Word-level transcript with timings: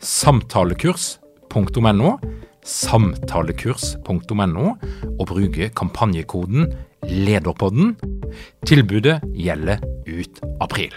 samtalekurs.no, 0.00 2.14
samtalekurs.no, 2.64 4.66
og 5.18 5.26
bruke 5.28 5.68
kampanjekoden 5.76 6.72
LEDERPODDEN. 7.10 7.94
Tilbudet 8.66 9.20
gjelder 9.36 9.78
ut 10.08 10.40
april. 10.60 10.94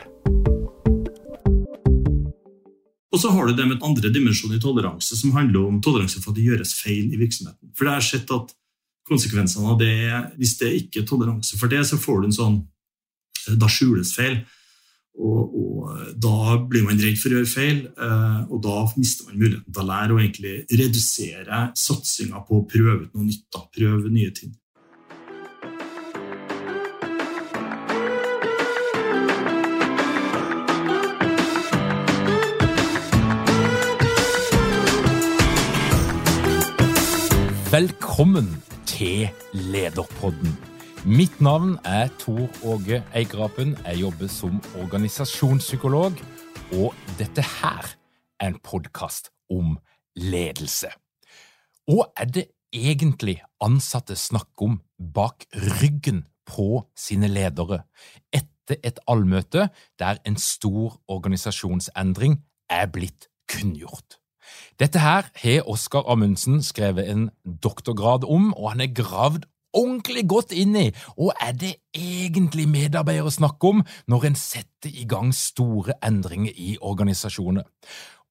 Og 3.13 3.21
så 3.21 3.29
har 3.29 3.45
du 3.45 3.53
det 3.53 3.67
med 3.67 3.77
et 3.77 3.85
andre 3.85 4.09
dimensjon 4.09 4.55
i 4.55 4.61
toleranse, 4.61 5.15
som 5.19 5.35
handler 5.35 5.67
om 5.67 5.81
toleranse 5.83 6.21
for 6.21 6.31
at 6.31 6.39
det 6.39 6.47
gjøres 6.47 6.73
feil 6.79 7.13
i 7.13 7.19
virksomheten. 7.21 7.69
For 7.77 7.85
det 7.85 7.93
er 7.93 8.07
sett 8.07 8.31
at 8.33 8.55
konsekvensene 9.05 9.69
av 9.69 9.77
det 9.77 9.91
er, 10.07 10.31
Hvis 10.37 10.57
det 10.57 10.71
ikke 10.79 11.01
er 11.01 11.05
toleranse 11.05 11.59
for 11.59 11.67
det, 11.67 11.85
så 11.85 11.97
får 11.97 12.21
du 12.21 12.25
en 12.27 12.39
sånn 12.39 12.57
Da 13.59 13.67
skjules 13.67 14.15
feil. 14.15 14.45
Og, 15.13 15.53
og, 15.53 15.91
da 16.17 16.57
blir 16.69 16.87
man 16.87 16.97
redd 16.97 17.19
for 17.21 17.29
å 17.29 17.37
gjøre 17.37 17.49
feil, 17.51 17.83
eh, 17.85 18.39
og 18.49 18.63
da 18.65 18.79
mister 18.97 19.29
man 19.29 19.37
muligheten 19.37 19.69
til 19.69 19.83
å 19.83 19.87
lære 19.91 20.15
og 20.15 20.23
egentlig 20.23 20.55
redusere 20.73 21.61
satsinga 21.77 22.41
på 22.47 22.63
å 22.63 22.67
prøve 22.69 23.05
ut 23.05 23.13
noe 23.13 23.29
nytt. 23.29 23.45
Da. 23.53 23.61
Prøve 23.77 24.09
nye 24.09 24.33
ting. 24.33 24.57
Velkommen 37.73 38.51
til 38.85 39.29
Lederpodden. 39.53 40.72
Mitt 41.05 41.41
navn 41.41 41.73
er 41.83 42.07
Tor 42.19 42.47
Åge 42.63 43.03
Eikrapen. 43.11 43.73
Jeg 43.83 43.99
jobber 43.99 44.29
som 44.31 44.61
organisasjonspsykolog, 44.79 46.15
og 46.79 46.95
dette 47.19 47.43
her 47.43 47.89
er 48.39 48.47
en 48.47 48.55
podkast 48.63 49.27
om 49.51 49.73
ledelse. 50.15 50.93
Hva 51.91 52.07
er 52.15 52.31
det 52.31 52.45
egentlig 52.71 53.41
ansatte 53.59 54.15
snakker 54.15 54.69
om 54.69 54.79
bak 54.95 55.43
ryggen 55.81 56.23
på 56.47 56.85
sine 56.95 57.27
ledere 57.27 57.83
etter 58.31 58.79
et 58.79 59.03
allmøte 59.03 59.67
der 59.99 60.23
en 60.23 60.39
stor 60.39 61.01
organisasjonsendring 61.11 62.39
er 62.71 62.87
blitt 62.87 63.27
kunngjort? 63.51 64.21
Dette 64.79 65.03
her 65.03 65.27
har 65.35 65.67
Oskar 65.67 66.07
Amundsen 66.07 66.63
skrevet 66.63 67.11
en 67.11 67.27
doktorgrad 67.43 68.23
om, 68.23 68.53
og 68.55 68.71
han 68.71 68.87
er 68.87 68.95
gravd 68.95 69.51
ordentlig 69.73 70.27
godt 70.29 70.53
inn 70.55 70.75
i, 70.79 70.87
og 71.17 71.33
er 71.41 71.53
det 71.57 71.73
egentlig 71.97 72.67
medarbeidere 72.69 73.31
snakker 73.31 73.75
om 73.75 73.83
når 74.07 74.29
en 74.29 74.39
setter 74.39 74.89
i 74.93 75.05
gang 75.09 75.33
store 75.35 75.97
endringer 76.05 76.53
i 76.55 76.77
organisasjoner? 76.81 77.63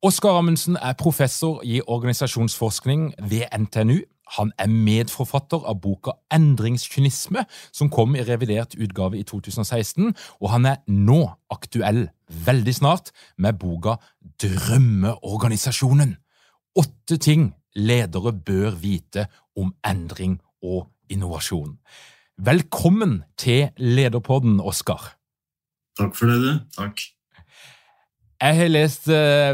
Oskar 0.02 0.38
Amundsen 0.38 0.76
er 0.76 0.98
professor 0.98 1.60
i 1.62 1.80
organisasjonsforskning 1.86 3.12
ved 3.30 3.44
NTNU. 3.58 4.00
Han 4.38 4.50
er 4.58 4.66
medforfatter 4.66 5.62
av 5.68 5.76
boka 5.84 6.14
Endringskynisme, 6.32 7.44
som 7.70 7.90
kom 7.92 8.16
i 8.16 8.24
revidert 8.26 8.74
utgave 8.80 9.20
i 9.20 9.22
2016, 9.28 10.10
og 10.40 10.50
han 10.50 10.66
er 10.66 10.80
nå 10.88 11.20
aktuell, 11.52 12.06
veldig 12.46 12.74
snart, 12.74 13.12
med 13.36 13.60
boka 13.60 13.98
Drømmeorganisasjonen. 14.42 16.16
Åtte 16.80 17.20
ting 17.20 17.52
ledere 17.76 18.32
bør 18.32 18.74
vite 18.80 19.28
om 19.56 19.74
endring 19.86 20.40
og 20.62 20.88
innovasjon. 21.10 21.78
Velkommen 22.42 23.22
til 23.38 23.70
Lederpodden, 23.78 24.60
Oskar. 24.60 25.14
Takk 25.98 26.14
for 26.16 26.30
det, 26.30 26.38
du. 26.42 26.52
Takk. 26.78 27.02
Jeg 28.42 28.56
har 28.58 28.70
lest 28.72 29.04
uh, 29.06 29.52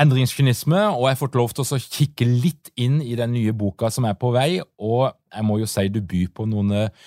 Endringskynisme, 0.00 0.78
og 0.96 1.04
jeg 1.06 1.14
har 1.14 1.20
fått 1.20 1.36
lov 1.38 1.52
til 1.54 1.62
å 1.62 1.78
kikke 1.78 2.26
litt 2.26 2.72
inn 2.80 2.96
i 3.04 3.14
den 3.18 3.30
nye 3.36 3.52
boka 3.54 3.92
som 3.94 4.08
er 4.08 4.16
på 4.18 4.32
vei, 4.34 4.58
og 4.82 5.12
jeg 5.30 5.46
må 5.46 5.60
jo 5.60 5.68
si 5.70 5.84
du 5.92 6.00
byr 6.02 6.32
på 6.34 6.48
noen 6.50 6.72
uh, 6.74 7.04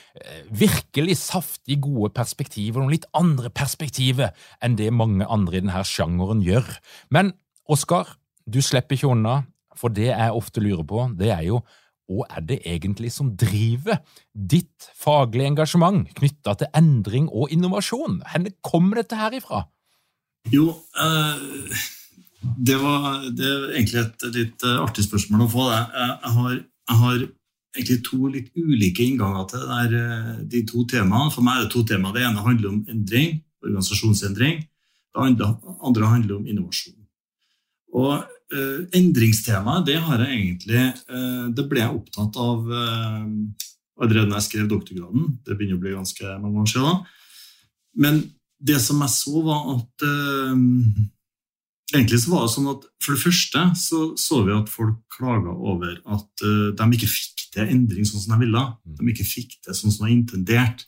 virkelig 0.47 1.17
saftig 1.25 1.81
gode 1.83 2.13
perspektiver, 2.15 2.79
noen 2.79 2.95
litt 2.95 3.09
andre 3.17 3.51
perspektiver 3.51 4.31
enn 4.63 4.79
det 4.79 4.87
mange 4.95 5.27
andre 5.27 5.59
i 5.59 5.65
denne 5.65 5.83
sjangeren 5.87 6.45
gjør. 6.45 6.69
Men 7.11 7.33
Oskar, 7.67 8.13
du 8.47 8.61
slipper 8.63 8.95
ikke 8.95 9.11
unna, 9.11 9.41
for 9.75 9.91
det 9.91 10.07
jeg 10.13 10.39
ofte 10.39 10.63
lurer 10.63 10.87
på, 10.87 11.09
det 11.19 11.33
er 11.35 11.43
jo 11.49 11.59
hva 12.07 12.27
er 12.37 12.45
det 12.47 12.61
egentlig 12.67 13.11
som 13.11 13.33
driver 13.35 13.99
ditt 14.31 14.87
faglige 14.95 15.51
engasjement 15.51 16.07
knytta 16.17 16.55
til 16.61 16.71
endring 16.77 17.27
og 17.27 17.51
innovasjon? 17.51 18.21
Hvor 18.23 18.53
kommer 18.63 19.01
dette 19.01 19.19
her 19.19 19.35
ifra? 19.35 19.65
Jo, 20.53 20.69
eh, 20.95 21.81
det, 22.67 22.77
var, 22.79 23.25
det 23.35 23.47
er 23.47 23.65
egentlig 23.73 24.03
et 24.05 24.27
litt 24.35 24.63
eh, 24.63 24.79
artig 24.79 25.03
spørsmål 25.03 25.43
å 25.45 25.49
få. 25.51 25.65
Jeg 25.73 26.31
har, 26.37 26.53
jeg 26.61 27.01
har 27.01 27.17
egentlig 27.77 27.99
to 28.07 28.31
litt 28.31 28.47
ulike 28.55 29.03
innganger 29.03 29.49
til 29.51 29.67
der, 29.67 29.97
eh, 29.99 30.31
de 30.47 30.63
to 30.69 30.85
temaene. 30.87 31.33
For 31.33 31.43
meg 31.43 31.59
er 31.59 31.67
det 31.67 31.73
to 31.75 31.83
temaer. 31.91 32.15
Det 32.15 32.23
ene 32.23 32.45
handler 32.45 32.71
om 32.71 32.79
endring, 32.93 33.41
organisasjonsendring. 33.65 34.63
Det 35.17 35.51
andre 35.81 36.13
handler 36.13 36.39
om 36.39 36.47
innovasjon. 36.47 36.95
Og 37.97 38.36
Uh, 38.47 38.85
endringstemaet 38.95 39.83
det 39.89 39.97
har 39.99 40.21
jeg 40.23 40.37
egentlig 40.37 40.79
uh, 41.11 41.49
Det 41.51 41.65
ble 41.67 41.81
jeg 41.81 41.97
opptatt 41.97 42.37
av 42.39 42.61
uh, 42.63 43.25
allerede 43.99 44.29
da 44.29 44.37
jeg 44.37 44.45
skrev 44.45 44.69
doktorgraden. 44.71 45.33
Det 45.43 45.57
begynner 45.57 45.75
å 45.75 45.83
bli 45.83 45.95
ganske 45.97 46.35
mange 46.39 46.63
år 46.63 46.69
siden. 46.71 47.01
Men 47.99 48.21
det 48.63 48.77
som 48.79 49.01
jeg 49.03 49.13
så, 49.13 49.41
var 49.45 49.69
at 49.75 50.07
Egentlig 51.95 52.17
så 52.19 52.31
var 52.33 52.41
det 52.43 52.51
sånn 52.51 52.69
at 52.71 52.85
For 53.03 53.15
det 53.15 53.21
første 53.21 53.61
så, 53.79 53.99
så 54.19 54.39
vi 54.43 54.53
at 54.55 54.71
folk 54.71 54.97
klaga 55.17 55.53
over 55.55 55.95
at 56.13 56.43
de 56.77 56.87
ikke 56.97 57.09
fikk 57.09 57.45
til 57.53 57.73
endring 57.73 58.05
sånn 58.05 58.21
som 58.21 58.35
de 58.35 58.45
ville. 58.45 58.63
De 58.99 59.11
ikke 59.13 59.25
fikk 59.27 59.55
til 59.65 59.77
sånn 59.77 59.93
som 59.93 60.03
de 60.03 60.07
var 60.07 60.13
intendert. 60.13 60.83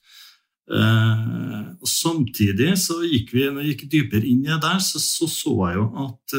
og 0.70 1.88
Samtidig 1.90 2.74
så 2.84 3.00
gikk 3.08 3.34
vi 3.34 3.48
når 3.48 3.62
vi 3.62 3.72
gikk 3.72 3.86
dypere 3.90 4.28
inn 4.28 4.44
i 4.46 4.52
det 4.52 4.60
der, 4.66 4.82
så 4.86 5.02
så, 5.02 5.30
så 5.32 5.56
jeg 5.70 5.80
jo 5.80 5.88
at 6.06 6.38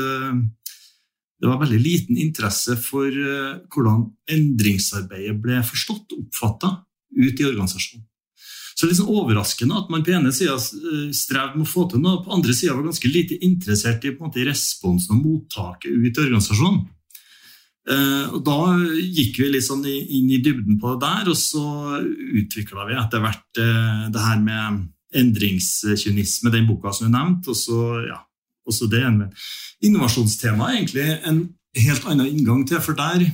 det 1.40 1.48
var 1.48 1.60
veldig 1.62 1.80
liten 1.80 2.20
interesse 2.20 2.76
for 2.80 3.08
eh, 3.08 3.56
hvordan 3.72 4.04
endringsarbeidet 4.30 5.38
ble 5.40 5.62
forstått 5.64 6.14
og 6.14 6.26
oppfatta 6.26 6.74
ut 7.16 7.40
i 7.40 7.48
organisasjonen. 7.48 8.04
Så 8.76 8.86
det 8.86 8.94
er 8.94 8.98
sånn 9.00 9.12
overraskende 9.12 9.76
at 9.76 9.90
man 9.92 10.04
på 10.04 10.12
ene 10.16 10.32
sida 10.36 10.54
eh, 10.56 11.08
strevde 11.16 11.56
med 11.56 11.66
å 11.66 11.72
få 11.72 11.86
til 11.88 12.04
noe, 12.04 12.20
på 12.24 12.36
andre 12.36 12.56
sida 12.56 12.76
var 12.76 12.86
ganske 12.90 13.12
lite 13.12 13.40
interessert 13.46 14.04
i, 14.04 14.14
måte, 14.20 14.44
responsen 14.46 15.16
og 15.16 15.24
mottaket 15.24 15.90
ut 15.96 16.12
i 16.12 16.24
organisasjonen. 16.26 16.86
Eh, 17.88 18.26
og 18.36 18.44
Da 18.44 18.60
gikk 19.00 19.40
vi 19.40 19.50
litt 19.54 19.68
sånn 19.68 19.84
inn 19.88 20.28
i 20.28 20.42
dybden 20.44 20.76
på 20.80 20.92
det 20.92 21.06
der, 21.08 21.32
og 21.32 21.40
så 21.40 21.64
utvikla 22.44 22.88
vi 22.88 23.00
etter 23.00 23.24
hvert 23.24 23.62
det 24.12 24.28
her 24.28 24.40
med 24.44 24.88
endringskynisme, 25.16 26.52
den 26.52 26.68
boka 26.68 26.92
som 26.94 27.08
du 27.08 27.16
nevnte. 27.16 27.50
og 27.50 27.56
så 27.58 27.78
ja, 28.04 28.20
også 28.68 28.88
det. 28.90 29.02
en 29.04 29.22
innovasjonstemaet 29.80 30.70
er 30.70 30.76
egentlig 30.78 31.06
en 31.26 31.40
helt 31.76 32.06
annen 32.06 32.26
inngang 32.26 32.66
til. 32.68 32.80
For 32.80 32.96
der, 32.98 33.24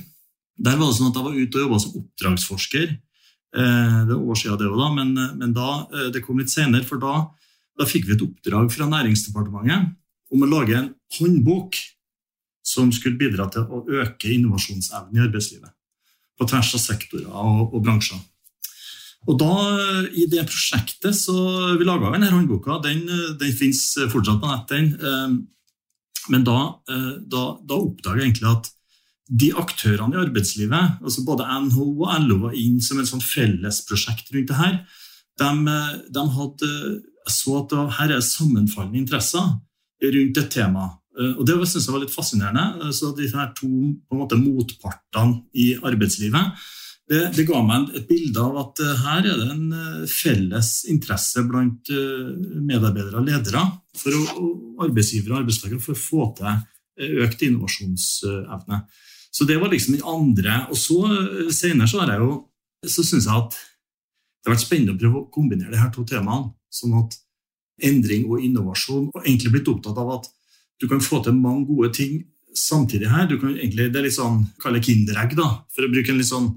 der 0.57 0.77
var 0.77 0.87
det 0.87 0.97
sånn 0.97 1.11
at 1.11 1.19
jeg 1.19 1.27
var 1.27 1.37
ute 1.37 1.57
og 1.57 1.65
jobba 1.65 1.79
som 1.83 1.99
oppdragsforsker. 2.01 2.87
Eh, 3.57 3.99
det 4.07 4.15
er 4.15 4.21
år 4.21 4.39
siden 4.39 4.59
det 4.59 4.69
òg, 4.69 4.79
da, 4.79 4.89
men, 4.93 5.13
men 5.39 5.53
da, 5.55 5.69
eh, 5.91 6.09
det 6.13 6.23
kom 6.25 6.39
litt 6.39 6.53
senere. 6.53 6.85
For 6.87 7.01
da, 7.01 7.27
da 7.79 7.87
fikk 7.89 8.07
vi 8.07 8.15
et 8.17 8.25
oppdrag 8.25 8.71
fra 8.73 8.89
Næringsdepartementet 8.91 9.93
om 10.33 10.43
å 10.43 10.51
lage 10.51 10.75
en 10.75 10.91
håndbok 11.17 11.77
som 12.67 12.89
skulle 12.91 13.19
bidra 13.19 13.47
til 13.51 13.63
å 13.63 13.85
øke 14.01 14.31
innovasjonsevnen 14.33 15.15
i 15.15 15.23
arbeidslivet. 15.23 15.71
På 16.37 16.45
tvers 16.49 16.73
av 16.75 16.83
sektorer 16.83 17.29
og, 17.31 17.71
og 17.71 17.79
bransjer. 17.85 18.19
Og 19.27 19.35
da, 19.41 19.51
I 20.13 20.27
det 20.29 20.45
prosjektet 20.47 21.15
så 21.17 21.35
Vi 21.79 21.87
laga 21.87 22.13
denne 22.13 22.29
håndboka. 22.31 22.77
Den, 22.85 23.03
den 23.39 23.53
fins 23.55 23.97
fortsatt 24.11 24.39
på 24.43 24.51
nett. 24.51 24.69
den. 24.71 25.47
Men 26.31 26.43
da, 26.47 26.57
da, 27.23 27.43
da 27.63 27.79
oppdaga 27.79 28.21
jeg 28.21 28.29
egentlig 28.29 28.51
at 28.51 28.69
de 29.27 29.49
aktørene 29.59 30.15
i 30.15 30.21
arbeidslivet, 30.21 31.01
altså 31.03 31.23
både 31.27 31.47
NHO 31.65 31.87
og 32.05 32.13
LO 32.23 32.37
var 32.45 32.55
inn 32.55 32.79
som 32.83 33.01
et 33.01 33.09
sånt 33.09 33.25
fellesprosjekt 33.27 34.31
rundt 34.31 34.51
det 34.51 34.59
her. 34.59 34.77
De, 35.39 35.49
de 36.15 36.23
hadde, 36.37 36.69
så 37.27 37.57
at 37.59 37.73
det, 37.73 37.83
her 37.99 38.15
er 38.15 38.23
sammenfallende 38.23 39.01
interesser 39.01 39.49
rundt 40.15 40.39
et 40.39 40.49
tema. 40.53 40.87
Og 41.17 41.43
Det 41.47 41.55
synes 41.65 41.87
jeg 41.87 41.93
var 41.95 42.03
litt 42.03 42.13
fascinerende. 42.13 42.91
Så 42.93 43.11
de 43.17 43.27
her 43.33 43.51
to 43.57 43.69
måte, 44.13 44.39
motpartene 44.39 45.41
i 45.57 45.73
arbeidslivet 45.75 46.67
det, 47.07 47.21
det, 47.37 47.45
ga 47.47 47.61
meg 47.63 47.91
et 47.95 48.07
bilde 48.09 48.43
av 48.43 48.57
at 48.65 48.81
her 49.03 49.27
er 49.29 49.37
det 49.39 49.49
en 49.53 49.67
eh, 49.71 50.07
felles 50.11 50.71
interesse 50.91 51.43
blant 51.47 51.91
eh, 51.93 52.33
medarbeidere 52.67 53.21
og 53.21 53.29
ledere 53.29 53.63
for 53.95 54.15
å, 54.17 54.23
og 54.41 54.87
arbeidsgivere 54.89 55.37
og 55.37 55.43
arbeidstakere 55.45 55.83
for 55.83 55.95
å 55.95 56.01
få 56.01 56.27
til 56.39 56.49
eh, 56.51 57.13
økt 57.23 57.45
innovasjonsevne. 57.47 58.81
Så 59.31 59.47
det 59.47 59.59
var 59.61 59.71
liksom 59.71 59.95
den 59.95 60.07
andre. 60.07 60.59
Og 60.71 60.79
så 60.79 60.99
eh, 61.07 61.47
senere 61.53 61.87
så 61.87 62.03
jeg 62.03 62.91
så 62.91 63.03
syns 63.05 63.27
jeg 63.29 63.39
at 63.39 63.55
det 63.55 64.49
har 64.49 64.55
vært 64.55 64.65
spennende 64.65 64.95
å 64.95 64.99
prøve 64.99 65.21
å 65.21 65.29
kombinere 65.33 65.73
de 65.73 65.79
her 65.81 65.91
to 65.93 66.05
temaene. 66.07 66.51
Sånn 66.73 66.95
at 66.99 67.15
endring 67.87 68.25
og 68.27 68.41
innovasjon 68.43 69.05
Og 69.13 69.21
egentlig 69.21 69.53
blitt 69.53 69.69
opptatt 69.71 69.97
av 70.01 70.09
at 70.17 70.25
du 70.81 70.87
kan 70.89 70.99
få 71.01 71.21
til 71.23 71.37
mange 71.37 71.63
gode 71.69 71.91
ting 71.95 72.19
samtidig 72.57 73.09
her. 73.09 73.27
Du 73.29 73.37
kan 73.39 73.55
egentlig, 73.55 73.91
Det 73.91 73.99
er 73.99 74.07
litt 74.07 74.17
sånn 74.17 74.43
kalle 74.61 74.81
kinderegg, 74.83 75.35
da, 75.37 75.47
for 75.73 75.85
å 75.85 75.91
bruke 75.91 76.11
en 76.11 76.19
litt 76.19 76.29
sånn, 76.29 76.51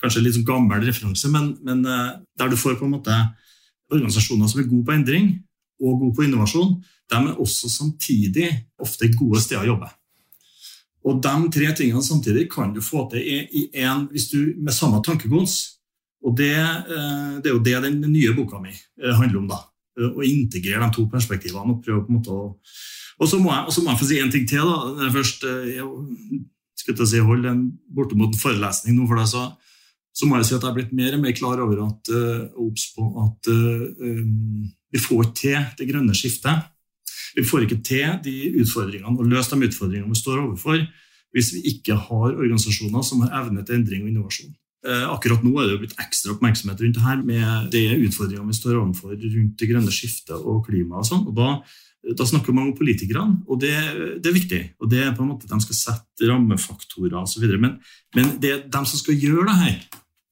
kanskje 0.00 0.22
litt 0.22 0.36
sånn 0.36 0.46
gammel 0.46 0.84
referanse, 0.84 1.30
men, 1.32 1.52
men 1.66 1.84
eh, 1.88 2.16
der 2.38 2.52
du 2.52 2.56
får 2.60 2.78
på 2.80 2.86
en 2.86 2.96
måte 2.96 3.16
organisasjoner 3.92 4.50
som 4.50 4.60
er 4.60 4.68
gode 4.70 4.86
på 4.86 4.96
endring 4.96 5.30
og 5.82 6.00
gode 6.00 6.16
på 6.16 6.26
innovasjon, 6.26 6.74
de 7.06 7.20
er 7.20 7.40
også 7.42 7.70
samtidig 7.70 8.48
ofte 8.82 9.08
gode 9.14 9.40
steder 9.44 9.64
å 9.64 9.74
jobbe. 9.74 9.92
Og 11.06 11.20
de 11.22 11.34
tre 11.54 11.70
tingene 11.78 12.02
samtidig 12.02 12.48
kan 12.50 12.72
du 12.74 12.80
få 12.82 13.04
til 13.12 13.22
i 13.22 13.68
en, 13.84 14.08
hvis 14.10 14.30
du, 14.32 14.40
med 14.58 14.74
samme 14.74 14.98
tankegods. 15.06 15.76
Og 16.26 16.34
det, 16.38 16.56
eh, 16.56 17.36
det, 17.38 17.50
er 17.50 17.54
jo 17.54 17.62
det 17.62 17.76
den 17.84 18.00
nye 18.10 18.34
boka 18.34 18.58
mi 18.58 18.72
eh, 18.72 19.14
handler 19.14 19.38
om. 19.44 19.48
da, 19.52 19.60
Å 20.02 20.26
integrere 20.26 20.82
de 20.82 20.96
to 20.96 21.06
perspektivene. 21.12 21.76
Og 21.76 21.84
prøve 21.84 22.02
på 22.02 22.12
en 22.12 22.18
måte 22.18 22.34
å 22.34 22.50
og 23.16 23.30
så 23.30 23.38
må 23.40 23.48
jeg, 23.48 23.80
må 23.80 23.92
jeg 23.94 23.96
få 24.00 24.06
si 24.10 24.18
en 24.20 24.32
ting 24.32 24.42
til. 24.48 24.66
da, 24.68 25.06
først 25.14 25.46
jeg, 25.46 25.86
skal 26.76 26.98
å 27.00 27.06
si, 27.08 27.22
holde 27.24 27.48
en 27.48 27.62
bortimot 27.96 28.36
forelesning 28.36 28.96
nå 28.96 29.06
for 29.08 29.16
deg, 29.16 29.30
så, 29.30 29.46
så, 30.16 30.24
må 30.24 30.38
jeg 30.40 30.48
si 30.48 30.56
at 30.56 30.62
jeg 30.64 30.70
er 30.70 30.78
blitt 30.78 30.94
mer 30.96 31.18
og 31.18 31.22
mer 31.26 31.36
klar 31.36 31.60
over 31.60 31.82
at, 31.84 32.12
uh, 32.14 33.20
at 33.26 33.50
uh, 33.52 34.24
vi 34.96 35.02
får 35.02 35.26
ikke 35.26 35.36
til 35.42 35.68
det 35.76 35.90
grønne 35.90 36.16
skiftet 36.16 36.72
vi 37.36 37.44
får 37.44 37.66
ikke 37.66 37.82
til 37.84 38.20
de 38.24 38.36
utfordringene 38.62 39.16
og 39.16 39.28
løst 39.28 39.52
de 39.52 39.66
utfordringene 39.68 40.12
vi 40.12 40.18
står 40.18 40.42
overfor, 40.42 40.84
hvis 41.36 41.50
vi 41.56 41.64
ikke 41.72 41.96
har 42.06 42.36
organisasjoner 42.36 43.04
som 43.04 43.24
har 43.24 43.42
evne 43.42 43.64
til 43.64 43.80
endring 43.80 44.06
og 44.06 44.12
innovasjon. 44.12 44.54
Uh, 44.86 45.08
akkurat 45.10 45.42
nå 45.42 45.50
er 45.58 45.66
det 45.66 45.74
jo 45.74 45.80
blitt 45.82 45.98
ekstra 46.00 46.36
oppmerksomhet 46.36 46.80
rundt 46.84 46.96
det 46.96 47.02
her 47.02 47.18
med 47.26 47.72
de 47.74 47.82
utfordringene 48.06 48.52
vi 48.52 48.60
står 48.60 48.78
overfor 48.78 49.16
rundt 49.16 49.58
det 49.58 49.68
grønne 49.68 49.92
skiftet 49.92 50.36
og 50.36 50.62
klima. 50.68 51.00
og 51.02 51.08
sånn, 51.08 51.26
og 51.26 51.34
da, 51.36 51.48
da 52.20 52.28
snakker 52.28 52.54
man 52.54 52.70
om 52.70 52.76
politikerne, 52.78 53.42
og 53.50 53.60
det, 53.64 53.74
det, 54.22 54.30
er 54.30 54.36
viktig. 54.36 54.62
og 54.80 54.92
det 54.92 55.02
er 55.02 55.14
på 55.16 55.24
en 55.24 55.32
måte 55.32 55.50
De 55.50 55.60
skal 55.64 55.80
sette 55.80 56.30
rammefaktorer 56.30 57.18
osv. 57.18 57.48
Men, 57.58 57.80
men 58.14 58.36
det, 58.40 58.54
de 58.70 58.84
som 58.86 59.02
skal 59.02 59.18
gjøre 59.18 59.48
det 59.50 59.58
her, 59.64 59.80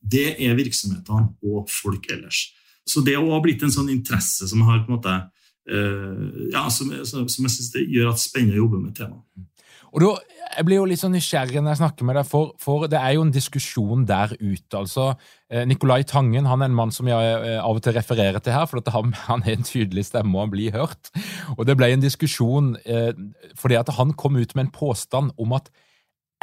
det 0.04 0.34
er 0.42 0.58
virksomhetene 0.58 1.32
og 1.48 1.70
folk 1.72 2.10
ellers. 2.12 2.50
Så 2.84 3.00
det 3.04 3.16
har 3.16 3.40
blitt 3.44 3.62
en 3.64 3.72
sånn 3.72 3.88
interesse 3.92 4.48
som 4.50 4.64
har 4.68 4.82
en 4.82 4.92
måte 4.92 5.14
uh, 5.16 6.28
ja, 6.52 6.66
som, 6.68 6.92
som, 7.08 7.24
jeg 7.24 7.54
syns 7.56 7.72
gjør 7.80 8.12
at 8.12 8.20
det 8.20 8.26
spennende 8.26 8.58
å 8.58 8.64
jobbe 8.66 8.82
med 8.82 8.96
temaet. 8.98 9.50
Og 9.94 10.02
da, 10.02 10.14
Jeg 10.54 10.66
blir 10.68 10.78
jo 10.78 10.86
litt 10.86 11.00
sånn 11.00 11.14
nysgjerrig 11.16 11.58
når 11.58 11.72
jeg 11.72 11.80
snakker 11.80 12.06
med 12.06 12.14
deg, 12.18 12.26
for, 12.30 12.50
for, 12.62 12.84
det 12.90 12.98
er 12.98 13.14
jo 13.16 13.24
en 13.24 13.32
diskusjon 13.34 14.04
der 14.06 14.34
ute. 14.38 14.76
altså 14.76 15.06
eh, 15.50 15.64
Nicolai 15.66 16.04
Tangen 16.06 16.46
han 16.46 16.62
er 16.62 16.70
en 16.70 16.76
mann 16.78 16.92
som 16.94 17.08
jeg 17.10 17.30
eh, 17.32 17.58
av 17.58 17.78
og 17.78 17.82
til 17.82 17.96
refererer 17.96 18.38
til 18.42 18.54
her, 18.54 18.68
for 18.70 18.82
han, 18.94 19.14
han 19.30 19.42
er 19.42 19.56
en 19.56 19.66
tydelig 19.66 20.06
stemme 20.10 20.34
og 20.36 20.44
han 20.44 20.52
blir 20.52 20.76
hørt. 20.76 21.10
Og 21.56 21.64
Det 21.66 21.78
ble 21.78 21.90
en 21.94 22.04
diskusjon 22.04 22.74
eh, 22.84 23.10
fordi 23.58 23.80
at 23.80 23.90
han 23.96 24.14
kom 24.18 24.38
ut 24.38 24.54
med 24.54 24.68
en 24.68 24.74
påstand 24.74 25.34
om 25.38 25.56
at 25.58 25.72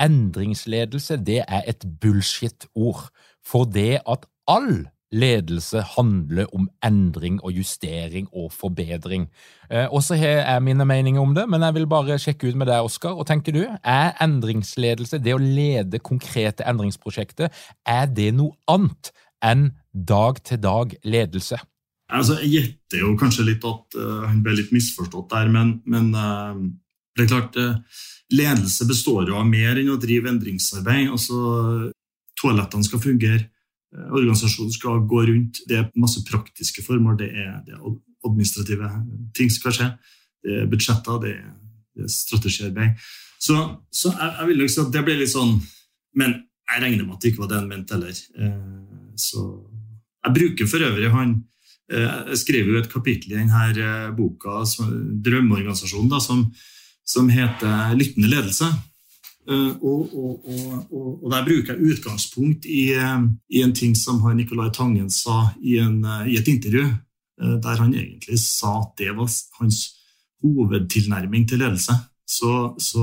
endringsledelse 0.02 1.20
det 1.26 1.44
er 1.48 1.68
et 1.70 1.86
bullshit-ord. 2.02 3.08
For 3.46 3.70
det 3.70 4.02
at 4.10 4.26
all 4.50 4.88
ledelse 5.12 5.82
handler 5.98 6.48
om 6.56 6.70
endring 6.86 7.40
og 7.44 7.52
justering 7.52 8.30
og 8.32 8.52
forbedring. 8.56 9.28
Og 9.92 10.04
så 10.04 10.16
har 10.16 10.28
jeg 10.28 10.64
mine 10.64 10.86
meninger 10.88 11.22
om 11.22 11.36
det, 11.36 11.50
men 11.50 11.62
jeg 11.62 11.76
vil 11.76 11.88
bare 11.88 12.20
sjekke 12.20 12.48
ut 12.48 12.56
med 12.56 12.72
deg, 12.72 12.86
Oskar. 12.88 13.18
Og 13.20 13.28
tenker 13.28 13.56
du, 13.56 13.66
er 13.84 14.16
endringsledelse, 14.24 15.20
det 15.20 15.36
å 15.36 15.42
lede 15.42 16.00
konkrete 16.00 16.68
endringsprosjekter, 16.68 17.52
er 17.86 18.08
det 18.08 18.32
noe 18.38 18.56
annet 18.72 19.12
enn 19.44 19.72
dag-til-dag-ledelse? 19.92 21.60
Altså, 22.12 22.38
jeg 22.44 22.52
gjetter 22.52 23.04
jo 23.06 23.16
kanskje 23.20 23.48
litt 23.48 23.66
at 23.68 24.00
uh, 24.00 24.32
ble 24.44 24.56
litt 24.58 24.72
misforstått 24.76 25.32
der, 25.32 25.52
men, 25.52 25.78
men 25.88 26.10
uh, 26.16 26.56
det 27.18 27.26
er 27.26 27.32
klart 27.32 27.58
uh, 27.60 28.02
Ledelse 28.32 28.86
består 28.88 29.28
jo 29.28 29.36
av 29.36 29.48
mer 29.48 29.76
enn 29.76 29.90
å 29.92 30.00
drive 30.00 30.30
endringsarbeid. 30.32 31.10
altså 31.12 31.92
Toalettene 32.40 32.88
skal 32.88 33.02
fungere, 33.04 33.50
Eh, 33.92 34.14
organisasjonen 34.14 34.72
skal 34.72 35.04
gå 35.08 35.26
rundt. 35.28 35.64
Det 35.68 35.78
er 35.78 35.90
masse 36.00 36.24
praktiske 36.28 36.84
formål. 36.86 37.18
Det 37.20 37.30
er, 37.32 37.58
det 37.66 37.76
er 37.76 37.98
administrative 38.28 38.92
ting 39.36 39.52
som 39.52 39.60
skal 39.60 39.78
skje. 39.78 39.90
Det 40.42 40.62
er 40.62 40.72
budsjetter, 40.72 41.20
det 41.24 41.34
er, 41.36 41.52
det 41.98 42.08
er 42.08 42.14
strategiarbeid. 42.16 43.04
Så, 43.42 43.58
så 43.92 44.14
jeg, 44.14 44.32
jeg, 44.38 44.48
vil 44.48 44.62
nok 44.62 44.72
si 44.72 44.82
at 44.82 44.94
det 44.94 45.04
ble 45.06 45.16
litt 45.18 45.32
sånn 45.32 45.56
Men 46.14 46.36
jeg 46.70 46.82
regner 46.84 47.06
med 47.08 47.16
at 47.16 47.24
det 47.24 47.32
ikke 47.32 47.42
var 47.42 47.48
det 47.50 47.58
han 47.58 47.70
mente 47.72 47.96
heller. 47.96 48.20
Eh, 48.46 49.14
så 49.20 49.46
jeg 50.22 50.36
bruker 50.36 50.70
for 50.70 50.86
øvrig 50.86 51.10
han 51.12 51.32
eh, 51.92 52.20
Jeg 52.32 52.42
skrev 52.44 52.70
jo 52.70 52.78
et 52.80 52.92
kapittel 52.92 53.34
i 53.34 53.40
denne 53.40 54.12
boka, 54.16 54.62
Drømmeorganisasjonen, 55.26 56.12
da, 56.14 56.22
som, 56.24 56.46
som 57.08 57.30
heter 57.30 57.96
'Lyttende 57.96 58.28
ledelse'. 58.28 58.92
Eh, 59.50 59.74
og, 59.82 60.02
og, 60.14 60.50
og, 60.92 61.24
og, 61.24 61.32
der 61.32 61.46
bruker 61.46 61.74
jeg 61.74 61.92
utgangspunkt 61.92 62.66
i, 62.66 62.94
eh, 62.94 63.24
i 63.50 63.64
en 63.66 63.74
ting 63.76 63.96
som 63.98 64.22
Nicolai 64.38 64.70
Tangen 64.74 65.10
sa 65.10 65.50
i, 65.64 65.80
en, 65.82 66.04
eh, 66.06 66.28
i, 66.30 66.38
et 66.38 66.48
intervju, 66.48 66.86
der 67.42 67.80
han 67.82 67.94
egentlig 67.98 68.38
sa 68.38 68.76
at 68.84 68.92
det 69.02 69.16
var 69.18 69.30
hans 69.58 69.78
hovedtilnærming 70.44 71.48
til 71.50 71.58
ledelse. 71.58 71.96
Så, 72.28 72.76
så 72.78 73.02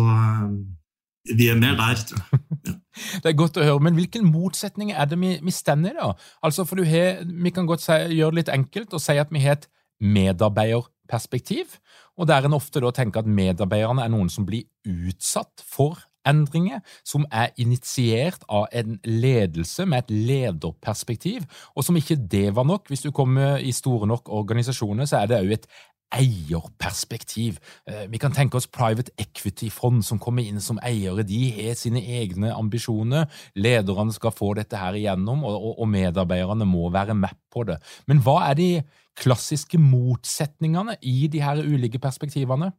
vi 1.35 1.49
er 1.49 1.59
mer 1.59 1.75
der, 1.75 2.05
tror 2.07 2.23
jeg. 2.23 2.41
Det 3.23 3.31
er 3.31 3.35
godt 3.39 3.59
å 3.59 3.65
høre, 3.67 3.83
men 3.83 3.95
hvilken 3.99 4.25
motsetning 4.27 4.93
er 4.93 5.07
det 5.11 5.19
vi, 5.19 5.37
vi 5.43 5.55
stender 5.55 5.95
i, 5.95 5.99
da? 5.99 6.13
Altså, 6.43 6.65
for 6.67 6.83
he, 6.87 7.03
Vi 7.23 7.51
kan 7.55 7.67
godt 7.67 7.83
si, 7.83 7.99
gjøre 8.15 8.35
det 8.35 8.39
litt 8.41 8.55
enkelt 8.55 8.95
og 8.95 9.03
si 9.03 9.19
at 9.19 9.31
vi 9.35 9.43
har 9.43 9.59
et 9.59 9.69
medarbeiderperspektiv, 9.99 11.79
og 12.19 12.29
der 12.29 12.47
en 12.47 12.57
ofte 12.59 12.83
da 12.83 12.93
tenker 12.95 13.23
at 13.23 13.31
medarbeiderne 13.31 14.05
er 14.05 14.13
noen 14.13 14.31
som 14.33 14.47
blir 14.49 14.67
utsatt 14.85 15.63
for 15.63 16.03
endringer 16.29 16.83
som 17.07 17.25
er 17.33 17.53
initiert 17.61 18.43
av 18.53 18.67
en 18.77 18.99
ledelse 19.07 19.87
med 19.89 20.05
et 20.05 20.15
lederperspektiv, 20.29 21.47
og 21.75 21.87
som 21.87 21.97
ikke 21.99 22.19
det 22.19 22.51
var 22.57 22.67
nok. 22.69 22.91
Hvis 22.91 23.07
du 23.07 23.13
kommer 23.15 23.63
i 23.63 23.73
store 23.73 24.09
nok 24.11 24.29
organisasjoner, 24.29 25.09
så 25.09 25.23
er 25.23 25.31
det 25.31 25.41
òg 25.41 25.55
et 25.57 25.71
eierperspektiv. 26.15 27.59
Eh, 27.87 28.07
vi 28.09 28.19
kan 28.19 28.33
tenke 28.33 28.57
oss 28.57 28.67
private 28.67 29.13
equity-fond 29.21 30.05
som 30.05 30.21
kommer 30.21 30.47
inn 30.47 30.61
som 30.61 30.81
eiere. 30.85 31.25
De 31.27 31.41
har 31.53 31.77
sine 31.79 32.01
egne 32.01 32.53
ambisjoner. 32.55 33.29
Lederne 33.57 34.15
skal 34.15 34.35
få 34.35 34.55
dette 34.59 34.79
her 34.81 34.97
igjennom, 34.97 35.45
og, 35.45 35.85
medarbeiderne 35.89 36.67
må 36.69 36.89
være 36.93 37.15
med 37.15 37.37
på 37.53 37.65
det. 37.69 37.79
Men 38.07 38.23
hva 38.25 38.41
er 38.51 38.59
de 38.59 38.71
klassiske 39.19 39.79
motsetningene 39.81 40.97
i 41.03 41.27
de 41.29 41.43
her 41.43 41.61
ulike 41.65 41.99
perspektivene? 41.99 42.73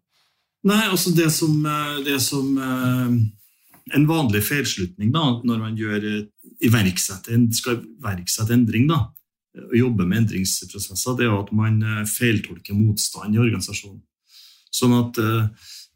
Nei, 0.63 0.83
altså 0.89 1.13
det 1.15 1.31
som, 1.31 1.65
eh, 1.65 1.99
det 2.05 2.21
som 2.21 2.57
eh, 2.57 3.35
En 3.89 4.05
vanlig 4.05 4.43
feilslutning 4.45 5.09
da, 5.09 5.41
når 5.41 5.57
man 5.57 5.73
gjør, 5.73 6.03
iverksette, 6.61 7.33
skal 7.57 7.79
iverksette 7.97 8.53
endring 8.53 8.85
da, 8.85 9.07
og 9.57 9.73
jobbe 9.77 10.05
med 10.05 10.23
endringsprosesser, 10.23 11.17
det 11.17 11.25
er 11.25 11.33
at 11.35 11.51
man 11.55 11.81
feiltolker 12.07 12.77
motstand 12.77 13.33
i 13.35 13.41
organisasjonen. 13.41 14.03
Sånn 14.69 14.93
at 14.93 15.17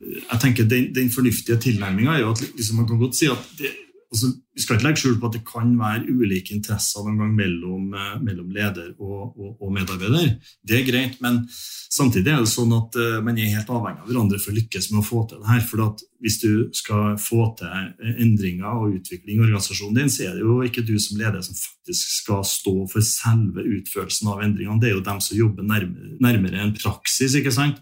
jeg 0.04 0.40
tenker 0.42 0.66
Den, 0.68 0.90
den 0.96 1.12
fornuftige 1.14 1.60
tilnærminga 1.62 2.16
er 2.16 2.24
jo 2.24 2.32
at 2.34 2.42
liksom 2.58 2.82
man 2.82 2.88
kan 2.90 3.00
godt 3.00 3.16
si 3.16 3.30
at 3.32 3.52
det, 3.60 3.70
altså, 4.14 4.32
Vi 4.54 4.62
skal 4.62 4.78
ikke 4.78 4.86
legge 4.86 5.02
skjul 5.02 5.16
på 5.18 5.30
at 5.30 5.34
det 5.34 5.42
kan 5.48 5.72
være 5.80 6.14
ulike 6.14 6.54
interesser 6.54 7.02
noen 7.02 7.24
gang 7.24 7.32
mellom, 7.34 7.88
eh, 7.98 8.18
mellom 8.22 8.52
leder 8.54 8.92
og, 9.00 9.34
og, 9.34 9.56
og, 9.58 9.72
medarbeider. 9.74 10.36
Det 10.62 10.76
er 10.78 10.86
greit, 10.86 11.16
men 11.26 11.40
samtidig 11.50 12.30
er 12.30 12.44
det 12.44 12.52
sånn 12.52 12.76
at 12.78 12.94
uh, 13.02 13.18
man 13.26 13.40
er 13.42 13.50
helt 13.50 13.72
avhengig 13.74 14.04
av 14.04 14.12
hverandre 14.12 14.38
for 14.42 14.54
å 14.54 14.58
lykkes 14.60 14.92
med 14.92 15.02
å 15.02 15.08
få 15.08 15.24
til 15.30 15.42
det 15.42 15.50
her. 15.50 15.66
For 15.66 15.82
hvis 16.22 16.38
du 16.44 16.70
skal 16.78 17.18
få 17.22 17.48
til 17.58 18.14
endringer 18.14 18.78
og 18.78 19.00
utvikling 19.00 19.42
i 19.42 19.46
organisasjonen 19.48 19.98
din, 20.04 20.14
så 20.14 20.28
er 20.28 20.38
det 20.38 20.46
jo 20.46 20.60
ikke 20.70 20.86
du 20.86 20.94
som 21.02 21.18
leder 21.18 21.42
som 21.46 21.58
faktisk 21.58 22.16
skal 22.22 22.46
stå 22.46 22.78
for 22.94 23.10
selve 23.10 23.66
utførelsen 23.80 24.30
av 24.36 24.46
endringene. 24.46 24.78
Det 24.82 24.92
er 24.92 24.98
jo 25.00 25.06
dem 25.10 25.22
som 25.26 25.40
jobber 25.40 25.66
nærmere, 25.66 26.14
nærmere 26.22 26.62
en 26.62 26.78
praksis. 26.78 27.34
ikke 27.42 27.58
sant? 27.58 27.82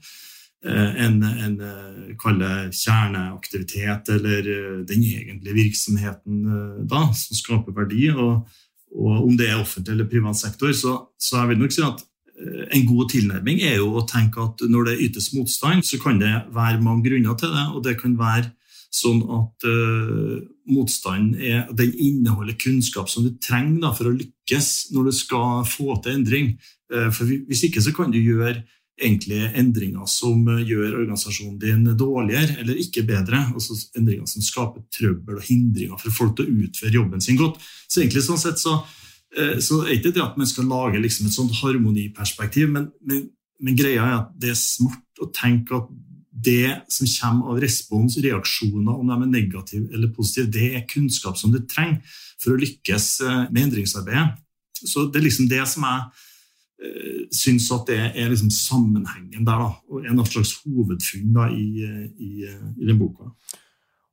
Eh, 0.61 1.05
en, 1.05 1.23
en 1.23 1.55
eh, 1.65 2.69
kjerneaktivitet 2.69 4.11
eller 4.13 4.45
eh, 4.45 4.75
den 4.85 5.01
egentlige 5.01 5.57
virksomheten 5.57 6.43
da, 6.85 7.07
som 7.17 7.39
skaper 7.39 7.73
verdi. 7.73 8.11
Og, 8.13 8.45
og 8.93 9.25
om 9.25 9.33
det 9.39 9.49
er 9.49 9.57
offentlig 9.57 9.95
eller 9.95 10.09
privat 10.11 10.37
sektor, 10.37 10.73
så, 10.77 10.99
så 11.17 11.41
jeg 11.41 11.53
vil 11.53 11.61
nok 11.63 11.73
si 11.75 11.85
at 11.85 12.05
en 12.73 12.87
god 12.89 13.09
tilnærming 13.11 13.59
er 13.61 13.75
jo 13.77 13.91
å 13.99 14.05
tenke 14.09 14.41
at 14.41 14.63
når 14.65 14.87
det 14.87 15.01
ytes 15.05 15.27
motstand, 15.35 15.85
så 15.85 15.99
kan 16.01 16.17
det 16.17 16.31
være 16.53 16.81
mange 16.81 17.05
grunner 17.05 17.35
til 17.37 17.51
det. 17.53 17.65
Og 17.75 17.83
det 17.85 17.99
kan 17.99 18.15
være 18.17 18.49
sånn 18.91 19.21
at 19.31 19.67
uh, 19.69 20.41
motstanden 20.73 21.35
er, 21.37 21.67
den 21.77 21.93
inneholder 21.93 22.57
kunnskap 22.59 23.11
som 23.13 23.27
du 23.27 23.35
trenger 23.37 23.85
da, 23.85 23.91
for 23.93 24.09
å 24.09 24.15
lykkes 24.15 24.71
når 24.95 25.11
du 25.11 25.13
skal 25.15 25.61
få 25.69 25.99
til 26.01 26.17
endring. 26.17 26.49
Uh, 26.91 27.07
for 27.13 27.29
Hvis 27.29 27.61
ikke 27.69 27.83
så 27.85 27.93
kan 27.95 28.09
du 28.09 28.17
gjøre 28.19 28.63
egentlig 29.01 29.41
endringer 29.57 30.07
som 30.09 30.45
eh, 30.51 30.63
gjør 30.67 30.99
organisasjonen 31.01 31.59
din 31.61 31.85
dårligere 31.97 32.59
eller 32.61 32.79
ikke 32.81 33.03
bedre. 33.07 33.43
altså 33.53 33.77
Endringer 33.97 34.29
som 34.29 34.45
skaper 34.45 34.85
trøbbel 34.93 35.39
og 35.39 35.45
hindringer 35.47 35.99
for 36.01 36.15
folk 36.15 36.37
til 36.37 36.47
å 36.47 36.65
utføre 36.65 36.95
jobben 36.95 37.23
sin 37.23 37.39
godt. 37.39 37.59
Så 37.87 38.01
egentlig 38.01 38.25
sånn 38.27 38.41
sett 38.41 38.61
så, 38.61 38.77
eh, 39.37 39.57
så 39.63 39.83
er 39.85 39.97
ikke 39.97 40.13
det 40.15 40.23
at 40.23 40.39
man 40.39 40.49
skal 40.49 40.69
lage 40.71 41.01
liksom 41.01 41.27
et 41.27 41.37
sånt 41.37 41.57
harmoniperspektiv, 41.61 42.69
men, 42.71 42.89
men, 43.05 43.27
men, 43.59 43.77
greia 43.77 44.05
er 44.05 44.15
at 44.21 44.31
det 44.37 44.53
er 44.53 44.61
smart 44.61 45.21
å 45.21 45.29
tenke 45.35 45.77
at 45.77 45.91
det 46.41 46.79
som 46.89 47.09
kommer 47.19 47.51
av 47.51 47.59
respons, 47.61 48.15
reaksjoner, 48.23 48.95
om 48.95 49.09
de 49.09 49.17
er 49.17 49.29
negative 49.29 49.91
eller 49.93 50.09
positive, 50.15 50.49
det 50.49 50.71
er 50.77 50.87
kunnskap 50.89 51.37
som 51.37 51.51
du 51.53 51.59
trenger 51.69 51.99
for 52.41 52.55
å 52.55 52.61
lykkes 52.61 53.13
eh, 53.27 53.45
med 53.51 53.67
endringsarbeidet. 53.67 54.39
Så 54.81 55.05
det 55.11 55.19
er 55.19 55.27
liksom 55.27 55.49
det 55.51 55.61
som 55.69 55.85
Eh, 55.85 56.30
syns 57.31 57.69
at 57.71 57.87
det 57.87 57.99
er 57.99 58.29
liksom 58.29 58.49
sammenhengen 58.53 59.45
der, 59.45 59.59
da, 59.61 59.69
og 59.89 60.05
en 60.05 60.25
slags 60.25 60.55
hovedfunn 60.63 61.33
da, 61.35 61.47
i, 61.53 61.83
eh, 61.85 62.07
i, 62.19 62.31
eh, 62.49 62.69
i 62.81 62.87
den 62.89 62.99
boka. 62.99 63.31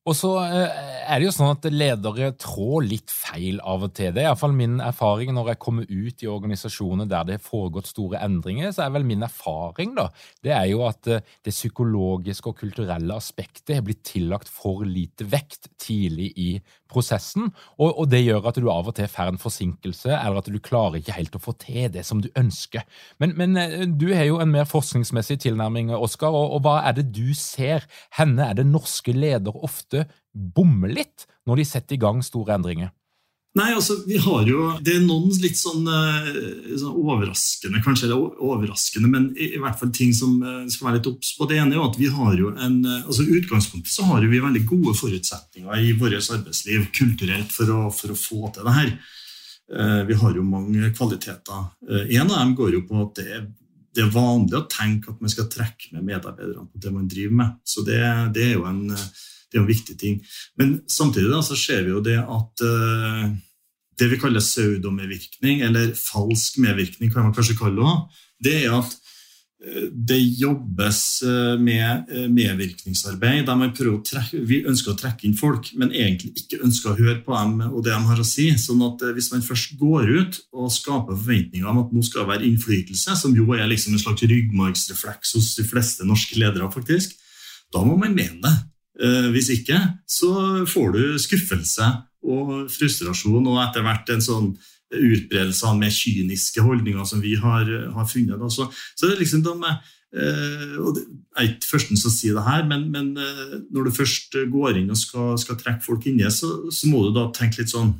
Og 0.08 0.16
så 0.16 0.30
eh, 0.40 0.86
er 1.08 1.20
det 1.20 1.28
jo 1.28 1.34
sånn 1.34 1.52
at 1.52 1.66
ledere 1.68 2.30
trår 2.40 2.86
litt 2.86 3.12
feil 3.12 3.60
av 3.60 3.84
og 3.84 3.92
til. 3.96 4.14
Det 4.14 4.22
er 4.22 4.30
iallfall 4.30 4.54
min 4.56 4.78
erfaring 4.80 5.34
når 5.36 5.52
jeg 5.52 5.60
kommer 5.64 5.88
ut 5.88 6.24
i 6.24 6.30
organisasjoner 6.30 7.08
der 7.10 7.28
det 7.28 7.38
har 7.38 7.44
foregått 7.44 7.90
store 7.90 8.22
endringer. 8.24 8.72
Så 8.72 8.86
er 8.86 8.94
vel 8.96 9.06
min 9.08 9.26
erfaring 9.26 9.94
da, 9.98 10.08
det 10.44 10.54
er 10.56 10.66
jo 10.72 10.84
at 10.88 11.10
eh, 11.12 11.24
det 11.44 11.54
psykologiske 11.54 12.52
og 12.52 12.58
kulturelle 12.62 13.20
aspektet 13.20 13.76
har 13.76 13.84
blitt 13.84 14.04
tillagt 14.08 14.48
for 14.52 14.86
lite 14.88 15.28
vekt 15.28 15.70
tidlig 15.80 16.32
i 16.40 16.50
prosessen. 16.88 17.50
Og, 17.76 17.92
og 17.92 18.08
det 18.08 18.22
gjør 18.24 18.48
at 18.48 18.58
du 18.60 18.70
av 18.72 18.88
og 18.88 18.96
til 18.96 19.10
får 19.12 19.34
en 19.34 19.40
forsinkelse, 19.40 20.12
eller 20.14 20.40
at 20.40 20.48
du 20.48 20.58
klarer 20.64 21.00
ikke 21.00 21.16
helt 21.18 21.36
å 21.36 21.42
få 21.42 21.54
til 21.60 21.90
det 21.92 22.04
som 22.08 22.22
du 22.24 22.30
ønsker. 22.38 22.84
Men, 23.20 23.36
men 23.36 23.60
eh, 23.60 23.84
du 23.88 24.08
har 24.14 24.28
jo 24.28 24.40
en 24.42 24.52
mer 24.52 24.68
forskningsmessig 24.68 25.40
tilnærming, 25.44 25.92
Oskar, 25.98 26.32
og, 26.32 26.56
og 26.56 26.64
hva 26.64 26.78
er 26.88 26.96
det 26.96 27.08
du 27.12 27.34
ser? 27.36 27.84
Henne 28.16 28.48
er 28.48 28.56
det 28.58 28.68
norske 28.68 29.12
ledere 29.12 29.64
ofte 29.64 29.97
bommer 30.32 30.92
litt 30.92 31.26
når 31.48 31.62
de 31.62 31.68
setter 31.68 31.96
i 31.96 32.02
gang 32.02 32.22
store 32.24 32.58
endringer? 32.58 32.92
Nei, 33.56 33.72
altså, 33.74 33.96
vi 34.06 34.18
har 34.20 34.46
jo, 34.46 34.64
Det 34.84 34.98
er 34.98 35.04
noen 35.04 35.32
litt 35.42 35.58
sånn, 35.58 35.86
uh, 35.88 36.28
sånn 36.78 36.94
overraskende, 37.00 37.80
kanskje, 37.82 38.06
eller 38.06 38.42
overraskende, 38.44 39.10
men 39.10 39.30
i, 39.34 39.54
i 39.56 39.62
hvert 39.62 39.78
fall 39.80 39.90
ting 39.94 40.12
som 40.14 40.36
uh, 40.44 40.66
skal 40.70 40.90
være 40.90 40.98
litt 40.98 41.08
obs 41.10 41.32
på. 41.34 41.48
Det 41.48 41.58
ene 41.58 41.74
er 41.74 41.80
jo 41.80 41.86
at 41.88 41.98
vi 41.98 42.10
har 42.12 42.34
jo 42.38 42.52
en, 42.52 42.76
uh, 42.84 43.06
altså 43.08 43.24
utgangspunktet 43.24 43.90
så 43.90 44.06
har 44.10 44.26
vi 44.26 44.42
veldig 44.44 44.64
gode 44.68 44.94
forutsetninger 44.98 45.86
i 45.88 45.94
vårt 45.98 46.18
arbeidsliv 46.20 46.90
kulturelt 46.94 47.54
for 47.54 47.72
å, 47.72 47.80
for 47.94 48.14
å 48.14 48.18
få 48.18 48.52
til 48.54 48.68
det 48.68 48.76
her. 48.80 48.98
Vi 50.08 50.14
har 50.16 50.32
jo 50.32 50.42
mange 50.48 50.88
kvaliteter. 50.96 51.66
En 51.92 52.30
av 52.30 52.38
dem 52.38 52.54
går 52.56 52.70
jo 52.72 52.78
på 52.88 53.02
at 53.02 53.18
det 53.18 53.26
er, 53.36 53.42
det 53.92 54.00
er 54.00 54.14
vanlig 54.14 54.56
å 54.56 54.62
tenke 54.72 55.12
at 55.12 55.18
man 55.20 55.28
skal 55.28 55.44
trekke 55.52 55.90
med 55.92 56.06
medarbeiderne 56.06 56.64
på 56.70 56.80
det 56.80 56.92
man 56.94 57.10
driver 57.10 57.34
med. 57.42 57.58
Så 57.68 57.84
det, 57.84 57.98
det 58.32 58.46
er 58.46 58.54
jo 58.54 58.64
en 58.64 58.86
det 59.48 59.58
er 59.58 59.64
en 59.64 59.68
viktig 59.68 59.98
ting. 60.00 60.22
Men 60.60 60.78
samtidig 60.90 61.32
da, 61.32 61.42
så 61.44 61.56
ser 61.58 61.84
vi 61.86 61.94
jo 61.94 62.04
det 62.04 62.18
at 62.20 62.64
uh, 62.64 63.26
det 63.98 64.12
vi 64.12 64.20
kaller 64.20 64.44
pseudomedvirkning, 64.44 65.64
eller 65.66 65.92
falsk 65.98 66.60
medvirkning, 66.62 67.12
kan 67.12 67.28
man 67.28 67.36
kanskje 67.36 67.58
kalle 67.58 67.82
det, 67.82 68.24
det 68.48 68.56
er 68.66 68.76
at 68.76 68.92
uh, 68.92 69.86
det 70.10 70.18
jobbes 70.38 71.00
uh, 71.24 71.56
med 71.56 72.12
medvirkningsarbeid 72.34 73.48
der 73.48 73.58
man 73.58 73.72
prøver 73.72 73.96
å 73.96 74.04
trekke, 74.04 74.42
vi 74.46 74.60
ønsker 74.68 74.92
å 74.92 75.00
trekke 75.00 75.24
inn 75.26 75.38
folk, 75.38 75.72
men 75.80 75.94
egentlig 75.96 76.34
ikke 76.44 76.60
ønsker 76.68 76.92
å 76.92 76.98
høre 77.00 77.18
på 77.24 77.32
dem 77.34 77.70
og 77.70 77.80
det 77.86 77.94
de 77.94 78.10
har 78.10 78.20
å 78.20 78.28
si. 78.28 78.50
sånn 78.60 78.84
at 78.84 79.06
Hvis 79.16 79.32
man 79.32 79.46
først 79.46 79.78
går 79.80 80.12
ut 80.12 80.42
og 80.52 80.74
skaper 80.76 81.16
forventninger 81.16 81.72
om 81.72 81.86
at 81.86 81.94
nå 81.96 82.04
skal 82.04 82.26
det 82.26 82.34
være 82.34 82.50
innflytelse, 82.52 83.16
som 83.16 83.32
jo 83.34 83.48
er 83.56 83.64
liksom 83.72 83.96
en 83.96 84.04
slags 84.04 84.28
ryggmargsrefleks 84.28 85.38
hos 85.40 85.54
de 85.56 85.64
fleste 85.66 86.04
norske 86.04 86.36
ledere, 86.36 86.68
faktisk, 86.70 87.16
da 87.72 87.82
må 87.84 87.96
man 87.96 88.14
mene 88.16 88.42
det. 88.44 88.58
Eh, 88.98 89.28
hvis 89.30 89.52
ikke 89.54 89.78
så 90.10 90.32
får 90.66 90.88
du 90.96 91.02
skuffelse 91.22 91.86
og 92.26 92.66
frustrasjon 92.72 93.46
og 93.46 93.60
etter 93.62 93.84
hvert 93.86 94.10
en 94.10 94.24
sånn 94.24 94.48
utbredelse 94.88 95.68
av 95.68 95.76
mer 95.78 95.92
kyniske 95.92 96.64
holdninger 96.64 97.04
som 97.06 97.20
vi 97.22 97.36
har, 97.38 97.68
har 97.94 98.08
funnet. 98.08 98.42
Så, 98.50 98.66
så, 98.96 99.06
det 99.06 99.14
er 99.14 99.22
liksom 99.22 99.44
de, 99.44 99.72
eh, 100.18 100.74
og 100.80 100.96
det 100.96 101.04
er 101.36 101.50
ikke 101.50 101.70
førsten 101.74 102.00
som 102.00 102.12
sier 102.14 102.34
det 102.38 102.46
her, 102.48 102.64
men, 102.66 102.88
men, 102.94 103.12
eh, 103.22 103.58
når 103.70 103.88
du 103.88 103.96
først 104.00 104.38
går 104.50 104.80
inn 104.80 104.90
og 104.90 104.98
skal, 104.98 105.36
skal 105.38 105.60
trekke 105.60 105.84
folk 105.84 106.08
inn 106.08 106.22
i 106.22 106.32
så, 106.32 106.50
så, 106.72 106.90
må 106.90 107.04
du 107.06 107.12
da 107.16 107.28
tenke 107.36 107.62
litt 107.62 107.74
sånn 107.74 107.94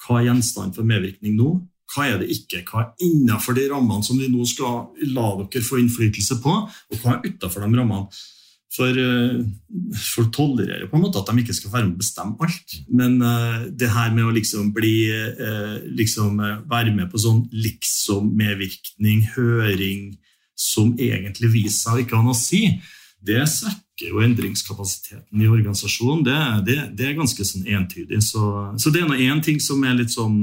Hva 0.00 0.18
er 0.18 0.30
gjenstand 0.30 0.76
for 0.76 0.88
medvirkning 0.88 1.34
nå? 1.36 1.54
Hva 1.94 2.06
er 2.08 2.20
det 2.20 2.30
ikke? 2.32 2.62
Hva 2.68 2.82
er 2.82 3.06
innenfor 3.08 3.56
de 3.56 3.66
rammene 3.70 4.04
som 4.06 4.20
vi 4.20 4.28
nå 4.32 4.44
skal 4.48 4.92
la 5.14 5.26
dere 5.40 5.64
få 5.64 5.80
innflytelse 5.80 6.38
på, 6.44 6.54
og 6.66 7.02
hva 7.02 7.16
er 7.16 7.26
utenfor 7.26 7.64
de 7.64 7.80
rammene? 7.80 8.20
For 8.70 8.94
uh, 8.94 9.40
folk 9.98 10.30
tolererer 10.36 10.86
på 10.86 10.94
en 10.94 11.02
måte 11.02 11.18
at 11.18 11.30
de 11.30 11.42
ikke 11.42 11.56
skal 11.56 11.72
være 11.72 11.88
med 11.88 11.96
å 11.96 12.02
bestemme 12.04 12.46
alt. 12.46 12.76
Men 12.86 13.18
uh, 13.18 13.66
det 13.66 13.90
her 13.90 14.12
med 14.14 14.28
å 14.28 14.34
liksom 14.36 14.70
bli 14.76 14.94
uh, 15.10 15.80
liksom 15.98 16.38
være 16.70 16.94
med 16.94 17.10
på 17.10 17.18
sånn 17.18 17.42
liksom-medvirkning, 17.50 19.26
høring, 19.34 20.12
som 20.54 20.92
egentlig 21.00 21.50
viser 21.54 21.78
seg 21.80 21.96
å 21.96 22.04
ikke 22.04 22.18
ha 22.18 22.22
noe 22.22 22.36
å 22.36 22.38
si, 22.38 22.66
det 23.20 23.42
svekker 23.48 24.12
jo 24.12 24.22
endringskapasiteten 24.24 25.42
i 25.42 25.48
organisasjonen. 25.50 26.22
Det, 26.24 26.38
det, 26.68 26.78
det 27.00 27.08
er 27.08 27.18
ganske 27.18 27.44
sånn 27.44 27.66
entydig. 27.66 28.20
Så, 28.24 28.44
så 28.80 28.92
det 28.92 29.02
er 29.02 29.10
nå 29.10 29.18
én 29.18 29.42
ting 29.44 29.58
som 29.60 29.82
er 29.84 29.98
litt 29.98 30.14
sånn 30.14 30.38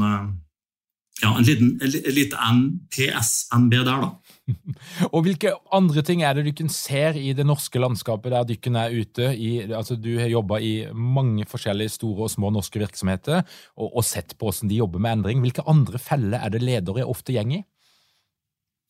ja, 1.22 1.32
en 1.32 1.46
liten, 1.46 1.78
en 1.82 2.14
liten 2.14 2.38
NPS-NB 2.38 3.80
der, 3.80 4.04
da. 4.04 4.27
og 5.14 5.24
hvilke 5.26 5.52
andre 5.76 6.04
ting 6.06 6.22
er 6.24 6.38
det 6.38 6.48
dere 6.48 6.72
ser 6.72 7.18
i 7.20 7.34
det 7.36 7.46
norske 7.48 7.80
landskapet 7.82 8.32
der 8.34 8.48
dere 8.48 8.84
er 8.86 8.96
ute? 8.96 9.32
I, 9.36 9.52
altså 9.68 9.98
du 10.00 10.14
har 10.20 10.32
jobba 10.32 10.60
i 10.64 10.74
mange 10.94 11.48
forskjellige 11.50 11.98
store 11.98 12.28
og 12.28 12.34
små 12.34 12.52
norske 12.56 12.80
virksomheter 12.82 13.42
og, 13.42 13.90
og, 13.90 14.04
sett 14.08 14.38
på 14.38 14.48
hvordan 14.48 14.72
de 14.72 14.80
jobber 14.80 15.04
med 15.04 15.20
endring. 15.20 15.44
Hvilke 15.44 15.66
andre 15.68 16.02
feller 16.02 16.40
er 16.40 16.54
det 16.54 16.64
ledere 16.64 17.08
ofte 17.08 17.36
går 17.36 17.60
i? 17.60 17.64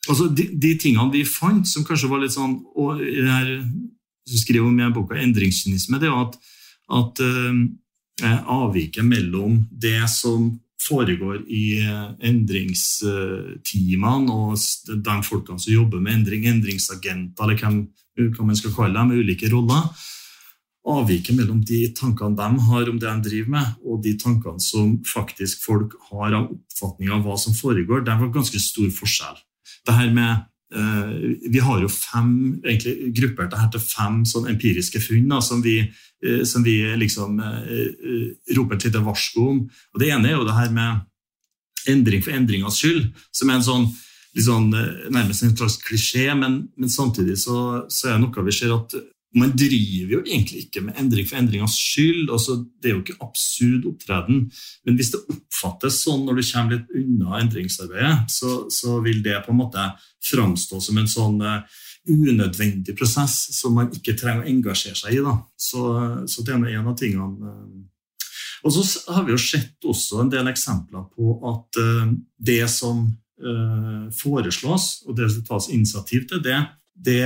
Altså, 0.08 0.30
de, 0.32 0.48
de, 0.56 0.76
tingene 0.80 1.12
vi 1.12 1.26
fant, 1.28 1.68
som 1.68 1.84
kanskje 1.88 2.10
var 2.12 2.22
litt 2.24 2.36
sånn 2.36 2.62
og 2.80 3.02
det 3.02 3.28
her, 3.28 3.50
som 4.28 4.40
skriver 4.40 4.70
om 4.70 4.78
i 4.80 4.94
boka, 4.96 5.18
endringskynisme, 5.20 6.00
det 6.00 6.08
er 6.08 6.22
at, 6.22 6.38
at 6.96 7.20
eh, 7.26 8.40
avviket 8.48 9.04
mellom 9.08 9.66
det 9.72 10.00
som 10.12 10.54
foregår 10.82 11.44
i 11.50 11.80
eh, 11.82 12.12
endringsteamene 12.30 14.34
og 14.34 14.58
de 14.88 15.24
folkene 15.26 15.60
som 15.60 15.74
jobber 15.74 16.00
med 16.04 16.14
endring, 16.20 16.46
endringsagenter, 16.50 17.44
eller 17.44 17.58
hvem, 17.62 17.88
hva 18.36 18.44
man 18.46 18.60
skal 18.60 18.76
kalle 18.76 19.00
dem, 19.00 19.08
med 19.12 19.18
ulike 19.24 19.48
roller. 19.54 19.84
Avviket 20.88 21.36
mellom 21.36 21.60
de 21.68 21.94
tankene 21.98 22.38
de 22.38 22.50
har 22.70 22.90
om 22.90 23.00
det 23.00 23.10
de 23.10 23.30
driver 23.30 23.50
med, 23.58 23.66
og 23.84 24.04
de 24.06 24.14
tankene 24.20 24.62
som 24.64 25.04
faktisk 25.08 25.56
folk 25.66 25.92
har 26.12 26.30
av 26.32 26.44
oppfatning 26.54 27.10
av 27.12 27.22
hva 27.26 27.36
som 27.42 27.54
foregår, 27.58 28.00
det 28.08 28.16
var 28.22 28.36
ganske 28.36 28.60
stor 28.62 28.90
forskjell. 28.96 29.38
Det 29.88 29.94
her 29.98 30.10
med 30.16 30.32
vi 30.68 31.62
har 31.64 31.78
jo 31.80 31.88
fem, 31.88 32.32
egentlig 32.60 33.14
gruppert 33.16 33.54
det 33.54 33.68
til 33.72 33.84
fem 33.88 34.18
sånn 34.28 34.50
empiriske 34.52 35.00
funn 35.00 35.30
da, 35.32 35.38
som 35.40 35.62
vi 35.64 35.78
Eh, 36.26 36.44
som 36.44 36.64
vi 36.64 36.96
liksom 36.98 37.40
eh, 37.40 37.48
eh, 37.48 38.56
roper 38.56 38.76
et 38.76 38.88
lite 38.88 39.04
varsko 39.06 39.50
om. 39.52 39.60
Og 39.94 40.00
Det 40.00 40.10
ene 40.10 40.32
er 40.32 40.38
jo 40.38 40.48
det 40.48 40.56
her 40.58 40.72
med 40.74 41.04
endring 41.88 42.24
for 42.26 42.34
endringas 42.34 42.80
skyld, 42.82 43.12
som 43.32 43.50
er 43.50 43.60
en 43.60 43.68
sånn, 43.68 43.86
sånn 44.34 44.72
nærmest 45.14 45.46
en 45.46 45.54
slags 45.56 45.78
klisjé, 45.86 46.34
men, 46.36 46.66
men 46.76 46.90
samtidig 46.90 47.38
så, 47.40 47.86
så, 47.88 48.10
er 48.10 48.18
det 48.18 48.24
noe 48.26 48.46
vi 48.48 48.56
ser 48.56 48.74
at 48.76 48.98
man 49.40 49.54
driver 49.58 50.14
jo 50.18 50.20
egentlig 50.26 50.66
ikke 50.66 50.82
med 50.86 51.00
endring 51.00 51.28
for 51.28 51.40
endringas 51.40 51.76
skyld. 51.78 52.30
Altså, 52.34 52.58
det 52.82 52.90
er 52.90 52.96
jo 52.96 53.02
ikke 53.04 53.18
absurd 53.26 53.88
opptreden. 53.90 54.46
Men 54.88 55.00
hvis 55.00 55.12
det 55.14 55.24
oppfattes 55.34 56.00
sånn 56.06 56.24
når 56.28 56.40
du 56.40 56.46
kommer 56.48 56.78
litt 56.78 56.96
unna 57.02 57.42
endringsarbeidet, 57.42 58.32
så, 58.32 58.54
så 58.74 59.00
vil 59.06 59.20
det 59.26 59.42
på 59.46 59.54
en 59.54 59.60
måte 59.60 59.90
framstå 60.28 60.80
som 60.84 61.02
en 61.02 61.12
sånn 61.12 61.38
uh, 61.44 61.84
unødvendig 62.08 62.96
prosess 62.98 63.36
som 63.58 63.76
man 63.78 63.92
ikke 63.96 64.16
trenger 64.18 64.46
å 64.46 64.50
engasjere 64.54 64.98
seg 65.00 65.20
i. 65.20 65.22
Da. 65.26 65.36
Så, 65.60 65.84
så 66.32 66.48
det 66.48 66.56
er 66.56 66.80
en 66.80 66.92
av 66.94 66.98
tingene. 67.00 67.52
Uh, 67.52 68.26
og 68.66 68.74
så 68.74 68.84
har 69.14 69.28
vi 69.28 69.36
jo 69.36 69.40
sett 69.42 69.86
også 69.86 70.24
en 70.24 70.34
del 70.34 70.50
eksempler 70.50 71.08
på 71.14 71.38
at 71.54 71.82
uh, 71.84 72.12
det 72.38 72.64
som 72.74 73.08
foreslås, 74.18 74.86
og 75.06 75.14
det 75.20 75.28
som 75.30 75.44
tas 75.46 75.68
initiativ 75.70 76.24
til, 76.26 76.40
det 76.42 76.56
det 77.00 77.26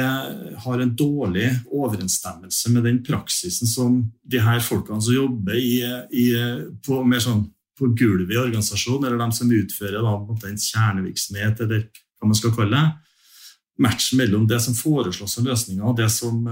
har 0.57 0.79
en 0.79 0.95
dårlig 0.95 1.49
overensstemmelse 1.71 2.69
med 2.69 2.83
den 2.83 3.03
praksisen 3.03 3.67
som 3.67 4.01
de 4.23 4.39
her 4.43 4.59
folkene 4.59 5.01
som 5.01 5.15
jobber 5.15 5.55
i, 5.55 5.79
i, 6.11 6.25
på, 6.85 6.99
mer 7.07 7.23
sånn, 7.23 7.45
på 7.79 7.93
gulvet 7.95 8.35
i 8.35 8.41
organisasjonen, 8.41 9.07
eller 9.07 9.21
de 9.21 9.37
som 9.37 9.53
utfører 9.55 10.03
da, 10.03 10.15
en 10.49 10.59
kjernevirksomhet, 10.59 11.63
eller 11.63 11.85
hva 11.87 12.27
man 12.27 12.37
skal 12.37 12.53
kalle 12.57 12.81
det. 12.81 12.89
Matchen 13.81 14.19
mellom 14.19 14.43
det 14.45 14.59
som 14.61 14.75
foreslås 14.77 15.37
som 15.37 15.47
løsninger, 15.47 15.85
og 15.87 15.95
det 15.97 16.09
som, 16.13 16.43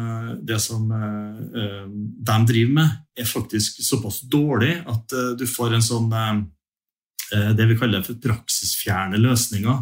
det 0.42 0.62
som 0.64 0.88
uh, 0.88 1.84
de 1.92 2.38
driver 2.48 2.72
med, 2.80 2.96
er 3.20 3.28
faktisk 3.28 3.84
såpass 3.86 4.24
dårlig 4.32 4.78
at 4.88 5.18
du 5.38 5.46
får 5.50 5.76
en 5.76 5.86
sånn 5.86 6.16
det 7.30 7.66
vi 7.70 7.76
kaller 7.78 8.02
for 8.02 8.18
praksisfjerne 8.18 9.20
løsninger. 9.22 9.82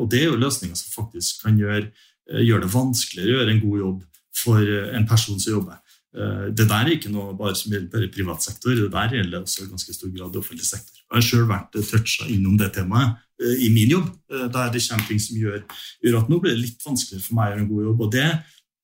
Og 0.00 0.08
det 0.10 0.24
er 0.24 0.32
jo 0.32 0.40
løsninger 0.40 0.74
som 0.74 0.90
faktisk 1.04 1.44
kan 1.44 1.60
gjøre 1.60 1.84
Eh, 1.86 2.13
gjør 2.30 2.64
det 2.64 2.72
vanskeligere 2.72 3.30
å 3.30 3.38
gjøre 3.38 3.54
en 3.54 3.64
god 3.64 3.80
jobb 3.82 4.02
for 4.44 4.62
eh, 4.62 4.92
en 4.96 5.08
person 5.08 5.40
som 5.40 5.58
jobber. 5.58 5.80
Eh, 6.14 6.46
det 6.56 6.68
der 6.70 6.86
er 6.86 6.94
ikke 6.96 7.12
noe 7.12 7.34
bare 7.38 7.56
som 7.58 7.74
gjelder 7.74 7.90
bare 7.92 8.12
privat 8.14 8.46
sektor, 8.46 8.74
det 8.78 8.90
der 8.92 9.18
gjelder 9.18 9.44
også 9.44 9.64
i 9.64 9.70
ganske 9.72 9.96
stor 9.96 10.14
grad 10.14 10.40
offentlig 10.40 10.68
sektor. 10.68 11.02
Jeg 11.04 11.18
har 11.18 11.28
sjøl 11.28 11.46
vært 11.50 11.78
toucha 11.90 12.28
innom 12.32 12.58
det 12.60 12.72
temaet 12.74 13.20
i 13.60 13.66
min 13.74 13.90
jobb, 13.90 14.10
der 14.30 14.68
det 14.70 14.80
kommer 14.86 15.08
ting 15.08 15.18
som 15.20 15.36
gjør, 15.36 15.64
gjør 16.06 16.20
at 16.20 16.28
nå 16.30 16.36
blir 16.40 16.54
det 16.54 16.62
litt 16.62 16.84
vanskeligere 16.86 17.24
for 17.24 17.36
meg 17.36 17.48
å 17.48 17.50
gjøre 17.50 17.64
en 17.64 17.70
god 17.72 17.88
jobb. 17.88 18.04
og 18.06 18.12
det 18.14 18.26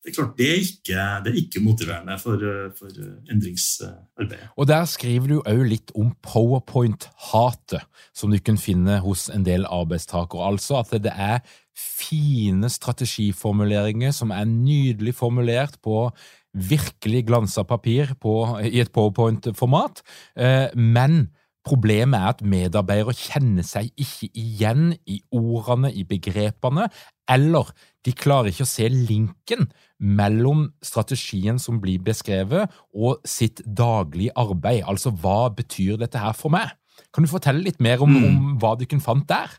det 0.00 0.11
er 0.11 0.14
klart, 0.16 0.38
det 0.38 0.47
er 0.49 0.61
ikke, 0.64 1.02
det 1.25 1.30
er 1.30 1.38
ikke 1.42 1.61
motiverende 1.61 2.14
for, 2.16 2.44
for, 2.78 3.00
endringsarbeidet. 3.28 4.47
Og 4.56 4.68
Der 4.68 4.87
skriver 4.88 5.28
du 5.28 5.42
òg 5.42 5.61
litt 5.68 5.92
om 5.92 6.14
powerpoint-hatet, 6.25 7.85
som 8.16 8.32
du 8.32 8.38
kan 8.40 8.56
finne 8.56 8.97
hos 9.04 9.28
en 9.28 9.44
del 9.44 9.68
arbeidstakere. 9.68 10.47
Altså 10.54 10.80
at 10.80 10.94
det 11.04 11.12
er 11.12 11.44
fine 11.80 12.68
strategiformuleringer 12.72 14.14
som 14.16 14.32
er 14.34 14.49
nydelig 14.49 15.16
formulert 15.18 15.80
på 15.84 16.08
virkelig 16.52 17.25
glansa 17.28 17.62
papir 17.64 18.14
på, 18.20 18.34
i 18.66 18.80
et 18.82 18.90
powerpoint-format, 18.92 20.02
eh, 20.37 20.68
men 20.75 21.28
Problemet 21.60 22.16
er 22.16 22.30
at 22.32 22.40
medarbeidere 22.40 23.12
kjenner 23.12 23.64
seg 23.66 23.90
ikke 24.00 24.30
igjen 24.38 24.94
i 25.04 25.18
ordene, 25.37 25.90
i 25.92 26.06
begrepene, 26.08 26.87
eller 27.28 27.68
de 28.06 28.14
klarer 28.16 28.49
ikke 28.49 28.64
å 28.64 28.70
se 28.70 28.88
linken 28.88 29.68
mellom 30.00 30.70
strategien 30.82 31.60
som 31.60 31.76
blir 31.82 32.00
beskrevet, 32.04 32.72
og 32.96 33.20
sitt 33.28 33.60
daglige 33.66 34.32
arbeid. 34.40 34.87
Altså, 34.88 35.12
hva 35.12 35.50
betyr 35.52 36.00
dette 36.00 36.22
her 36.22 36.32
for 36.38 36.52
meg? 36.54 36.72
Kan 37.12 37.26
du 37.26 37.30
fortelle 37.30 37.60
litt 37.66 37.80
mer 37.80 38.00
om, 38.00 38.16
mm. 38.16 38.25
om 38.30 38.56
hva 38.62 38.72
du 38.80 38.87
kunne 38.88 39.04
fant 39.04 39.28
der? 39.28 39.52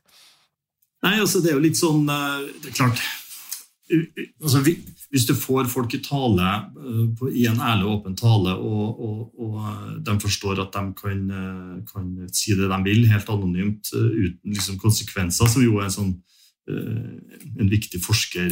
Nei, 1.02 1.18
altså 1.18 1.42
det 1.42 1.52
er 1.52 1.58
jo 1.58 1.66
litt 1.66 1.80
sånn 1.80 2.06
eh, 2.10 2.46
Det 2.62 2.72
er 2.72 2.78
klart 2.78 3.02
altså, 4.42 4.62
Hvis 4.62 5.26
du 5.28 5.34
får 5.38 5.70
folk 5.72 5.96
i 5.98 6.02
tale 6.06 6.50
eh, 6.78 7.28
i 7.42 7.48
en 7.50 7.62
ærlig 7.62 7.88
og 7.88 7.96
åpen 7.98 8.18
tale, 8.20 8.54
og, 8.56 9.02
og, 9.02 9.22
og, 9.42 9.60
eh, 9.66 9.94
de 10.08 10.18
forstår 10.22 10.62
at 10.64 10.78
de 10.78 10.84
kan, 10.98 11.24
kan, 11.90 12.10
si 12.34 12.56
det 12.58 12.70
de 12.72 12.82
vil, 12.86 13.08
helt 13.12 13.32
anonymt, 13.34 13.94
uten 13.94 14.54
liksom, 14.54 14.80
konsekvenser, 14.82 15.50
som 15.50 15.66
jo 15.66 15.80
er 15.80 15.90
en, 15.90 15.96
sånn, 15.98 16.14
en 16.72 17.72
viktig 17.72 18.02
forsker 18.04 18.52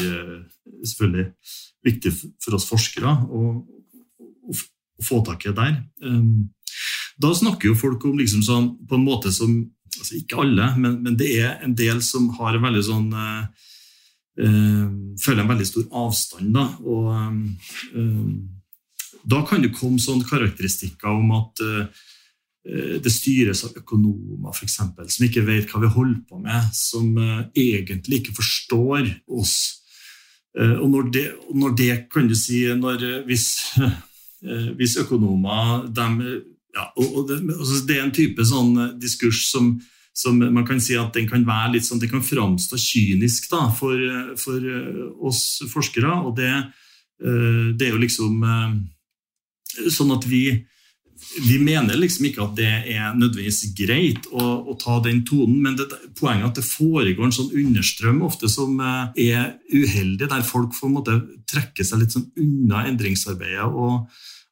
Selvfølgelig 0.80 1.26
viktig 1.84 2.12
for 2.44 2.56
oss 2.56 2.66
forskere 2.70 3.12
å, 3.28 3.50
få 5.04 5.22
tak 5.24 5.46
i 5.46 5.52
det 5.52 5.56
der. 5.56 5.76
Da 7.20 7.32
snakker 7.36 7.70
jo 7.70 7.78
folk 7.80 8.04
om 8.08 8.18
liksom 8.20 8.44
sånn, 8.44 8.66
på 8.88 8.98
en 8.98 9.06
måte 9.06 9.32
som 9.36 9.54
altså 9.98 10.18
Ikke 10.18 10.40
alle, 10.44 10.70
men, 10.78 11.00
men, 11.04 11.18
det 11.20 11.32
er 11.42 11.64
en 11.66 11.76
del 11.78 12.02
som 12.06 12.30
har 12.38 12.56
en 12.56 12.66
veldig 12.68 12.86
sånn 12.86 13.10
uh, 13.16 13.48
Føler 15.20 15.42
en 15.44 15.50
veldig 15.50 15.66
stor 15.68 15.88
avstand. 16.00 16.54
Da, 16.56 16.70
og 16.88 17.10
uh, 17.98 18.30
da 19.30 19.42
kan 19.48 19.66
det 19.66 19.74
komme 19.76 20.00
sånne 20.00 20.28
karakteristikker 20.28 21.12
om 21.12 21.34
at 21.36 21.60
det 22.64 23.12
styres 23.12 23.64
av 23.66 23.76
økonomer 23.80 24.54
for 24.54 24.64
eksempel, 24.66 25.08
som 25.12 25.26
ikke 25.26 25.44
vet 25.48 25.72
hva 25.72 25.82
vi 25.82 25.90
holder 25.92 26.22
på 26.30 26.40
med, 26.44 26.70
som 26.76 27.08
egentlig 27.58 28.20
ikke 28.20 28.36
forstår 28.38 29.10
oss. 29.40 29.56
Og 30.56 30.86
når 30.92 31.10
det, 31.16 31.24
når 31.56 31.76
det 31.80 31.90
kan 32.14 32.28
du 32.30 32.36
si 32.38 32.62
når, 32.80 33.06
hvis, 33.28 33.48
hvis 34.80 34.98
økonomer 35.04 35.88
de 35.88 36.08
ja, 36.76 36.86
og, 36.96 37.24
det, 37.30 37.40
det, 37.88 37.96
er 37.96 38.04
en 38.04 38.14
type 38.14 38.46
sånn 38.46 38.76
eh, 38.78 38.94
diskurs 39.02 39.48
som, 39.50 39.74
som, 40.16 40.38
man 40.40 40.68
kan 40.68 40.82
si 40.84 40.98
at 41.00 41.16
den 41.16 41.30
kan 41.30 41.46
være 41.48 41.76
litt 41.78 41.88
sånn, 41.88 42.02
det 42.02 42.12
kan 42.12 42.26
framstå 42.26 42.80
kynisk 42.80 43.50
da, 43.52 43.66
for, 43.76 43.98
eh, 43.98 44.34
for, 44.40 44.62
eh, 44.62 45.04
oss 45.26 45.44
forskere. 45.72 46.22
Og 46.30 46.36
det, 46.40 46.52
det, 47.20 47.84
er 47.84 47.92
jo 47.92 48.00
liksom 48.00 48.44
sånn 49.92 50.14
at 50.16 50.24
vi, 50.30 50.44
vi 51.44 51.58
mener 51.60 52.00
liksom 52.00 52.30
ikke 52.30 52.46
at 52.46 52.54
det 52.56 52.70
er 52.94 53.18
nødvendigvis 53.18 53.74
greit 53.76 54.30
å, 54.32 54.46
å 54.72 54.78
ta 54.80 55.02
den 55.04 55.26
tonen, 55.28 55.58
men 55.66 55.76
det, 55.76 55.90
poenget 56.16 56.46
er 56.46 56.48
at 56.54 56.62
det 56.62 56.68
foregår 56.70 57.28
en 57.28 57.36
sånn 57.36 57.52
understrøm 57.60 58.22
ofte 58.30 58.48
som 58.52 58.80
er 58.80 59.58
uheldig, 59.68 60.30
der 60.30 60.48
folk 60.48 60.78
får 60.78 60.94
måte, 60.96 61.18
trekke 61.50 61.84
seg 61.84 62.06
litt 62.06 62.16
sånn 62.16 62.30
unna 62.40 62.86
endringsarbeidet. 62.88 63.68
og 63.68 64.08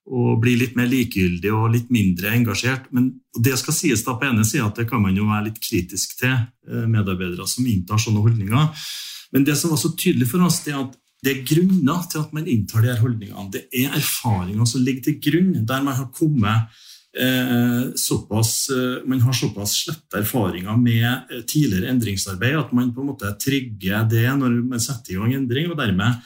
og 0.07 0.37
bli 0.39 0.55
litt 0.59 0.77
mer 0.77 0.87
likegyldig 0.87 1.51
og 1.51 1.73
litt 1.73 1.89
mindre 1.91 2.31
engasjert. 2.35 2.87
Men 2.95 3.09
det 3.35 3.57
skal 3.59 3.75
sies 3.75 4.05
da 4.05 4.15
på 4.15 4.29
ene 4.29 4.45
sida 4.47 4.69
at 4.69 4.79
det 4.79 4.87
kan 4.89 5.03
man 5.03 5.17
jo 5.17 5.27
være 5.27 5.49
litt 5.49 5.59
kritisk 5.63 6.17
til, 6.21 6.37
eh, 6.69 6.87
medarbeidere 6.87 7.47
som 7.47 7.67
inntar 7.67 7.99
sånne 7.99 8.23
holdninger. 8.23 8.87
Men 9.35 9.43
det 9.43 9.57
som 9.59 9.73
var 9.73 9.81
så 9.81 9.91
tydelig 9.91 10.29
for 10.31 10.45
oss, 10.47 10.63
det 10.63 10.73
er 10.73 10.85
at 10.85 10.95
det 11.25 11.33
er 11.33 11.45
grunner 11.49 12.03
til 12.11 12.21
at 12.21 12.33
man 12.35 12.47
inntar 12.47 12.83
de 12.83 12.91
her 12.91 13.01
holdningene. 13.01 13.51
Det 13.51 13.65
er 13.73 13.95
erfaringer 13.97 14.67
som 14.69 14.83
ligger 14.85 15.07
til 15.07 15.17
grunn, 15.19 15.65
der 15.65 15.83
man 15.83 15.97
har 15.97 16.11
kommet 16.13 16.69
eh, 17.17 17.93
såpass, 17.95 18.69
eh, 18.69 19.07
man 19.07 19.21
har 19.21 19.33
såpass 19.33 19.73
slette 19.83 20.21
erfaringer 20.21 20.77
med 20.77 21.07
eh, 21.31 21.41
tidligere 21.41 21.89
endringsarbeid 21.91 22.59
at 22.59 22.71
man 22.71 22.93
på 22.93 23.01
en 23.01 23.11
måte 23.11 23.33
trigger 23.41 24.05
det 24.09 24.27
når 24.37 24.61
man 24.69 24.83
setter 24.83 25.15
i 25.15 25.17
gang 25.17 25.33
endring. 25.41 25.71
og 25.71 25.79
dermed 25.79 26.21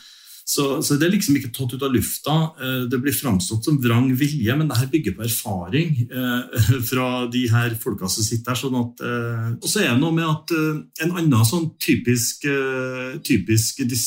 så, 0.51 0.81
så, 0.83 0.97
det 0.99 1.05
er 1.07 1.13
liksom 1.13 1.37
ikke 1.39 1.53
tatt 1.55 1.77
ut 1.77 1.83
av 1.85 1.93
lufta. 1.93 2.33
Eh, 2.59 2.79
det 2.91 2.97
blir 2.99 3.15
framstått 3.15 3.69
som 3.69 3.77
vrang 3.79 4.09
vilje, 4.19 4.55
men 4.57 4.67
det 4.67 4.79
her 4.81 4.89
bygger 4.91 5.13
på 5.15 5.23
erfaring 5.23 5.93
eh, 6.03 6.65
fra 6.89 7.05
de 7.31 7.45
her 7.53 7.77
folka 7.79 8.09
som 8.11 8.25
sitter 8.25 8.51
her. 8.51 8.59
Sånn 8.59 8.75
at, 8.81 9.03
eh, 9.07 9.47
og 9.55 9.69
så 9.71 9.85
er 9.85 9.93
det 9.93 10.01
noe 10.01 10.17
med 10.17 10.27
at 10.27 10.51
en 11.05 11.15
annen 11.15 11.47
sånn 11.47 11.69
typisk, 11.79 12.43
typisk 13.23 13.79
dis 13.87 14.05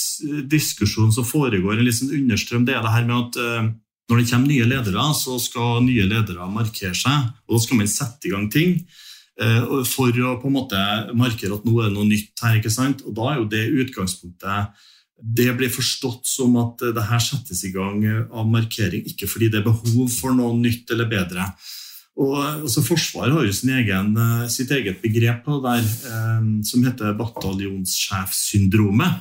diskusjon 0.51 1.13
som 1.15 1.25
foregår, 1.25 1.79
en 1.79 1.87
liksom 1.87 2.13
understrøm, 2.13 2.69
det 2.69 2.77
er 2.77 2.85
det 2.85 2.93
her 2.93 3.09
med 3.09 3.17
at 3.23 3.73
når 4.11 4.21
det 4.21 4.29
kommer 4.29 4.51
nye 4.51 4.69
ledere, 4.69 5.05
så 5.17 5.39
skal 5.41 5.81
nye 5.87 6.05
ledere 6.11 6.49
markere 6.53 6.93
seg, 6.99 7.31
og 7.49 7.57
da 7.57 7.65
skal 7.65 7.81
man 7.81 7.89
sette 7.89 8.29
i 8.29 8.35
gang 8.35 8.51
ting 8.53 8.83
for 9.89 10.13
å 10.13 10.37
på 10.43 10.51
en 10.51 10.59
måte 10.61 10.81
markere 11.17 11.57
at 11.57 11.65
nå 11.67 11.79
er 11.81 11.89
det 11.89 11.97
noe 11.97 12.07
nytt 12.07 12.45
her. 12.45 12.61
ikke 12.61 12.73
sant? 12.73 13.01
Og 13.09 13.17
da 13.17 13.31
er 13.33 13.41
jo 13.41 13.49
det 13.51 13.65
utgangspunktet 13.87 14.85
det 15.23 15.53
blir 15.57 15.71
forstått 15.73 16.27
som 16.27 16.57
at 16.61 16.79
det 16.95 17.05
her 17.09 17.23
settes 17.23 17.65
i 17.65 17.73
gang 17.75 18.03
av 18.29 18.47
markering, 18.51 19.05
ikke 19.09 19.29
fordi 19.31 19.49
det 19.53 19.61
er 19.61 19.69
behov 19.69 20.09
for 20.13 20.35
noe 20.37 20.57
nytt 20.59 20.91
eller 20.95 21.09
bedre. 21.11 21.47
Og 22.21 22.35
altså 22.39 22.83
Forsvaret 22.85 23.35
har 23.35 23.45
jo 23.47 23.51
egen, 23.75 24.17
eh, 24.17 24.49
sitt 24.49 24.71
eget 24.71 25.03
begrep 25.03 25.45
der, 25.47 25.79
eh, 25.79 26.43
som 26.63 26.85
heter 26.85 27.19
bataljonssjefsyndromet. 27.19 29.13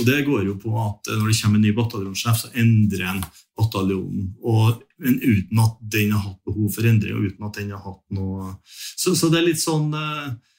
Og 0.00 0.04
Det 0.06 0.26
går 0.26 0.44
jo 0.44 0.54
på 0.58 0.74
at 0.74 1.06
når 1.06 1.28
det 1.30 1.40
kommer 1.40 1.56
en 1.56 1.62
ny 1.62 1.72
bataljonssjef, 1.72 2.36
så 2.36 2.48
endrer 2.54 3.06
en 3.06 3.24
bataljonen. 3.56 4.34
Og, 4.42 4.82
men 4.98 5.20
uten 5.20 5.58
at 5.58 5.76
den 5.80 6.10
har 6.10 6.20
hatt 6.20 6.44
behov 6.44 6.74
for 6.74 6.82
endring, 6.82 7.14
og 7.14 7.24
uten 7.30 7.46
at 7.46 7.54
den 7.54 7.70
har 7.70 7.78
hatt 7.78 8.02
noe 8.10 8.56
Så, 8.96 9.14
så 9.14 9.30
det 9.30 9.38
er 9.38 9.46
litt 9.46 9.62
sånn 9.62 9.94
eh, 9.94 10.34
Eh, 10.34 10.53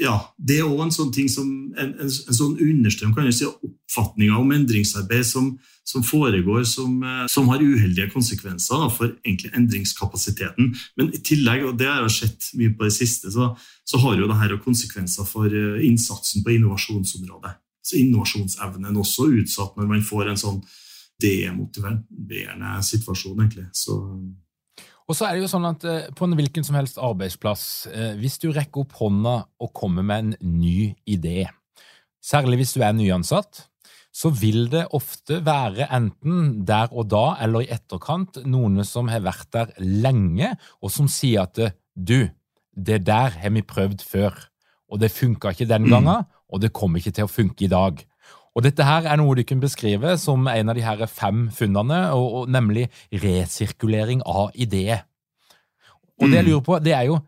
ja, 0.00 0.14
Det 0.38 0.58
er 0.58 0.68
òg 0.68 0.86
en 0.86 0.94
sånn 0.94 1.10
ting 1.12 1.28
som 1.28 1.48
en, 1.76 1.90
en, 2.00 2.08
en 2.08 2.36
sånn 2.36 2.54
understrøm 2.56 3.12
kan 3.14 3.26
jeg 3.28 3.36
si, 3.36 3.48
oppfatninger 3.92 4.38
om 4.38 4.52
endringsarbeid 4.54 5.26
som, 5.26 5.50
som 5.84 6.04
foregår, 6.06 6.64
som, 6.68 7.02
eh, 7.02 7.24
som, 7.30 7.48
har 7.52 7.62
uheldige 7.62 8.10
konsekvenser 8.12 8.80
da, 8.80 8.88
for 8.92 9.12
egentlig 9.24 9.52
endringskapasiteten. 9.58 10.72
Men 10.96 11.10
i 11.12 11.20
tillegg, 11.24 11.66
og 11.68 11.76
det 11.80 11.90
har 11.90 12.06
jeg 12.06 12.16
sett 12.16 12.52
mye 12.58 12.74
på 12.76 12.88
det 12.88 12.94
siste, 12.96 13.32
så, 13.34 13.52
så 13.84 14.00
har 14.04 14.16
jo 14.18 14.30
dette 14.30 14.60
konsekvenser 14.64 15.28
for 15.28 15.50
eh, 15.50 15.82
innsatsen 15.88 16.44
på 16.44 16.56
innovasjonsområdet. 16.56 17.56
Så 17.82 17.98
Innovasjonsevnen 17.98 18.96
også 19.00 19.26
utsatt 19.40 19.74
når 19.76 19.88
man 19.90 20.04
får 20.06 20.30
en 20.30 20.38
sånn 20.38 20.60
demotiverende 21.22 22.76
situasjon, 22.86 23.42
egentlig. 23.42 23.66
Så 23.74 23.98
og 25.08 25.16
så 25.16 25.26
er 25.26 25.34
det 25.34 25.44
jo 25.44 25.50
sånn 25.50 25.66
at 25.68 25.84
eh, 25.88 26.10
På 26.16 26.26
en 26.26 26.36
hvilken 26.38 26.66
som 26.66 26.76
helst 26.78 27.00
arbeidsplass, 27.02 27.64
eh, 27.90 28.14
hvis 28.20 28.38
du 28.42 28.50
rekker 28.52 28.84
opp 28.84 28.96
hånda 29.00 29.34
og 29.62 29.74
kommer 29.76 30.06
med 30.06 30.24
en 30.24 30.56
ny 30.60 30.92
idé, 31.08 31.48
særlig 32.22 32.62
hvis 32.62 32.76
du 32.76 32.84
er 32.86 32.94
nyansatt, 32.96 33.66
så 34.12 34.28
vil 34.36 34.66
det 34.72 34.84
ofte 34.92 35.40
være 35.44 35.88
enten 35.96 36.66
der 36.68 36.92
og 36.92 37.08
da 37.10 37.38
eller 37.42 37.64
i 37.64 37.72
etterkant 37.72 38.42
noen 38.44 38.84
som 38.84 39.08
har 39.08 39.24
vært 39.24 39.48
der 39.56 39.72
lenge, 39.80 40.52
og 40.84 40.92
som 40.92 41.08
sier 41.08 41.46
at 41.46 41.58
du, 41.96 42.28
det 42.76 43.00
der 43.08 43.38
har 43.40 43.54
vi 43.56 43.64
prøvd 43.64 44.04
før, 44.04 44.36
og 44.92 45.00
det 45.00 45.14
funka 45.14 45.54
ikke 45.54 45.70
den 45.70 45.88
gangen, 45.88 46.28
og 46.52 46.60
det 46.60 46.74
kommer 46.76 47.00
ikke 47.00 47.14
til 47.16 47.24
å 47.24 47.32
funke 47.32 47.64
i 47.64 47.72
dag. 47.72 48.04
Og 48.52 48.66
Dette 48.66 48.84
her 48.84 49.08
er 49.08 49.16
noe 49.16 49.36
du 49.38 49.44
kan 49.48 49.62
beskrive 49.62 50.16
som 50.20 50.44
en 50.50 50.72
av 50.72 50.76
de 50.76 50.84
her 50.84 51.06
fem 51.08 51.46
funnene, 51.54 52.04
og, 52.12 52.42
og 52.42 52.52
nemlig 52.52 52.88
resirkulering 53.22 54.24
av 54.28 54.52
ideer. 54.54 55.06
Og 56.20 56.28
det 56.28 56.42
jeg 56.42 56.50
lurer 56.50 56.66
på, 56.66 56.78
det 56.84 56.92
er 56.94 57.06
jo 57.08 57.20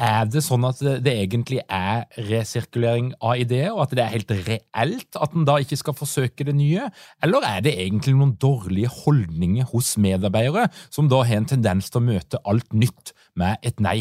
er 0.00 0.28
det 0.32 0.40
sånn 0.40 0.64
at 0.64 0.78
det, 0.80 0.94
det 1.04 1.12
egentlig 1.26 1.58
er 1.66 2.06
resirkulering 2.30 3.10
av 3.20 3.40
ideer, 3.42 3.74
og 3.74 3.82
at 3.84 3.92
det 3.96 4.04
er 4.04 4.14
helt 4.14 4.32
reelt 4.46 5.18
at 5.20 5.34
en 5.36 5.44
da 5.48 5.58
ikke 5.60 5.76
skal 5.76 5.96
forsøke 5.98 6.46
det 6.48 6.54
nye? 6.56 6.86
Eller 7.20 7.44
er 7.44 7.66
det 7.66 7.74
egentlig 7.84 8.14
noen 8.16 8.32
dårlige 8.40 8.88
holdninger 9.02 9.68
hos 9.74 9.92
medarbeidere, 10.00 10.70
som 10.88 11.10
da 11.12 11.20
har 11.26 11.42
en 11.42 11.50
tendens 11.52 11.92
til 11.92 12.00
å 12.00 12.06
møte 12.06 12.40
alt 12.48 12.72
nytt 12.72 13.12
med 13.36 13.60
et 13.66 13.82
nei? 13.84 13.98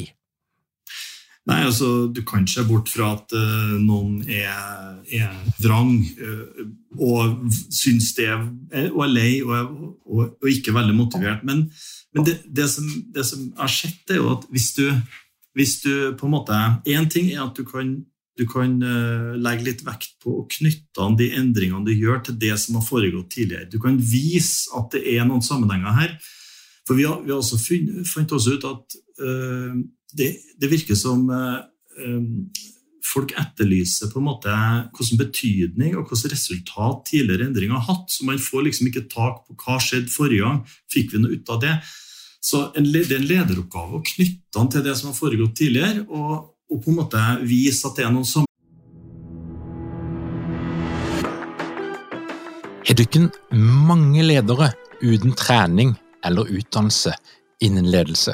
Nei, 1.49 1.63
altså, 1.65 2.07
Du 2.13 2.21
kan 2.27 2.43
ikke 2.43 2.53
se 2.53 2.65
bort 2.67 2.91
fra 2.91 3.13
at 3.15 3.33
uh, 3.33 3.77
noen 3.81 4.19
er, 4.29 4.99
er 5.09 5.31
vrang 5.63 5.95
uh, 6.21 6.67
og 6.99 7.47
syns 7.73 8.11
det 8.17 8.27
er, 8.29 8.43
og 8.91 9.01
er 9.05 9.13
lei 9.13 9.31
og, 9.45 9.73
og, 10.05 10.21
og 10.41 10.51
ikke 10.51 10.75
veldig 10.75 10.95
motivert. 10.97 11.41
Men, 11.47 11.65
men 12.13 12.27
det, 12.27 12.39
det, 12.45 12.69
som, 12.73 12.85
det, 13.15 13.25
som, 13.25 13.49
har 13.57 13.71
skjedd, 13.71 14.13
er 14.13 14.21
jo 14.21 14.29
at 14.35 14.45
hvis 14.53 14.71
du, 14.77 14.85
hvis 15.57 15.79
du 15.85 15.91
på 16.19 16.29
en 16.29 16.35
måte 16.37 16.61
Én 16.89 17.09
ting 17.09 17.31
er 17.33 17.45
at 17.47 17.57
du 17.57 17.65
kan, 17.65 17.95
du 18.37 18.45
kan 18.49 18.77
uh, 18.83 19.33
legge 19.41 19.71
litt 19.71 19.85
vekt 19.87 20.19
på 20.21 20.41
å 20.41 20.47
knytte 20.59 21.05
an 21.05 21.17
de 21.17 21.31
endringene 21.39 21.87
du 21.87 21.95
gjør, 21.95 22.21
til 22.27 22.41
det 22.41 22.55
som 22.61 22.77
har 22.77 22.85
foregått 22.85 23.33
tidligere. 23.37 23.69
Du 23.71 23.79
kan 23.81 23.97
vise 23.97 24.69
at 24.77 24.93
det 24.93 25.05
er 25.17 25.25
noen 25.25 25.45
sammenhenger 25.45 25.97
her. 25.97 26.19
For 26.85 26.97
vi 26.97 27.05
har, 27.05 27.21
vi 27.21 27.33
har 27.33 27.41
også 27.41 27.57
funnet 27.61 28.33
også 28.33 28.57
ut 28.57 28.63
at 28.65 29.01
det, 30.17 30.29
det, 30.57 30.69
virker 30.71 30.97
som 30.97 31.25
um, 31.29 32.49
folk 33.05 33.33
etterlyser 33.37 34.11
på 34.11 34.21
en 34.21 34.27
måte 34.27 34.53
hvilken 34.95 35.19
betydning 35.19 35.95
og 35.95 36.09
hvilket 36.09 36.33
resultat 36.33 37.05
tidligere 37.09 37.49
endringer 37.49 37.79
har 37.79 37.87
hatt. 37.93 38.11
Så 38.13 38.27
man 38.27 38.41
får 38.41 38.67
liksom 38.67 38.89
ikke 38.89 39.07
tak 39.11 39.43
på 39.45 39.57
hva 39.63 39.79
skjedde 39.83 40.13
forrige 40.13 40.45
gang. 40.45 40.61
Fikk 40.91 41.13
vi 41.13 41.23
noe 41.23 41.37
ut 41.37 41.53
av 41.53 41.61
det? 41.63 41.77
Så 42.41 42.69
en, 42.75 42.85
Det 42.91 43.11
er 43.11 43.19
en 43.19 43.29
lederoppgave 43.29 43.99
å 43.99 44.05
knytte 44.05 44.59
den 44.59 44.69
til 44.71 44.85
det 44.85 44.95
som 44.97 45.11
har 45.11 45.17
foregått 45.17 45.57
tidligere, 45.59 46.05
og, 46.07 46.53
og 46.71 46.83
på 46.83 46.91
en 46.91 47.01
måte 47.01 47.23
vise 47.43 47.87
at 47.87 47.97
det 47.99 48.05
er 48.07 48.13
noen 48.13 48.27
sammenhenger. 48.27 48.45
Er 52.89 52.97
det 52.97 53.05
ikke 53.05 53.27
mange 53.53 54.23
ledere 54.25 54.71
uten 55.03 55.35
trening 55.37 55.93
eller 56.25 56.49
utdannelse 56.49 57.13
innen 57.61 57.85
ledelse? 57.91 58.33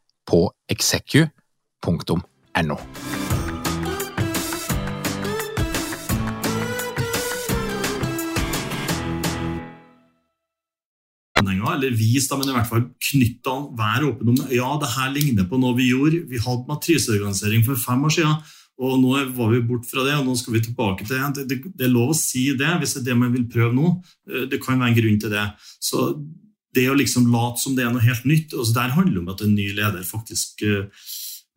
på 0.29 0.45
execu.no. 0.71 2.21
eller 11.81 11.97
vis 11.97 12.27
dem, 12.29 12.41
men 12.41 12.51
i 12.51 12.55
hvert 12.55 12.69
fall 12.69 12.87
knytt 13.11 13.49
an, 13.51 13.67
vær 13.77 14.07
åpen 14.09 14.31
om 14.33 14.41
ja, 14.53 14.69
det 14.81 14.89
her 14.95 15.13
ligner 15.13 15.47
på 15.49 15.59
noe 15.61 15.77
vi 15.77 15.91
gjorde. 15.91 16.23
Vi 16.29 16.41
hadde 16.41 16.69
matriseorganisering 16.69 17.65
for 17.67 17.79
fem 17.79 18.03
år 18.07 18.15
siden, 18.17 18.51
og 18.81 18.97
nå 19.01 19.15
var 19.37 19.51
vi 19.53 19.63
bort 19.65 19.87
fra 19.89 20.05
det, 20.07 20.15
og 20.17 20.27
nå 20.27 20.35
skal 20.39 20.57
vi 20.57 20.63
tilbake 20.65 21.05
til 21.05 21.17
det. 21.17 21.45
Det, 21.49 21.59
det 21.77 21.87
er 21.87 21.93
lov 21.93 22.13
å 22.13 22.17
si 22.17 22.47
det 22.57 22.71
hvis 22.81 22.95
det 22.97 23.03
er 23.03 23.09
det 23.11 23.17
man 23.19 23.33
vil 23.33 23.47
prøve 23.51 23.73
nå. 23.77 23.93
Eh, 24.29 24.47
det 24.51 24.61
kan 24.63 24.79
være 24.79 24.93
en 24.93 24.99
grunn 25.01 25.19
til 25.21 25.33
det. 25.33 25.47
Så 25.81 26.07
det 26.75 26.87
å 26.89 26.97
liksom 26.97 27.29
late 27.31 27.61
som 27.61 27.75
det 27.75 27.85
er 27.85 27.93
noe 27.93 28.03
helt 28.03 28.27
nytt 28.27 28.53
altså 28.55 28.75
Der 28.77 28.95
handler 28.95 29.17
det 29.17 29.23
om 29.23 29.31
at 29.33 29.43
en 29.45 29.55
ny 29.55 29.67
leder 29.75 30.03
faktisk 30.07 30.63
uh, 30.67 31.07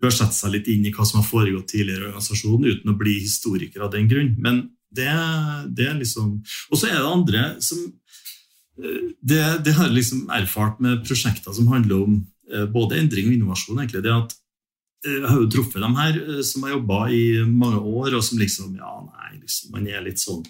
bør 0.02 0.14
sette 0.14 0.36
seg 0.36 0.54
litt 0.56 0.70
inn 0.70 0.86
i 0.86 0.92
hva 0.94 1.06
som 1.06 1.20
har 1.20 1.28
foregått 1.28 1.70
tidligere 1.70 2.02
i 2.02 2.08
organisasjonen, 2.10 2.66
uten 2.74 2.92
å 2.92 2.98
bli 2.98 3.14
historiker 3.22 3.86
av 3.86 3.92
den 3.94 4.08
grunn. 4.10 4.34
Men 4.42 4.64
det, 4.94 5.10
det 5.74 5.86
er 5.88 5.94
liksom 5.96 6.34
Og 6.42 6.76
så 6.76 6.90
er 6.90 6.98
det 6.98 7.10
andre 7.10 7.44
som 7.64 7.82
uh, 7.84 9.02
det, 9.20 9.42
det, 9.66 9.76
har 9.76 9.88
jeg 9.88 9.98
liksom 10.00 10.24
erfart 10.34 10.80
med 10.84 11.04
prosjekter 11.06 11.54
som 11.56 11.70
handler 11.72 12.08
om 12.08 12.18
uh, 12.52 12.66
både 12.70 12.98
endring 13.00 13.30
og 13.30 13.38
innovasjon. 13.38 13.78
egentlig, 13.78 14.04
det 14.06 14.16
at 14.16 14.40
jeg 15.04 15.20
har 15.28 15.36
jo 15.36 15.48
truffet 15.52 15.82
dem 15.84 15.98
her 15.98 16.14
som 16.48 16.62
har 16.64 16.78
jobba 16.78 16.98
i 17.12 17.24
mange 17.44 17.76
år, 17.76 18.14
og 18.16 18.22
som 18.24 18.38
liksom 18.40 18.70
Ja, 18.78 18.94
nei, 19.04 19.34
liksom, 19.42 19.74
man 19.74 19.88
er 19.90 20.00
litt 20.00 20.22
sånn 20.22 20.40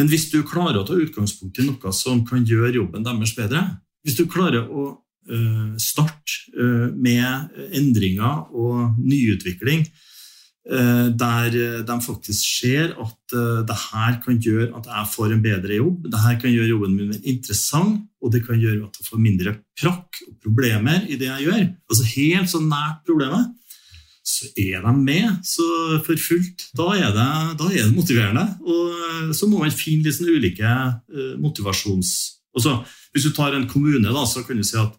men 0.00 0.08
hvis 0.08 0.30
du 0.32 0.40
klarer 0.48 0.80
å 0.80 0.86
ta 0.88 0.96
utgangspunkt 0.96 1.60
i 1.60 1.66
noe 1.66 1.92
som 1.92 2.22
kan 2.24 2.46
gjøre 2.48 2.78
jobben 2.78 3.04
deres 3.04 3.34
bedre, 3.36 3.60
hvis 4.00 4.16
du 4.16 4.24
klarer 4.32 4.64
å 4.64 4.84
uh, 4.96 5.72
starte 5.76 6.54
uh, 6.56 6.86
med 6.96 7.52
endringer 7.76 8.46
og 8.56 8.96
nyutvikling 8.96 9.84
uh, 9.84 11.12
der 11.12 11.58
de 11.84 11.98
faktisk 12.00 12.40
ser 12.40 12.94
at 12.96 13.36
det 13.68 13.76
her 13.90 14.16
kan 14.24 14.40
gjøre 14.40 14.70
at 14.80 14.88
jeg 14.88 15.10
får 15.12 15.34
en 15.36 15.44
bedre 15.44 15.76
jobb, 15.82 16.08
det 16.08 16.22
her 16.24 16.40
kan 16.40 16.54
gjøre 16.54 16.72
jobben 16.72 16.96
min 16.96 17.12
interessant, 17.20 18.00
og 18.24 18.32
det 18.32 18.40
kan 18.48 18.58
gjøre 18.58 18.88
at 18.88 18.96
jeg 19.02 19.06
får 19.06 19.20
mindre 19.20 19.52
prakk 19.78 20.22
og 20.24 20.34
problemer 20.40 21.04
i 21.12 21.20
det 21.20 21.28
jeg 21.28 21.50
gjør, 21.50 21.62
altså 21.92 22.08
helt 22.16 22.54
så 22.54 22.64
nært 22.64 23.04
problemet, 23.04 23.52
så 24.30 24.48
er 24.58 24.82
de 24.84 24.92
med 24.96 25.40
så 25.46 25.66
for 26.06 26.20
fullt. 26.20 26.68
Da 26.78 26.88
er, 26.96 27.08
det, 27.14 27.30
da 27.60 27.70
er 27.70 27.84
det 27.84 27.94
motiverende. 27.94 28.46
Og 28.64 29.00
eh, 29.06 29.32
så 29.36 29.48
må 29.50 29.62
man 29.62 29.74
finne 29.74 30.06
litt 30.06 30.18
sånn 30.18 30.30
ulike 30.30 30.66
uh, 30.66 31.34
motivasjons... 31.42 32.12
Også, 32.50 32.72
hvis 33.14 33.28
du 33.28 33.34
tar 33.34 33.54
en 33.54 33.68
kommune, 33.70 34.10
da, 34.10 34.24
så 34.26 34.42
kan 34.42 34.58
du 34.58 34.66
si 34.66 34.74
at 34.78 34.96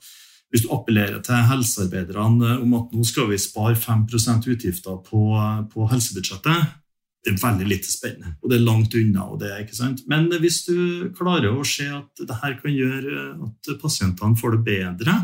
hvis 0.52 0.66
du 0.66 0.70
appellerer 0.76 1.20
til 1.24 1.48
helsearbeiderne 1.48 2.58
om 2.60 2.76
at 2.78 2.94
nå 2.96 3.04
skal 3.08 3.30
vi 3.32 3.40
spare 3.40 3.76
5% 3.80 4.48
utgifter 4.52 5.00
på, 5.04 5.24
på, 5.72 5.88
helsebudsjettet, 5.92 6.78
det 7.22 7.34
er 7.34 7.42
veldig 7.42 7.68
lite 7.70 7.92
spennende, 7.92 8.34
og 8.42 8.50
det 8.52 8.58
er 8.58 8.66
langt 8.66 8.96
unna. 8.98 9.28
og 9.30 9.40
det 9.44 9.52
ikke 9.62 9.78
sant? 9.78 10.02
Men 10.12 10.28
hvis 10.42 10.64
du 10.66 11.12
klarer 11.16 11.54
å 11.54 11.68
se 11.68 11.86
at 11.92 12.24
det 12.28 12.40
her 12.42 12.56
kan 12.60 12.74
gjøre 12.74 13.26
at 13.48 13.72
pasientene 13.84 14.40
får 14.40 14.58
det 14.58 14.64
bedre, 14.72 15.18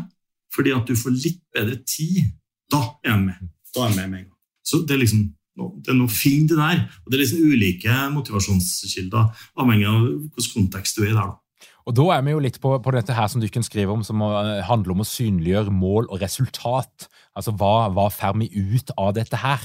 fordi 0.53 0.75
at 0.75 0.87
du 0.87 0.99
får 0.99 1.15
litt 1.15 1.41
bedre 1.55 1.79
tid, 1.83 2.27
da 2.71 2.83
er 3.03 3.15
de 3.15 3.29
med. 3.31 3.51
Da 3.77 3.85
er 3.85 3.93
jeg 3.93 3.99
med 4.01 4.13
med 4.13 4.19
en 4.23 4.29
gang. 4.29 4.37
Så 4.65 4.83
det 4.83 4.97
er 4.97 5.03
liksom 5.05 5.27
det 5.57 5.89
er 5.89 5.97
noe 5.97 6.11
fint 6.13 6.51
det 6.51 6.59
der. 6.59 6.83
Og 7.01 7.09
det 7.09 7.17
er 7.17 7.23
liksom 7.23 7.49
ulike 7.49 7.93
motivasjonskilder, 8.13 9.29
avhengig 9.57 9.87
av 9.89 10.03
hvilken 10.35 10.67
kontekst 10.67 10.99
du 10.99 11.01
er 11.01 11.11
i 11.11 11.15
der. 11.15 11.31
da. 11.33 11.67
Og 11.87 11.95
Da 11.95 12.05
er 12.17 12.23
vi 12.25 12.33
jo 12.33 12.41
litt 12.43 12.59
på, 12.59 12.73
på 12.83 12.91
dette 12.91 13.15
her 13.15 13.29
som 13.31 13.41
du 13.41 13.47
kan 13.47 13.63
skrive 13.63 13.93
om, 13.95 14.03
som 14.03 14.19
handler 14.19 14.91
om 14.91 15.01
å 15.01 15.07
synliggjøre 15.07 15.71
mål 15.71 16.09
og 16.11 16.19
resultat. 16.21 17.07
Altså 17.37 17.53
hva, 17.55 17.87
hva 17.95 18.09
får 18.11 18.35
vi 18.41 18.49
ut 18.51 18.91
av 18.99 19.13
dette 19.15 19.39
her? 19.39 19.63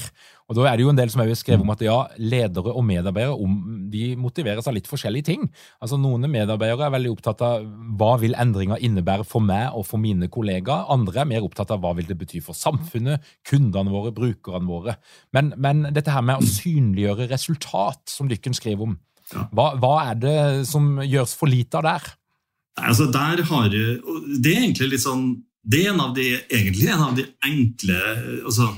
Og 0.48 0.57
Da 0.57 0.66
er 0.68 0.76
det 0.76 0.85
jo 0.85 0.90
en 0.92 0.98
del 0.98 1.11
som 1.12 1.22
har 1.22 1.31
skrevet 1.38 1.64
om 1.64 1.72
at 1.74 1.83
ja, 1.85 1.98
ledere 2.18 2.74
og 2.74 2.85
medarbeidere 2.85 3.37
om, 3.37 3.55
de 3.92 4.14
motiveres 4.16 4.66
av 4.68 4.74
litt 4.76 4.88
forskjellige 4.88 5.28
ting. 5.28 5.46
Altså 5.83 5.98
Noen 6.00 6.26
medarbeidere 6.31 6.87
er 6.87 6.94
veldig 6.94 7.12
opptatt 7.12 7.44
av 7.44 7.66
hva 7.98 8.14
vil 8.22 8.37
endringa 8.40 8.78
innebære 8.81 9.26
for 9.28 9.44
meg 9.44 9.76
og 9.76 9.87
for 9.88 10.02
mine 10.02 10.28
kollegaer. 10.33 10.88
Andre 10.92 11.22
er 11.22 11.31
mer 11.31 11.46
opptatt 11.46 11.72
av 11.74 11.83
hva 11.83 11.94
vil 11.98 12.09
det 12.09 12.18
bety 12.20 12.42
for 12.44 12.57
samfunnet, 12.59 13.22
kundene 13.48 13.92
våre, 13.92 14.14
brukerne 14.16 14.68
våre. 14.68 14.96
Men, 15.37 15.52
men 15.57 15.87
dette 15.92 16.14
her 16.14 16.24
med 16.24 16.40
å 16.42 16.50
synliggjøre 16.59 17.31
resultat, 17.33 18.05
som 18.11 18.31
Dykken 18.31 18.57
skriver 18.57 18.90
om, 18.90 18.98
hva, 19.52 19.72
hva, 19.81 19.94
er 20.11 20.18
det 20.20 20.40
som 20.68 20.98
gjøres 21.00 21.33
for 21.38 21.48
lite 21.48 21.78
av 21.81 21.87
der? 21.87 22.11
Altså 22.83 23.07
der 23.12 23.42
har, 23.48 23.72
det 23.72 24.52
er 24.52 24.64
egentlig 24.64 24.94
litt 24.94 25.05
sånn 25.05 25.26
det 25.62 25.85
er 25.85 25.92
en 25.92 26.00
av 26.02 26.14
de, 26.16 26.24
egentlig 26.50 26.88
en 26.90 27.05
av 27.05 27.12
de 27.14 27.24
enkle 27.46 27.98
altså, 28.42 28.72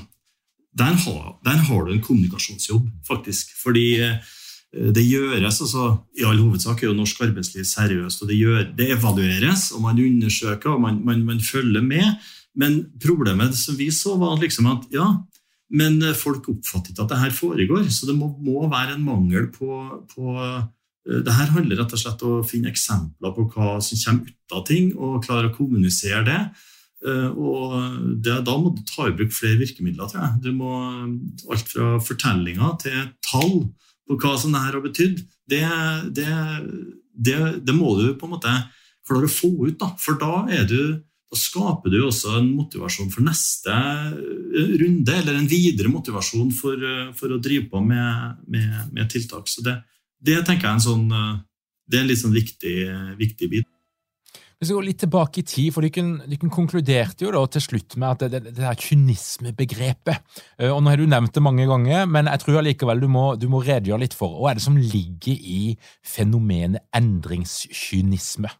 der, 0.77 0.95
har, 1.05 1.27
der 1.45 1.61
har 1.67 1.85
du 1.85 1.93
en 1.93 2.03
kommunikasjonsjobb, 2.03 2.89
faktisk. 3.07 3.53
Fordi 3.63 3.87
det 4.75 5.05
gjøres, 5.07 5.61
altså 5.63 5.85
I 6.19 6.25
all 6.27 6.41
hovedsak 6.41 6.81
er 6.83 6.89
jo 6.89 6.97
norsk 6.97 7.21
arbeidsliv 7.23 7.63
seriøst, 7.67 8.21
og 8.21 8.31
det, 8.31 8.39
gjør, 8.41 8.65
det 8.75 8.89
evalueres, 8.97 9.69
og 9.71 9.85
man 9.85 10.01
undersøker 10.03 10.75
og 10.75 10.81
man, 10.83 10.99
man, 11.05 11.23
man, 11.25 11.39
følger 11.39 11.81
med. 11.81 12.19
Men 12.55 12.81
problemet 13.03 13.55
som 13.57 13.77
vi 13.79 13.87
så, 13.91 14.17
var 14.19 14.35
liksom 14.41 14.67
at 14.71 14.87
ja, 14.91 15.07
men 15.75 15.99
folk 16.15 16.49
oppfatter 16.51 16.91
ikke 16.91 17.05
at 17.05 17.11
det 17.13 17.21
her 17.23 17.35
foregår. 17.35 17.87
Så 17.89 18.07
det 18.09 18.17
må, 18.19 18.33
må 18.43 18.67
være 18.71 18.97
en 18.97 19.07
mangel 19.07 19.47
på, 19.53 19.79
på 20.11 20.35
det 21.05 21.33
her 21.37 21.51
handler 21.53 21.79
rett 21.79 21.93
og 21.93 22.01
slett 22.01 22.23
om 22.25 22.39
å 22.39 22.45
finne 22.47 22.71
eksempler 22.71 23.33
på 23.35 23.47
hva 23.53 23.75
som 23.83 23.99
kommer 24.01 24.31
ut 24.31 24.55
av 24.57 24.63
ting, 24.67 24.87
og 24.97 25.21
klare 25.25 25.51
å 25.51 25.55
kommunisere 25.55 26.23
det. 26.25 26.39
Eh, 27.03 27.31
og 27.35 27.73
det, 28.23 28.37
da 28.47 28.55
må 28.59 28.71
du 28.73 28.83
ta 28.87 29.09
i 29.09 29.15
bruk 29.15 29.33
flere 29.35 29.59
virkemidler. 29.59 30.09
tror 30.09 30.23
jeg. 30.23 30.43
Du 30.45 30.51
må 30.55 30.75
Alt 31.51 31.71
fra 31.71 31.95
fortellinger 32.01 32.77
til 32.81 33.01
tall 33.25 33.65
på 34.05 34.19
hva 34.21 34.35
som 34.39 34.53
det 34.53 34.63
her 34.63 34.77
har 34.77 34.85
betydd. 34.85 35.25
Det, 35.49 35.65
det, 36.15 37.41
det, 37.65 37.75
må 37.75 37.95
du 37.99 38.13
på 38.17 38.27
en 38.27 38.35
måte 38.37 38.53
klare 39.05 39.27
å 39.27 39.33
få 39.33 39.51
ut. 39.67 39.77
da, 39.81 39.91
For 40.01 40.17
da, 40.21 40.45
du, 40.69 41.01
da 41.29 41.39
skaper 41.39 41.93
du 41.93 41.99
også 42.05 42.37
en 42.39 42.53
motivasjon 42.55 43.11
for 43.13 43.25
neste 43.25 43.75
runde, 44.81 45.13
eller 45.19 45.35
en 45.35 45.49
videre 45.49 45.91
motivasjon 45.91 46.53
for, 46.55 46.87
for 47.17 47.33
å 47.33 47.41
drive 47.41 47.69
på 47.73 47.83
med, 47.85 48.41
med, 48.47 48.71
med 48.93 49.11
tiltak. 49.11 49.49
Så 49.51 49.65
det, 49.65 49.77
det 50.17 50.41
tenker 50.45 50.69
jeg 50.69 50.71
er 50.71 50.79
en 50.79 50.87
sånn, 50.87 51.07
det 51.85 51.99
er 51.99 52.05
en 52.05 52.13
litt 52.13 52.23
sånn 52.23 52.33
viktig, 52.33 52.77
viktig 53.21 53.51
bit. 53.51 53.69
Hvis 54.55 54.69
vi 54.71 54.75
går 54.77 54.85
litt 54.87 55.01
tilbake 55.03 55.41
i 55.41 55.45
tid, 55.45 55.73
for 55.75 55.83
Dere 55.83 56.49
konkluderte 56.53 57.25
jo 57.25 57.31
da 57.35 57.41
til 57.51 57.63
slutt 57.63 57.97
med 57.99 58.13
at 58.13 58.23
det, 58.23 58.41
det, 58.45 58.53
det 58.55 58.63
her 58.63 58.77
kynismebegrepet 58.79 60.15
eh, 60.61 60.71
og 60.71 60.79
Nå 60.79 60.93
har 60.93 61.01
du 61.01 61.09
nevnt 61.11 61.35
det 61.35 61.43
mange 61.43 61.67
ganger, 61.67 62.05
men 62.07 62.29
jeg 62.31 62.43
tror 62.43 62.61
allikevel 62.61 63.03
du 63.03 63.09
du 63.39 63.47
må 63.51 63.61
redegjøre 63.63 64.03
litt 64.05 64.15
for 64.15 64.39
hva 64.39 64.53
er 64.53 64.59
det 64.59 64.65
som 64.65 64.77
ligger 64.79 65.35
i 65.35 65.75
fenomenet 66.03 66.87
endringskynisme? 66.95 68.51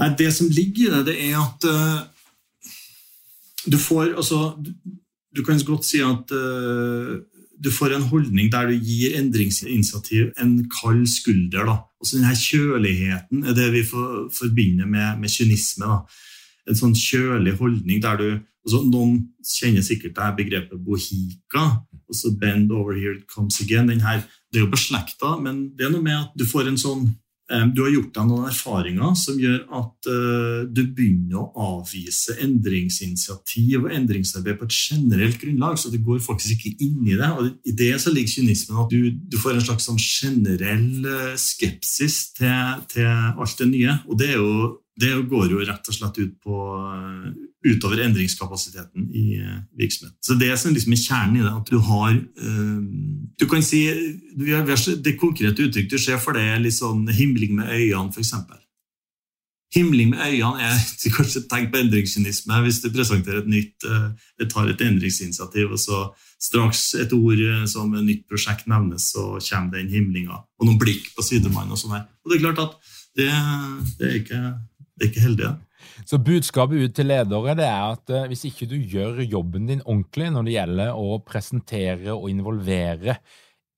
Nei, 0.00 0.08
Det 0.16 0.30
som 0.34 0.48
ligger 0.48 0.88
i 0.88 0.94
det, 0.96 1.04
det 1.10 1.16
er 1.28 1.36
at 1.36 1.68
uh, 1.68 2.00
du 3.68 3.78
får 3.78 4.16
altså, 4.16 4.54
du, 4.58 4.72
du, 5.36 5.44
kan 5.44 5.60
godt 5.66 5.84
si 5.86 6.00
at 6.00 6.32
uh, 6.32 7.20
du 7.62 7.70
får 7.70 7.94
en 7.94 8.08
holdning 8.10 8.50
der 8.52 8.70
du 8.70 8.74
gir 8.74 9.16
endringsinitiativ 9.18 10.32
en 10.40 10.56
kald 10.80 11.06
skulder. 11.06 11.66
Da. 11.68 11.76
Også 12.02 12.18
denne 12.18 12.34
kjøligheten 12.36 13.44
er 13.46 13.56
det 13.56 13.68
vi 13.74 13.84
for, 13.86 14.28
forbinder 14.34 14.86
med, 14.86 15.20
med 15.20 15.30
kynisme. 15.30 15.86
Da. 15.86 16.00
En 16.68 16.78
sånn 16.78 16.96
kjølig 16.98 17.56
holdning 17.60 18.02
der 18.02 18.18
du 18.18 18.28
altså 18.62 18.82
Noen 18.86 19.16
kjenner 19.42 19.82
sikkert 19.82 20.14
det 20.18 20.34
begrepet 20.38 20.84
bohika. 20.84 21.82
Bend 22.38 22.70
over 22.70 22.92
here 22.92 23.16
it 23.16 23.26
comes 23.26 23.60
again. 23.60 23.88
Her, 23.88 24.20
det 24.52 24.60
er 24.60 24.66
jo 24.66 24.70
beslekta, 24.70 25.36
men 25.40 25.70
det 25.78 25.86
er 25.86 25.94
noe 25.94 26.04
med 26.04 26.18
at 26.18 26.34
du 26.36 26.44
får 26.46 26.68
en 26.68 26.78
sånn 26.78 27.06
du 27.74 27.82
har 27.84 27.92
gjort 27.92 28.14
deg 28.16 28.28
noen 28.28 28.48
erfaringer 28.48 29.16
som 29.18 29.38
gjør 29.40 29.58
at 29.78 30.08
uh, 30.08 30.62
du 30.68 30.82
begynner 30.94 31.40
å 31.42 31.66
avvise 31.78 32.36
endringsinitiativ 32.42 33.84
og 33.84 33.92
endringsarbeid 33.92 34.58
på 34.60 34.68
et 34.68 34.76
generelt 34.76 35.40
grunnlag. 35.42 35.78
Så 35.80 35.92
du 35.92 35.98
går 36.04 36.22
faktisk 36.24 36.56
ikke 36.56 36.86
inn 36.86 37.02
i 37.06 37.18
det. 37.18 37.28
Og 37.36 37.50
I 37.68 37.76
det 37.76 37.92
så 38.02 38.12
ligger 38.14 38.32
kynismen 38.36 38.80
at 38.84 38.92
du, 38.92 39.10
du 39.12 39.38
får 39.40 39.58
en 39.58 39.66
slags 39.66 39.88
sånn 39.90 40.00
generell 40.00 41.04
uh, 41.04 41.34
skepsis 41.40 42.22
til, 42.38 42.86
til, 42.92 43.10
alt 43.12 43.58
det 43.60 43.68
nye. 43.72 43.98
Og 44.08 44.18
det, 44.20 44.32
er 44.32 44.40
jo, 44.40 44.70
det 45.00 45.12
går 45.28 45.52
jo 45.54 45.62
rett 45.64 45.88
og 45.88 45.96
slett 45.96 46.18
ut 46.20 46.32
på 46.44 46.56
uh, 46.76 47.28
utover 47.64 48.02
endringskapasiteten 48.04 49.06
i 49.08 49.38
uh, 49.40 49.62
virksomheten. 49.78 50.18
Så 50.20 50.36
Det 50.36 50.52
som 50.60 50.74
liksom 50.74 50.92
er 50.92 51.00
kjernen 51.00 51.38
i 51.38 51.44
det, 51.44 51.52
at 51.52 51.70
du 51.70 51.78
har 51.78 52.12
Du 53.40 53.46
kan 53.48 53.62
si 53.62 53.86
Det 54.36 55.16
konkrete 55.20 55.62
uttrykk 55.64 55.88
du 55.90 55.98
ser 55.98 56.18
for 56.20 56.36
det, 56.36 56.42
er 56.42 56.60
litt 56.60 56.76
sånn 56.76 57.06
himling 57.08 57.56
med 57.56 57.72
øynene, 57.72 58.12
f.eks. 58.12 58.34
Himling 59.72 60.12
med 60.12 60.20
øynene 60.20 60.68
er 60.68 60.76
kanskje 61.16 61.40
et 61.40 61.72
på 61.72 61.80
endringskynisme 61.80 62.60
hvis 62.66 62.82
du 62.84 62.90
presenterer 62.92 63.40
et 63.40 63.48
nytt 63.48 63.88
Du 64.38 64.44
tar 64.44 64.68
et 64.68 64.80
endringsinitiativ, 64.80 65.72
og 65.72 65.80
så 65.80 66.04
straks 66.42 66.94
et 67.00 67.12
ord 67.16 67.40
som 67.70 67.94
et 67.94 68.04
nytt 68.04 68.26
prosjekt 68.28 68.66
nevnes, 68.68 69.12
så 69.14 69.38
kommer 69.38 69.78
den 69.78 69.88
himlinga. 69.88 70.42
Og 70.60 70.66
noen 70.66 70.80
blikk 70.80 71.14
på 71.16 71.22
sidemannen 71.24 71.72
og 71.72 71.78
sånn 71.80 71.94
her. 71.96 72.08
Og 72.24 72.32
det 72.32 72.38
er 72.38 72.42
klart 72.42 72.64
at 72.66 72.92
det, 73.16 73.28
det, 73.98 74.06
er, 74.06 74.14
ikke, 74.20 74.40
ikke 75.08 75.26
heldige. 75.26 75.52
Så 76.06 76.18
budskapet 76.22 76.82
ut 76.82 76.94
til 76.96 77.08
ledere 77.10 77.56
det 77.58 77.68
er 77.68 77.86
at 77.92 78.12
eh, 78.12 78.26
hvis 78.30 78.46
ikke 78.48 78.68
du 78.70 78.76
gjør 78.78 79.22
jobben 79.22 79.68
din 79.70 79.84
ordentlig 79.84 80.30
når 80.32 80.46
det 80.46 80.58
gjelder 80.58 80.98
å 80.98 81.16
presentere 81.26 82.14
og 82.14 82.28
involvere 82.30 83.18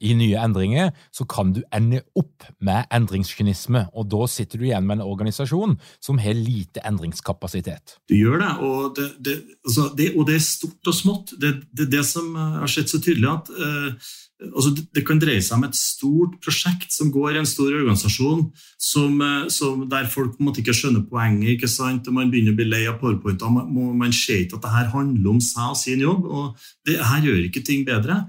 i 0.05 0.13
nye 0.19 0.41
endringer, 0.43 0.91
så 1.15 1.25
kan 1.31 1.53
du 1.55 1.63
ende 1.73 2.03
opp 2.19 2.45
med 2.65 2.91
endringskynisme. 2.93 3.87
Og 3.97 4.09
da 4.13 4.27
sitter 4.29 4.61
du 4.61 4.67
igjen 4.67 4.85
med 4.85 4.99
en 4.99 5.07
organisasjon 5.07 5.77
som 6.03 6.21
har 6.21 6.37
lite 6.37 6.83
endringskapasitet. 6.85 7.99
Du 8.11 8.17
gjør 8.19 8.43
det, 8.43 8.51
og 8.67 8.99
det, 8.99 9.09
det, 9.25 9.39
altså 9.65 9.89
det, 9.97 10.11
og 10.19 10.29
det 10.29 10.37
er 10.37 10.45
stort 10.45 10.93
og 10.93 10.99
smått. 10.99 11.35
Det 11.41 11.55
er 11.87 11.91
det, 11.95 12.05
som 12.09 12.35
har 12.37 12.69
skjedd 12.71 12.93
så 12.93 13.01
tydelig 13.01 13.31
at 13.33 13.53
uh, 13.55 14.13
altså 14.51 14.73
Det 14.95 15.03
kan 15.07 15.21
dreie 15.21 15.43
seg 15.43 15.57
om 15.57 15.67
et 15.67 15.77
stort 15.79 16.37
prosjekt 16.45 16.93
som 16.95 17.11
går 17.15 17.35
i 17.35 17.41
en 17.41 17.49
stor 17.49 17.73
organisasjon, 17.73 18.45
som, 18.79 19.21
eh, 19.23 19.49
som 19.53 19.85
der 19.91 20.09
folk 20.11 20.35
på 20.35 20.43
en 20.43 20.49
måte 20.49 20.63
ikke 20.63 20.77
skjønner 20.77 21.07
poenget. 21.09 21.55
ikke 21.55 21.71
sant? 21.71 22.11
Man 22.13 22.31
begynner 22.33 22.53
å 22.55 22.59
bli 22.59 22.69
lei 22.69 22.83
av 22.91 22.99
powerpointer. 23.01 23.51
Man, 23.51 23.97
man 23.99 24.13
ser 24.13 24.45
ikke 24.45 24.59
at 24.59 24.67
det 24.67 24.75
her 24.75 24.93
handler 24.95 25.31
om 25.31 25.41
seg 25.41 25.71
og 25.71 25.81
sin 25.81 26.05
jobb. 26.05 26.25
og 26.27 26.69
Det 26.87 26.99
her 26.99 27.23
gjør 27.29 27.41
ikke 27.49 27.65
ting 27.65 27.87
bedre. 27.87 28.25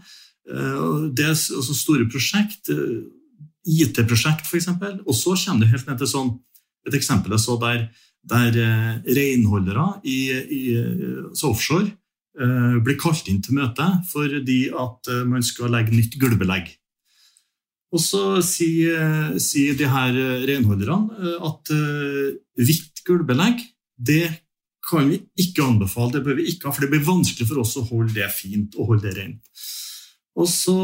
Eh, 0.50 1.12
det 1.12 1.26
er 1.26 1.36
altså 1.36 1.76
store 1.76 2.08
prosjekt, 2.10 2.70
eh, 2.70 3.04
IT-prosjekt 3.66 4.46
f.eks. 4.46 4.72
Og 5.06 5.14
så 5.16 5.36
kommer 5.46 5.66
det 5.66 5.74
helt 5.74 5.88
ned 5.88 5.98
til 6.00 6.12
sånn, 6.12 6.34
et 6.86 6.94
eksempel 6.94 7.34
jeg 7.34 7.42
så 7.42 7.60
der, 7.60 7.88
der 8.26 8.52
renholdere 9.06 10.02
i, 10.06 10.20
i 10.34 10.64
offshore 11.46 11.90
blir 12.36 12.98
kalt 13.00 13.30
inn 13.32 13.42
til 13.44 13.56
møte 13.56 13.86
fordi 14.10 14.66
at 14.76 15.12
eh, 15.12 15.24
man 15.28 15.46
skal 15.46 15.72
legge 15.74 15.96
nytt 15.96 16.18
gulvbelegg. 16.22 16.74
Og 17.96 18.02
så 18.04 18.42
sier, 18.44 19.38
sier 19.40 19.78
de 19.80 19.88
her 19.88 20.18
renholderne 20.50 21.16
eh, 21.16 21.38
at 21.48 21.72
hvitt 22.60 23.06
gulvbelegg 23.08 23.64
det 23.96 24.28
kan 24.86 25.08
vi 25.10 25.22
ikke 25.42 25.64
anbefale, 25.66 26.18
det 26.18 26.26
bør 26.26 26.36
vi 26.38 26.50
ikke 26.52 26.68
ha, 26.68 26.76
for 26.76 26.86
det 26.86 26.92
blir 26.92 27.08
vanskelig 27.08 27.48
for 27.50 27.64
oss 27.64 27.74
å 27.80 27.88
holde 27.88 28.14
det 28.20 28.28
fint 28.36 28.76
og 28.78 28.92
holde 28.92 29.08
det 29.08 29.16
rent. 29.18 29.64
Og 30.36 30.50
så 30.52 30.76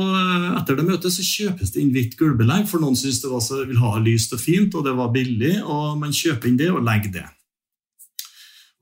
Etter 0.55 0.77
det 0.79 0.85
møtet 0.87 1.13
så 1.13 1.25
kjøpes 1.25 1.73
det 1.73 1.83
inn 1.83 1.91
hvitt 1.93 2.15
gulvbelegg, 2.19 2.65
for 2.71 2.81
noen 2.81 2.95
synes 2.97 3.19
det 3.21 3.29
var 3.31 3.43
så, 3.43 3.61
vil 3.67 3.81
ha 3.83 3.97
lyst 4.01 4.33
og 4.35 4.41
fint, 4.41 4.73
og 4.77 4.87
det 4.87 4.95
var 4.97 5.11
billig, 5.13 5.57
og 5.61 5.99
man 5.99 6.15
kjøper 6.15 6.49
inn 6.49 6.59
det 6.59 6.71
og 6.71 6.83
legger 6.87 7.13
det. 7.19 7.27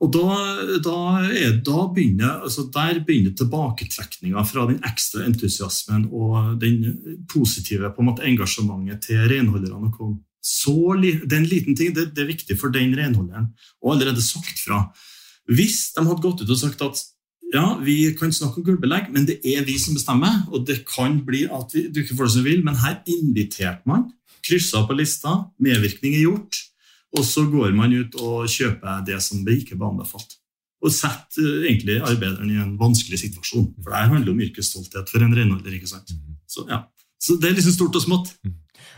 Og 0.00 0.08
da, 0.14 0.36
da, 0.80 0.96
er, 1.28 1.58
da 1.64 1.82
begynner, 1.92 2.40
altså 2.46 2.64
Der 2.72 3.02
begynner 3.04 3.34
tilbaketrekninga 3.36 4.44
fra 4.48 4.64
den 4.70 4.80
ekstra 4.88 5.26
entusiasmen 5.28 6.06
og 6.08 6.56
den 6.62 7.26
positive 7.28 7.92
på 7.92 8.00
en 8.00 8.08
måte, 8.08 8.24
engasjementet 8.24 9.04
til 9.10 9.20
renholderne 9.28 9.90
å 9.90 9.94
komme. 9.94 10.22
Så, 10.40 10.72
det 11.02 11.28
er 11.28 11.42
en 11.42 11.50
liten 11.50 11.76
ting, 11.76 11.92
det, 11.92 12.14
det, 12.16 12.22
er 12.24 12.30
viktig 12.32 12.56
for 12.56 12.72
den 12.72 12.94
renholderen 12.96 13.50
å 13.84 13.92
allerede 13.92 14.24
sagt 14.24 14.62
fra. 14.64 14.86
Hvis 15.50 15.90
de 15.92 16.06
hadde 16.06 16.24
gått 16.24 16.40
ut 16.40 16.52
og 16.54 16.62
sagt 16.62 16.80
at 16.86 17.02
ja, 17.52 17.74
vi 17.82 18.14
kan 18.16 18.32
snakke 18.32 18.62
om 18.62 18.66
gulvbelegg, 18.70 19.10
men 19.12 19.26
det 19.28 19.40
er 19.44 19.66
vi 19.66 19.76
som 19.82 19.96
bestemmer, 19.98 20.46
og 20.48 20.64
det 20.68 20.80
kan 20.88 21.18
bli 21.26 21.44
at 21.50 21.74
vi, 21.74 21.88
du 21.90 22.00
ikke 22.00 22.16
får 22.16 22.28
det 22.30 22.34
som 22.38 22.46
vil, 22.46 22.64
men 22.64 22.78
her 22.80 23.00
inviterte 23.10 23.90
man, 23.90 24.08
kryssa 24.46 24.86
på 24.88 24.96
lista, 24.96 25.34
medvirkning 25.60 26.16
er 26.16 26.28
gjort. 26.28 26.60
Og 27.18 27.24
så 27.26 27.44
går 27.50 27.74
man 27.74 27.92
ut 27.92 28.14
og 28.22 28.46
kjøper 28.50 29.02
det 29.06 29.18
som 29.24 29.42
ikke 29.42 29.78
ble 29.78 29.88
anbefalt. 29.88 30.36
Og 30.80 30.92
setter 30.94 31.44
eh, 31.44 31.68
egentlig 31.72 31.98
arbeideren 32.00 32.52
i 32.52 32.60
en 32.62 32.76
vanskelig 32.80 33.18
situasjon. 33.24 33.68
For 33.82 33.92
det 33.92 34.06
handler 34.14 34.32
om 34.32 34.42
yrkesstolthet 34.46 35.10
for 35.12 35.26
en 35.26 35.36
renholder. 35.36 35.76
ikke 35.76 35.90
sant? 35.90 36.14
Så, 36.48 36.64
ja. 36.70 36.84
så 37.20 37.36
det 37.40 37.50
er 37.50 37.58
liksom 37.58 37.76
stort 37.76 37.98
og 37.98 38.06
smått. 38.06 38.34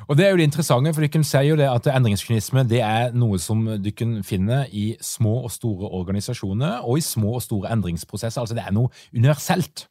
Og 0.09 0.17
Det 0.19 0.27
er 0.27 0.31
jo 0.31 0.37
det 0.37 0.49
interessante, 0.49 0.93
for 0.95 1.05
dere 1.05 1.25
sier 1.25 1.47
jo 1.47 1.57
det 1.59 1.69
at 1.71 1.87
endringskynisme 1.93 2.65
det 2.69 2.81
er 2.83 3.13
noe 3.15 3.39
som 3.39 3.65
dere 3.83 4.23
finner 4.27 4.67
i 4.71 4.97
små 5.01 5.45
og 5.47 5.53
store 5.55 5.91
organisasjoner 5.95 6.83
og 6.83 6.99
i 6.99 7.05
små 7.07 7.37
og 7.39 7.43
store 7.43 7.71
endringsprosesser. 7.73 8.41
Altså 8.43 8.55
Det 8.59 8.65
er 8.67 8.75
noe 8.75 8.91
universelt. 9.15 9.87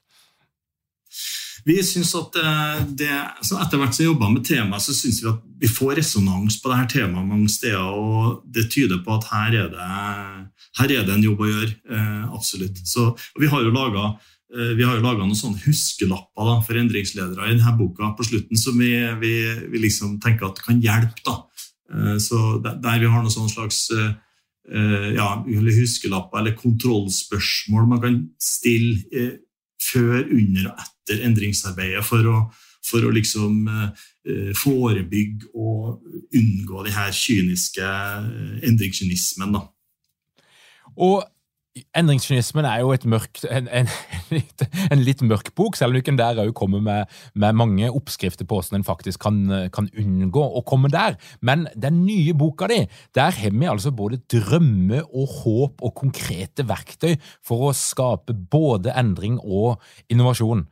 Vi 1.66 1.78
synes 1.86 2.12
at 2.18 2.38
eh, 2.42 2.82
det, 2.98 3.10
Etter 3.12 3.80
hvert 3.80 3.96
som 3.96 4.04
vi 4.04 4.08
jobber 4.10 4.34
med 4.34 4.46
temaet, 4.48 4.84
så 4.84 4.96
syns 4.96 5.22
vi 5.22 5.30
at 5.32 5.42
vi 5.62 5.70
får 5.70 5.96
resonans 6.00 6.58
på 6.62 6.72
dette 6.72 6.98
temaet 6.98 7.28
mange 7.28 7.50
steder. 7.52 7.86
og 7.86 8.42
Det 8.46 8.68
tyder 8.74 9.04
på 9.06 9.16
at 9.18 9.30
her 9.32 9.58
er 9.66 9.72
det, 9.74 9.90
her 10.80 10.94
er 10.98 11.06
det 11.08 11.16
en 11.16 11.28
jobb 11.28 11.44
å 11.46 11.52
gjøre. 11.52 11.74
Eh, 11.92 12.24
absolutt. 12.34 12.82
Så, 12.88 13.12
vi 13.40 13.52
har 13.52 13.62
jo 13.66 13.74
laga 13.76 14.08
eh, 14.56 14.74
vi 14.80 14.88
har 14.88 14.98
jo 14.98 15.06
laga 15.06 15.26
noen 15.26 15.38
sånne 15.38 15.62
huskelapper 15.68 16.50
da, 16.50 16.58
for 16.66 16.82
endringsledere 16.82 17.52
i 17.52 17.56
denne 17.56 17.78
boka 17.78 18.14
på 18.18 18.26
slutten 18.32 18.60
som 18.60 18.82
vi, 18.82 18.96
vi, 19.22 19.36
vi 19.70 19.86
liksom 19.86 20.18
tenker 20.24 20.50
at 20.50 20.66
kan 20.66 20.82
hjelpe. 20.82 21.22
da. 21.28 21.40
Så 22.24 22.62
Der 22.64 23.02
vi 23.02 23.08
har 23.12 23.20
noen 23.20 23.50
slags 23.52 23.90
ja, 23.92 25.26
huskelapper 25.44 26.40
eller 26.40 26.54
kontrollspørsmål 26.56 27.90
man 27.90 28.00
kan 28.00 28.20
stille 28.40 29.34
før, 29.82 30.22
under 30.24 30.72
og 30.72 30.84
etter 30.86 31.26
endringsarbeidet 31.28 32.04
for 32.06 32.28
å, 32.30 32.38
for 32.86 33.06
å 33.06 33.14
liksom 33.14 33.66
forebygge 34.58 35.50
og 35.58 36.04
unngå 36.38 36.84
de 36.86 36.94
her 36.94 37.14
kyniske 37.16 37.88
endringskynismen. 38.70 39.58
Og 41.02 41.24
Endringskynismen 41.96 42.66
er 42.68 42.82
jo 42.82 42.90
mørkt, 43.08 43.46
en, 43.48 43.70
en, 43.72 43.88
en, 44.92 45.04
litt 45.08 45.22
mørk 45.24 45.54
bok, 45.56 45.78
selv 45.80 45.94
om 45.96 46.02
ikke 46.02 46.18
der 46.20 46.42
òg 46.44 46.52
kommer 46.58 46.82
med, 46.84 47.14
med, 47.32 47.56
mange 47.56 47.88
oppskrifter 47.88 48.44
på 48.44 48.58
hvordan 48.58 48.82
en 48.82 48.88
faktisk 48.88 49.22
kan, 49.24 49.38
kan, 49.72 49.88
unngå 49.96 50.44
å 50.44 50.64
komme 50.68 50.92
der. 50.92 51.16
Men 51.40 51.70
den 51.80 52.02
nye 52.04 52.36
boka 52.36 52.68
di, 52.68 52.82
der 53.16 53.32
har 53.38 53.56
vi 53.56 53.72
altså 53.72 53.94
både 53.96 54.20
drømme 54.34 55.00
og 55.08 55.38
håp 55.38 55.86
og 55.88 55.96
konkrete 56.02 56.68
verktøy 56.68 57.16
for 57.40 57.70
å 57.70 57.72
skape 57.78 58.36
både 58.36 58.92
endring 59.00 59.40
og 59.40 59.80
innovasjon. 60.12 60.68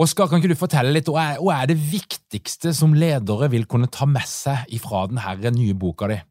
Oskar, 0.00 0.30
kan 0.30 0.40
ikke 0.40 0.54
du 0.54 0.56
fortelle 0.56 0.94
litt, 0.96 1.12
hva 1.12 1.34
er, 1.34 1.44
hva 1.44 1.60
er 1.60 1.68
det 1.74 1.76
viktigste 1.92 2.72
som 2.72 2.96
ledere 2.96 3.50
vil 3.52 3.68
kunne 3.68 3.92
ta 3.92 4.08
med 4.08 4.24
seg 4.24 4.64
ifra 4.72 5.04
denne 5.12 5.56
nye 5.58 5.76
boka 5.76 6.08
di? 6.08 6.22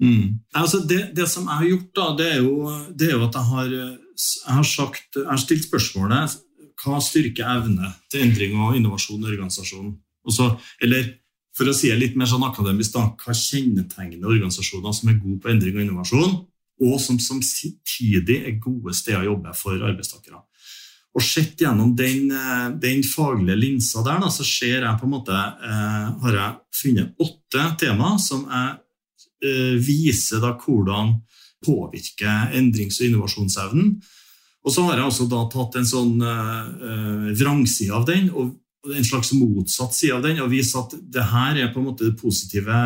Mm. 0.00 0.40
Altså 0.56 0.80
det, 0.88 1.10
det, 1.16 1.26
som 1.28 1.44
jeg 1.44 1.58
har 1.60 1.66
gjort, 1.68 1.88
da, 1.96 2.04
det 2.16 2.28
er 2.32 2.38
jo, 2.40 2.54
det 2.96 3.10
er 3.10 3.18
jo 3.18 3.24
at 3.26 3.36
jeg 3.36 3.48
har, 3.50 3.72
jeg 3.74 4.54
har, 4.56 4.68
sagt, 4.68 5.08
jeg 5.18 5.28
har 5.28 5.42
stilt 5.42 5.66
spørsmålet 5.68 6.38
hva 6.80 7.00
styrker 7.04 7.44
evne 7.58 7.90
til 8.08 8.24
endring 8.24 8.56
og 8.56 8.76
innovasjon 8.78 9.20
i 9.20 9.28
organisasjonen? 9.34 9.92
Også, 10.24 10.48
eller 10.84 11.10
for 11.56 11.68
å 11.68 11.74
si 11.76 11.90
det 11.90 11.98
litt 12.00 12.16
mer 12.16 12.28
sånn 12.30 12.46
akademisk, 12.46 12.94
da, 12.94 13.10
hva 13.20 13.36
kjennetegner 13.36 14.32
organisasjoner 14.32 14.96
som 14.96 15.12
er 15.12 15.20
gode 15.20 15.42
på 15.42 15.52
endring 15.52 15.76
og 15.76 15.84
innovasjon, 15.84 16.38
og 16.80 16.94
som 17.04 17.18
samtidig 17.20 18.38
er 18.48 18.60
gode 18.62 18.96
steder 18.96 19.26
å 19.26 19.34
jobbe 19.34 19.52
for 19.58 19.76
arbeidstakere? 19.76 20.40
Og 21.10 21.24
Sett 21.26 21.60
gjennom 21.60 21.90
den, 21.98 22.30
den, 22.80 23.00
faglige 23.04 23.58
linsa 23.58 24.00
der, 24.06 24.20
da, 24.22 24.30
så 24.32 24.46
ser 24.46 24.86
jeg 24.86 25.00
på 25.00 25.08
en 25.08 25.12
måte, 25.12 25.36
eh, 25.36 26.06
har 26.22 26.36
jeg 26.38 26.80
funnet 26.80 27.24
åtte 27.26 27.64
tema 27.82 28.14
som 28.22 28.46
jeg 28.46 28.78
Eh, 28.78 28.89
viser 29.40 30.42
da 30.42 30.50
hvordan 30.60 31.14
påvirker 31.64 32.54
endrings- 32.56 33.00
og 33.00 33.08
innovasjonsevnen. 33.08 33.94
Og 34.64 34.74
så 34.74 34.84
har 34.86 34.98
jeg 34.98 35.08
også 35.08 35.26
da 35.30 35.44
tatt 35.52 35.78
en 35.80 35.88
sånn 35.88 36.20
uh, 36.20 37.30
vrangside 37.36 37.96
av 37.96 38.04
den 38.08 38.28
og 38.30 38.56
en 38.96 39.04
slags 39.04 39.32
motsatt 39.36 39.92
side 39.96 40.16
av 40.16 40.24
den 40.24 40.40
og 40.40 40.52
vist 40.52 40.76
at 40.76 40.94
det 41.00 41.26
her 41.32 41.58
er 41.60 41.72
på 41.72 41.82
en 41.82 41.90
måte 41.90 42.06
de 42.06 42.16
positive 42.16 42.76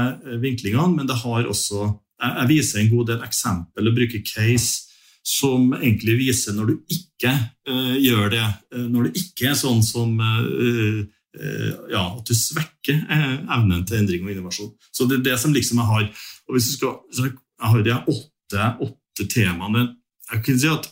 vinklingene, 0.43 0.91
men 0.95 1.07
det 1.07 1.21
har 1.23 1.47
også 1.47 1.93
Jeg 2.25 2.47
viser 2.49 2.81
en 2.81 2.89
god 2.89 3.09
del 3.11 3.23
eksempel 3.27 3.89
og 3.89 3.97
bruker 3.97 4.23
case 4.25 4.91
som 5.27 5.73
egentlig 5.75 6.15
viser 6.21 6.55
når 6.55 6.71
du 6.71 6.75
ikke 6.95 7.33
uh, 7.69 7.97
gjør 7.99 8.31
det, 8.31 8.47
når 8.91 9.09
det 9.09 9.23
ikke 9.23 9.51
er 9.51 9.59
sånn 9.59 9.83
som 9.83 10.15
uh, 10.21 11.03
ja, 11.35 12.03
at 12.05 12.29
du 12.29 12.35
svekker 12.39 13.01
evnen 13.11 13.83
til 13.89 13.99
endring 13.99 14.23
og 14.23 14.31
innovasjon. 14.31 14.71
Så 14.95 15.09
det 15.11 15.17
er 15.19 15.25
det 15.33 15.39
som 15.43 15.55
liksom 15.55 15.81
jeg 15.83 15.89
har 15.89 16.05
og 16.49 16.57
hvis 16.57 16.69
du 16.69 16.77
skal, 16.77 16.97
Jeg 17.61 17.71
har 17.71 17.83
de 17.83 17.95
åtte, 18.13 18.65
åtte 18.85 19.27
temaene. 19.31 19.85
Jeg 20.33 20.43
kan 20.45 20.59
si 20.59 20.69
at 20.69 20.89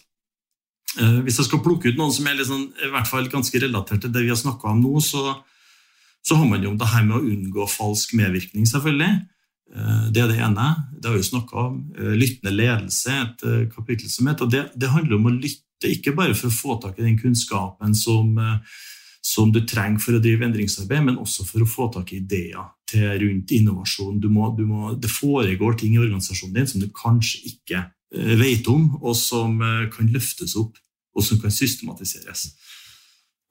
eh, 1.00 1.18
Hvis 1.26 1.40
jeg 1.40 1.48
skal 1.48 1.62
plukke 1.64 1.90
ut 1.90 1.98
noen 1.98 2.14
som 2.14 2.28
er 2.28 2.38
liksom, 2.38 2.68
i 2.72 2.92
hvert 2.92 3.10
fall 3.10 3.28
ganske 3.32 3.60
relatert 3.60 4.04
til 4.04 4.12
det 4.12 4.24
vi 4.24 4.32
har 4.32 4.40
snakka 4.40 4.72
om 4.72 4.82
nå, 4.84 5.00
så, 5.04 5.36
så 6.24 6.38
har 6.38 6.48
man 6.48 6.64
jo 6.64 6.74
det 6.78 6.88
her 6.92 7.04
med 7.08 7.18
å 7.18 7.26
unngå 7.34 7.68
falsk 7.70 8.14
medvirkning, 8.18 8.68
selvfølgelig. 8.68 9.12
Eh, 9.74 10.06
det 10.14 10.24
er 10.24 10.32
det 10.32 10.40
ene. 10.40 10.68
Det 10.96 11.10
har 11.10 11.18
vi 11.18 11.24
jo 11.24 11.32
snakka 11.32 11.66
om. 11.66 11.82
Eh, 11.98 12.14
lyttende 12.16 12.54
ledelse, 12.54 13.18
et 13.26 13.44
eh, 13.48 13.66
kapittel 13.74 14.10
som 14.12 14.30
heter. 14.30 14.48
Det, 14.52 14.64
det 14.76 14.94
handler 14.94 15.18
om 15.18 15.28
å 15.28 15.36
lytte, 15.36 15.90
ikke 15.90 16.14
bare 16.16 16.36
for 16.38 16.48
å 16.48 16.54
få 16.54 16.78
tak 16.80 17.00
i 17.00 17.08
den 17.08 17.18
kunnskapen 17.18 17.96
som 17.98 18.36
som 19.22 19.52
du 19.54 19.60
trenger 19.62 20.02
for 20.02 20.18
å 20.18 20.22
drive 20.22 20.44
endringsarbeid, 20.48 21.04
men 21.06 21.18
også 21.22 21.46
for 21.46 21.62
å 21.62 21.68
få 21.70 21.88
tak 21.94 22.10
i 22.12 22.18
ideer 22.18 22.72
til 22.90 23.06
rundt 23.22 23.52
innovasjon. 23.54 24.18
Du 24.20 24.28
må, 24.32 24.50
du 24.56 24.64
må, 24.66 24.92
det 24.98 25.10
foregår 25.12 25.78
ting 25.78 25.94
i 25.94 26.02
organisasjonen 26.02 26.56
din 26.58 26.70
som 26.70 26.82
du 26.82 26.88
kanskje 26.96 27.44
ikke 27.52 27.84
eh, 27.86 28.34
vet 28.40 28.66
om, 28.72 28.88
og 29.00 29.14
som 29.16 29.60
eh, 29.62 29.86
kan 29.94 30.10
løftes 30.10 30.56
opp 30.58 30.80
og 31.12 31.24
som 31.24 31.38
kan 31.40 31.52
systematiseres. 31.52 32.48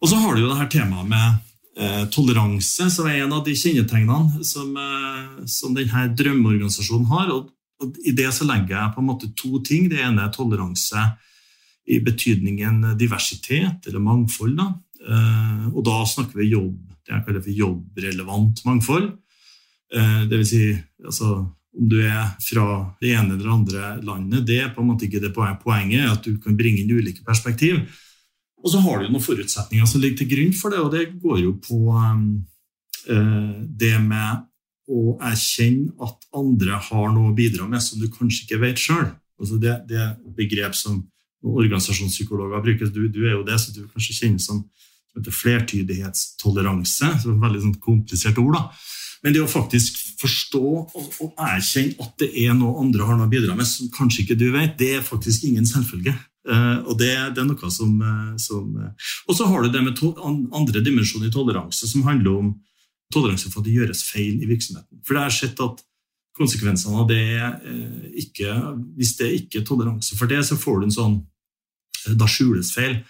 Og 0.01 0.09
så 0.09 0.17
har 0.17 0.35
du 0.35 0.43
jo 0.43 0.49
det 0.49 0.59
her 0.59 0.69
temaet 0.73 1.09
med 1.09 1.39
eh, 1.77 2.05
toleranse, 2.13 2.89
som 2.93 3.07
er 3.07 3.21
en 3.21 3.35
av 3.37 3.43
de 3.45 3.55
kjennetegnene 3.57 4.45
som, 4.47 4.71
eh, 4.75 5.41
som 5.49 5.75
denne 5.77 6.07
drømmeorganisasjonen 6.17 7.09
har. 7.13 7.33
Og, 7.35 7.51
og, 7.81 7.99
I 8.03 8.15
det 8.17 8.31
så 8.33 8.47
legger 8.49 8.77
jeg 8.79 8.95
på 8.95 9.03
en 9.03 9.09
måte 9.11 9.31
to 9.37 9.61
ting. 9.65 9.89
Det 9.91 10.01
ene 10.01 10.25
er 10.25 10.33
toleranse 10.33 11.11
i 11.91 11.99
betydningen 12.03 12.95
diversitet 12.97 13.87
eller 13.89 14.03
mangfold. 14.03 14.57
Da. 14.57 14.71
Eh, 15.01 15.65
og 15.71 15.81
da 15.85 16.01
snakker 16.07 16.41
vi 16.41 16.51
jobb, 16.51 16.75
det 17.01 17.15
jeg 17.15 17.25
kaller 17.25 17.43
for 17.45 17.63
jobbrelevant 17.63 18.61
mangfold. 18.67 19.09
Eh, 19.95 20.21
det 20.29 20.41
vil 20.41 20.47
si, 20.47 20.67
altså, 21.05 21.39
om 21.71 21.89
du 21.89 21.97
er 22.03 22.35
fra 22.43 22.67
det 23.01 23.15
ene 23.15 23.37
eller 23.37 23.55
andre 23.55 23.95
landet, 24.03 24.45
det 24.47 24.59
er 24.61 24.71
på 24.75 24.83
en 24.83 24.91
måte 24.91 25.07
ikke 25.07 25.23
det 25.23 25.33
poenget, 25.33 26.09
at 26.09 26.23
du 26.25 26.37
kan 26.43 26.57
bringe 26.59 26.83
inn 26.83 26.91
ulike 26.91 27.25
perspektiv. 27.27 27.81
Og 28.61 28.69
så 28.69 28.81
har 28.83 29.01
du 29.01 29.09
noen 29.09 29.23
forutsetninger 29.23 29.87
som 29.89 30.03
ligger 30.03 30.21
til 30.21 30.31
grunn 30.35 30.53
for 30.53 30.73
det, 30.73 30.81
og 30.83 30.91
det 30.93 31.07
går 31.21 31.39
jo 31.41 31.55
på 31.63 31.79
um, 31.97 32.25
det 33.81 33.95
med 34.03 34.43
å 34.91 35.15
erkjenne 35.23 35.95
at 36.03 36.27
andre 36.37 36.77
har 36.89 37.07
noe 37.15 37.31
å 37.31 37.35
bidra 37.35 37.65
med 37.71 37.81
som 37.81 37.97
du 37.97 38.05
kanskje 38.11 38.45
ikke 38.45 38.61
vet 38.61 38.81
sjøl. 38.81 39.07
Altså 39.41 39.57
det, 39.57 39.73
det 39.89 40.03
begrep 40.37 40.75
som 40.77 40.99
organisasjonspsykologer 41.41 42.61
bruker. 42.61 42.91
Du, 42.93 43.07
du, 43.09 43.23
er 43.25 43.35
jo 43.37 43.45
det, 43.47 43.57
så 43.59 43.73
du 43.73 43.87
kanskje 43.89 44.17
kjenner 44.19 44.43
som 44.43 44.61
flertydighetstoleranse. 45.19 47.11
Så 47.21 47.33
et 47.33 47.45
veldig 47.45 47.61
sånn 47.65 47.77
komplisert 47.83 48.39
ord. 48.41 48.57
da. 48.57 48.63
Men 49.21 49.35
det 49.35 49.43
å 49.43 49.49
faktisk 49.49 49.99
forstå 50.21 50.63
og, 50.65 51.07
og, 51.21 51.29
erkjenne 51.41 51.97
at 52.01 52.15
det 52.21 52.31
er 52.43 52.55
noe 52.57 52.81
andre 52.81 53.05
har 53.05 53.17
noe 53.17 53.29
å 53.29 53.31
bidra 53.31 53.55
med 53.57 53.69
som 53.69 53.89
kanskje 53.93 54.25
ikke 54.25 54.39
du 54.39 54.47
vet, 54.53 54.73
det 54.79 54.95
er 54.97 55.05
faktisk 55.05 55.45
ingen 55.47 55.67
selvfølge. 55.69 56.15
Uh, 56.41 56.81
og 56.89 56.95
det, 56.97 57.11
det, 57.35 57.43
er 57.43 57.45
noe 57.45 57.69
som, 57.69 57.93
uh, 58.01 58.33
som 58.41 58.71
uh, 58.73 59.11
Og 59.29 59.35
så 59.37 59.45
har 59.45 59.61
du 59.61 59.69
det 59.69 59.83
med 59.85 59.93
to, 59.99 60.09
andre 60.25 60.81
dimensjoner 60.81 61.29
i 61.29 61.33
toleranse, 61.33 61.85
som 61.85 62.07
handler 62.07 62.39
om 62.39 62.49
toleranse 63.13 63.51
for 63.51 63.61
at 63.61 63.67
det 63.69 63.75
gjøres 63.75 64.01
feil 64.07 64.41
i 64.41 64.49
virksomheten. 64.49 65.03
For 65.05 65.17
det 65.17 65.25
er 65.27 65.35
sett 65.35 65.61
at 65.61 65.83
konsekvensene 66.39 66.97
av 66.97 67.09
det 67.11 67.19
er 67.35 67.57
ikke 68.17 68.55
Hvis 68.97 69.17
det 69.19 69.27
ikke 69.35 69.59
er 69.59 69.65
toleranse 69.67 70.15
for 70.17 70.31
det, 70.31 70.39
så 70.47 70.55
får 70.57 70.79
du 70.79 70.85
en 70.87 70.93
sånn 70.95 71.17
Da 72.17 72.25
skjules 72.25 72.71
feil. 72.73 73.01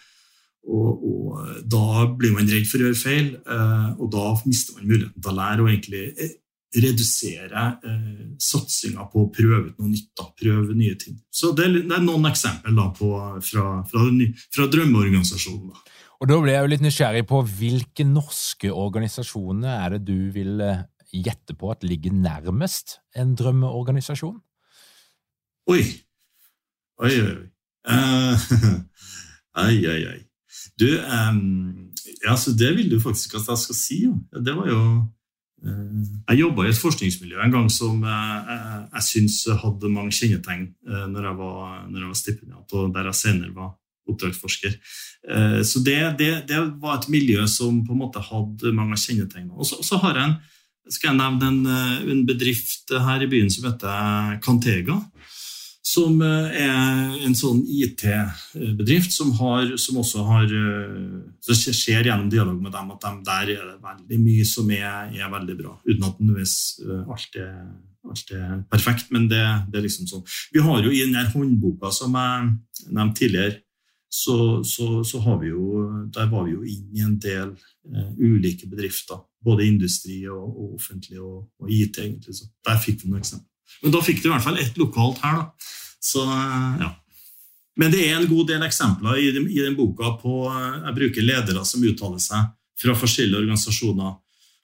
Og, 0.62 0.90
og, 1.02 1.40
da 1.66 2.06
blir 2.18 2.36
man 2.36 2.50
redd 2.50 2.68
for 2.70 2.82
å 2.82 2.90
gjøre 2.90 3.00
feil, 3.00 3.32
eh, 3.40 3.90
og 3.98 4.12
da 4.14 4.28
mister 4.46 4.78
man 4.78 4.90
muligheten 4.90 5.18
til 5.18 5.32
å 5.32 5.38
lære 5.40 5.64
og 5.64 5.72
egentlig 5.72 6.04
eh, 6.12 6.36
redusere 6.82 7.64
eh, 7.88 8.20
satsinga 8.40 9.08
på 9.12 9.26
å 9.26 9.32
prøve 9.34 9.72
ut 9.72 9.82
noe 9.82 9.92
nytt. 9.92 10.12
Da, 10.18 10.28
prøve 10.38 10.76
nye 10.78 10.98
ting. 11.00 11.18
Så 11.34 11.52
det 11.58 11.66
er, 11.68 11.80
det 11.82 11.98
er 11.98 12.06
noen 12.06 12.30
eksempler 12.30 12.76
da, 12.78 12.88
på, 12.96 13.10
fra, 13.48 13.66
fra, 13.90 14.06
fra 14.56 14.70
drømmeorganisasjonen. 14.76 15.74
Da. 15.74 15.98
Og 16.22 16.30
Da 16.30 16.38
ble 16.38 16.54
jeg 16.54 16.62
jo 16.62 16.72
litt 16.76 16.86
nysgjerrig 16.86 17.26
på 17.30 17.42
hvilke 17.50 18.06
norske 18.06 18.70
organisasjoner 18.70 19.74
er 19.74 19.96
det 19.98 20.04
du 20.12 20.30
vil 20.36 20.62
eh, 20.62 20.86
gjette 21.12 21.58
på 21.58 21.74
at 21.74 21.86
ligger 21.88 22.14
nærmest 22.16 23.00
en 23.18 23.34
drømmeorganisasjon? 23.40 24.38
Oi. 25.72 25.82
Oi, 27.02 27.14
oi, 27.18 27.32
oi. 27.34 27.48
Uh, 27.82 28.38
ai, 29.66 29.80
ai, 29.90 30.02
ai. 30.14 30.20
Du, 30.80 30.88
um, 30.98 31.92
ja, 32.26 32.36
så 32.38 32.54
det 32.58 32.72
vil 32.78 32.90
du 32.92 33.00
faktisk 33.02 33.36
at 33.40 33.50
jeg 33.52 33.64
skal 33.64 33.78
si. 33.78 34.00
Ja. 34.06 34.42
Det 34.46 34.56
var 34.58 34.70
jo 34.70 34.82
uh, 35.02 36.02
Jeg 36.30 36.42
jobba 36.42 36.66
i 36.66 36.72
et 36.72 36.82
forskningsmiljø 36.82 37.42
en 37.44 37.56
gang 37.56 37.70
som 37.74 38.02
uh, 38.04 38.88
jeg 38.98 39.08
syns 39.08 39.44
hadde 39.64 39.94
mange 39.94 40.16
kjennetegn 40.16 40.72
uh, 40.90 41.06
når 41.12 41.30
jeg 41.30 41.40
var, 41.44 41.62
når 41.90 42.00
jeg 42.00 42.12
var 42.14 42.22
stipendiat, 42.24 42.78
og 42.78 42.96
der 42.96 43.12
jeg 43.12 43.22
senere 43.22 43.56
var 43.56 43.78
oppdragsforsker. 44.10 44.74
Så 45.64 45.80
det, 45.86 45.96
det, 46.18 46.30
det, 46.50 46.58
var 46.82 46.96
et 46.98 47.06
miljø 47.14 47.44
som 47.48 47.78
på 47.86 47.94
en 47.94 48.00
måte 48.02 48.20
hadde 48.26 48.72
mange 48.76 48.98
kjennetegn. 48.98 49.52
Og 49.54 49.70
så 49.70 50.00
har 50.02 50.18
jeg 50.18 50.32
en, 50.32 50.34
skal 50.90 51.12
jeg 51.12 51.20
nevne 51.20 51.52
en, 51.52 52.10
en 52.10 52.24
bedrift 52.28 52.92
her 52.92 53.22
i 53.22 53.30
byen 53.30 53.54
som 53.54 53.70
heter 53.70 54.40
Cantega 54.44 54.98
som 55.92 56.22
eh, 56.24 56.58
er 56.64 57.16
en 57.26 57.36
sånn 57.36 57.62
IT-bedrift 57.68 59.14
som, 59.14 59.32
som, 59.36 60.00
også 60.02 60.26
har 60.28 60.52
eh, 60.56 61.24
Det 61.48 61.58
skjer 61.58 62.08
gjennom 62.08 62.30
dialog 62.32 62.60
med 62.62 62.74
dem 62.76 62.94
at 62.94 63.08
de, 63.08 63.14
der 63.28 63.54
er 63.58 63.64
det 63.72 63.80
veldig 63.84 64.20
mye 64.22 64.46
som 64.48 64.70
er, 64.76 65.10
er 65.18 65.32
veldig 65.32 65.58
bra, 65.60 65.74
uten 65.88 66.06
at 66.08 66.22
nødvendigvis 66.22 66.56
eh, 66.86 67.02
alt 67.16 67.40
er, 67.42 67.58
alt 68.08 68.32
er 68.38 68.54
perfekt. 68.72 69.12
Men 69.12 69.28
det, 69.32 69.42
det, 69.72 69.82
er 69.82 69.88
liksom 69.88 70.08
sånn. 70.10 70.24
Vi 70.54 70.64
har 70.64 70.86
jo 70.86 70.94
i 70.94 71.04
denne 71.04 71.26
håndboka 71.34 71.92
som 71.96 72.16
jeg 72.20 72.88
nevnte 72.92 73.24
tidligere, 73.24 73.60
så, 74.12 74.38
så, 74.68 75.06
så, 75.08 75.22
har 75.24 75.38
vi 75.40 75.54
jo, 75.54 75.86
der 76.12 76.28
var 76.28 76.44
vi 76.44 76.56
jo 76.58 76.66
inn 76.68 76.98
i 76.98 77.04
en 77.06 77.14
del 77.24 77.54
uh, 77.56 78.10
ulike 78.20 78.68
bedrifter. 78.68 79.22
Både 79.40 79.64
industri 79.64 80.18
og, 80.28 80.50
og 80.50 80.74
offentlig 80.76 81.22
og, 81.24 81.46
og, 81.62 81.70
IT. 81.72 82.02
egentlig. 82.04 82.36
Så 82.36 82.50
der 82.68 82.82
fikk 82.84 83.06
vi 83.06 83.14
noen 83.14 83.24
eksempler. 83.24 83.48
Men 83.86 83.96
da 83.96 84.02
fikk 84.04 84.20
du 84.20 84.28
i 84.28 84.34
hvert 84.34 84.44
fall 84.44 84.60
ett 84.60 84.76
lokalt 84.82 85.24
her. 85.24 85.40
da. 85.40 85.72
Så, 86.02 86.24
ja. 86.82 86.90
Men 87.80 87.94
det 87.94 88.02
er 88.08 88.18
en 88.18 88.30
god 88.30 88.50
del 88.50 88.66
eksempler 88.66 89.20
i 89.22 89.30
i 89.32 89.62
den 89.62 89.78
boka 89.78 90.16
på 90.22 90.44
Jeg 90.50 90.96
bruker 90.98 91.26
ledere 91.26 91.64
som 91.66 91.84
uttaler 91.86 92.22
seg 92.22 92.50
fra 92.82 92.96
forskjellige 92.98 93.44
organisasjoner. 93.44 94.18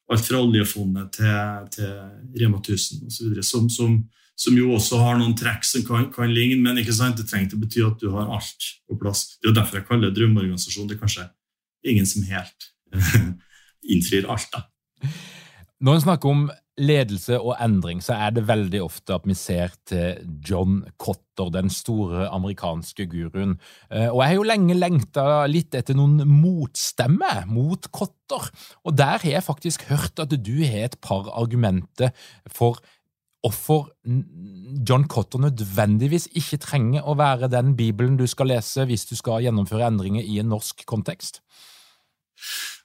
Alt 0.07 0.23
fra 0.25 0.39
oljefondet 0.41 1.17
til, 1.19 1.65
til 1.75 2.41
Rema 2.41 2.61
1000 2.61 3.09
osv. 3.09 3.41
Som, 3.43 3.67
som, 3.69 3.97
som 4.39 4.57
jo 4.57 4.71
også 4.77 5.01
har 5.01 5.17
noen 5.19 5.35
trekk 5.37 5.65
som 5.67 5.83
kan, 5.85 6.07
kan 6.13 6.31
ligne, 6.31 6.61
men 6.63 6.79
ikke 6.81 6.95
sant? 6.95 7.19
det 7.19 7.27
trenger 7.29 7.51
ikke 7.51 7.63
bety 7.65 7.83
at 7.85 7.99
du 8.01 8.09
har 8.15 8.31
alt 8.33 8.69
på 8.87 8.97
plass. 9.01 9.25
Det 9.37 9.49
er 9.49 9.51
jo 9.51 9.57
derfor 9.59 9.81
jeg 9.81 9.87
kaller 9.89 10.09
det 10.09 10.17
drømmeorganisasjon. 10.19 10.87
Det 10.89 10.97
er 10.97 11.03
kanskje 11.03 11.27
ingen 11.91 12.07
som 12.07 12.23
helt 12.29 12.71
innfrir 13.93 14.29
alt. 14.31 14.49
da. 14.55 14.63
Når 15.83 15.99
en 15.99 16.05
snakker 16.07 16.33
om 16.33 16.47
ledelse 16.77 17.39
og 17.39 17.55
endring, 17.63 18.01
så 18.05 18.15
er 18.17 18.33
det 18.35 18.47
veldig 18.47 18.81
ofte 18.85 19.15
at 19.15 19.25
vi 19.27 19.35
ser 19.37 19.73
til 19.89 20.19
John 20.45 20.83
Cotter, 21.01 21.49
den 21.53 21.71
store 21.73 22.27
amerikanske 22.33 23.07
guruen. 23.09 23.55
Eh, 23.91 24.09
og 24.09 24.21
jeg 24.21 24.29
har 24.29 24.37
jo 24.37 24.45
lenge 24.47 24.77
lengta 24.77 25.25
litt 25.49 25.77
etter 25.77 25.97
noen 25.97 26.21
motstemmer 26.27 27.47
mot 27.49 27.89
Cotter, 27.93 28.51
og 28.85 28.97
der 28.97 29.17
har 29.23 29.31
jeg 29.37 29.47
faktisk 29.47 29.87
hørt 29.89 30.21
at 30.21 30.37
du 30.37 30.53
har 30.63 30.91
et 30.91 30.99
par 31.01 31.31
argumenter 31.33 32.13
for 32.45 32.81
hvorfor 33.41 33.91
John 34.89 35.07
Cotter 35.07 35.39
nødvendigvis 35.39 36.27
ikke 36.35 36.59
trenger 36.61 37.05
å 37.05 37.15
være 37.17 37.49
den 37.51 37.75
bibelen 37.77 38.17
du 38.19 38.25
skal 38.27 38.51
lese 38.51 38.85
hvis 38.89 39.05
du 39.07 39.15
skal 39.15 39.45
gjennomføre 39.45 39.87
endringer 39.87 40.25
i 40.25 40.39
en 40.41 40.49
norsk 40.51 40.83
kontekst? 40.89 41.41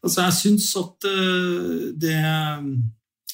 Altså, 0.02 0.26
jeg 0.26 0.36
syns 0.38 0.68
at 0.80 1.08
uh, 1.08 1.90
det 1.98 2.18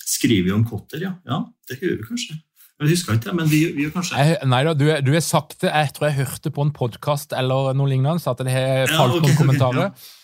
Skriver 0.09 0.49
vi 0.49 0.55
om 0.57 0.65
Kotter, 0.69 1.03
ja? 1.05 1.15
Ja, 1.29 1.43
det 1.69 1.81
gjør 1.83 1.99
vi 1.99 2.07
kanskje. 2.09 2.39
Jeg 2.79 2.93
husker 2.93 3.17
ikke 3.19 3.33
men 3.35 3.49
vi, 3.51 3.65
vi 3.75 3.89
gjør 3.89 3.97
kanskje 3.97 4.23
jeg, 4.23 4.37
Nei 4.47 4.61
da, 4.63 4.73
du, 4.79 4.85
du 5.03 5.11
har 5.11 5.25
sagt 5.25 5.57
det. 5.65 5.73
Jeg 5.73 5.91
tror 5.97 6.09
jeg 6.09 6.21
hørte 6.21 6.53
på 6.55 6.63
en 6.63 6.71
podkast 6.75 7.35
eller 7.37 7.73
noe 7.77 7.91
lignende, 7.91 8.23
så 8.23 8.37
at 8.37 8.45
det 8.47 8.55
har 8.55 8.93
falt 8.93 9.17
ja, 9.17 9.19
okay, 9.19 9.25
noen 9.27 9.41
kommentarer. 9.41 9.91
Okay, 9.91 10.07
ja. 10.07 10.15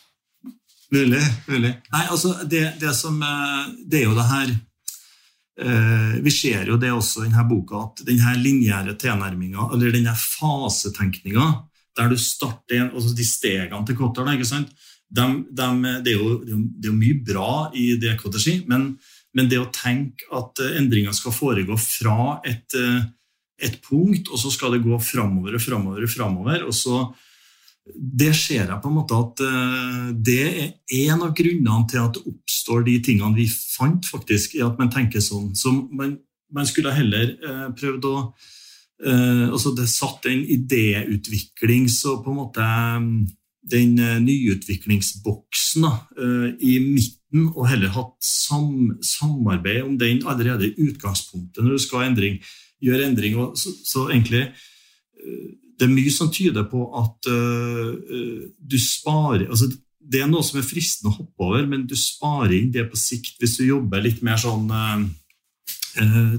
Mulig. 0.95 1.23
Mulig. 1.49 1.73
Nei, 1.91 2.05
altså, 2.07 2.37
det, 2.47 2.63
det, 2.79 2.93
som 2.95 3.17
eh, 3.25 3.65
Det 3.91 4.03
er 4.03 4.05
jo 4.05 4.15
det 4.15 4.27
her 4.29 4.53
uh, 5.65 6.13
Vi 6.23 6.31
ser 6.31 6.69
jo 6.71 6.79
det 6.79 6.93
også 6.95 7.25
i 7.25 7.29
denne 7.29 7.47
boka, 7.49 7.81
at 7.89 8.05
denne 8.07 8.37
lineære 8.39 8.95
tilnærminga, 9.01 9.71
eller 9.75 9.95
denne 9.95 10.15
fasetenkninga, 10.21 11.49
der 11.99 12.13
du 12.13 12.19
starter 12.21 12.89
altså 12.91 13.15
de 13.17 13.27
stegene 13.27 13.83
til 13.89 13.99
Kotter? 13.99 14.29
De, 14.29 14.39
de, 14.45 15.27
det, 15.51 15.67
er 15.67 16.15
jo, 16.15 16.39
det, 16.45 16.55
er 16.55 16.93
jo, 16.93 16.97
mye 16.99 17.19
bra 17.27 17.51
i 17.75 17.95
det 17.99 18.15
Kotter 18.23 18.43
sier, 18.43 18.63
men, 18.71 18.93
men, 19.35 19.51
det 19.51 19.61
å 19.61 19.71
tenke 19.75 20.29
at 20.35 20.63
eh, 20.63 20.79
endringer 20.81 21.15
skal 21.17 21.35
foregå 21.35 21.77
fra 21.81 22.39
et, 22.47 22.75
eh, 22.79 23.05
et 23.67 23.77
punkt, 23.85 24.31
og 24.31 24.41
så 24.41 24.53
skal 24.55 24.77
det 24.77 24.85
gå 24.85 24.99
framover 25.03 25.57
og 25.59 25.63
framover 25.63 26.07
og 26.07 26.13
framover, 26.13 26.67
og 26.69 26.75
så 26.77 27.05
det 27.85 28.31
ser 28.33 28.63
jeg 28.63 28.81
på 28.81 28.89
en 28.89 28.97
måte 28.97 29.17
at 29.19 29.43
eh, 29.45 30.11
det 30.31 30.41
er 30.49 30.69
en 31.05 31.27
av 31.27 31.35
grunnene 31.37 31.89
til 31.91 32.01
at 32.05 32.17
det 32.17 32.25
oppstår 32.31 32.87
de 32.87 32.99
tingene 33.11 33.37
vi 33.37 33.49
fant, 33.51 34.07
faktisk, 34.09 34.57
i 34.57 34.65
at 34.65 34.79
man 34.81 34.93
tenker 34.93 35.25
sånn. 35.25 35.53
Så 35.59 35.75
man, 35.75 36.17
man 36.55 36.69
skulle 36.71 36.95
heller 36.97 37.35
prøvd 37.77 38.11
å 38.11 38.19
altså 39.05 39.73
Det 39.75 39.85
satt 39.91 40.29
en 40.31 40.45
idéutvikling 40.55 41.89
så 41.91 42.15
på 42.23 42.31
en 42.31 42.37
måte 42.39 42.67
den 43.69 43.97
nyutviklingsboksen 44.23 45.85
da, 45.85 45.91
i 46.63 46.77
midten, 46.79 47.24
og 47.35 47.67
heller 47.67 47.93
hatt 47.95 48.15
sam, 48.23 48.95
samarbeid 49.03 49.83
om 49.83 49.97
den 49.99 50.23
allerede 50.29 50.69
i 50.69 50.89
utgangspunktet 50.89 51.65
når 51.65 51.77
du 51.77 51.83
skal 51.83 52.07
endring, 52.09 52.39
gjøre 52.85 53.09
endring. 53.09 53.39
Så, 53.59 53.75
så, 53.83 54.09
egentlig 54.13 54.45
eh, 54.47 55.51
Det 55.75 55.89
er 55.89 55.95
mye 55.95 56.13
som 56.15 56.31
tyder 56.31 56.69
på 56.71 56.85
at 57.01 57.27
uh, 57.27 58.45
du 58.59 58.77
sparer 58.79 59.49
altså 59.49 59.67
Det 59.99 60.21
er 60.23 60.29
noe 60.31 60.45
som 60.47 60.61
er 60.61 60.69
fristende 60.69 61.11
å 61.11 61.17
hoppe 61.17 61.47
over, 61.49 61.67
men 61.67 61.87
du 61.89 61.97
sparer 61.99 62.55
inn 62.61 62.71
det 62.71 62.87
på 62.91 63.01
sikt 63.01 63.41
hvis 63.41 63.57
du 63.59 63.65
jobber 63.67 64.05
litt 64.05 64.23
mer 64.23 64.39
sånn 64.39 64.71
uh, 64.71 65.03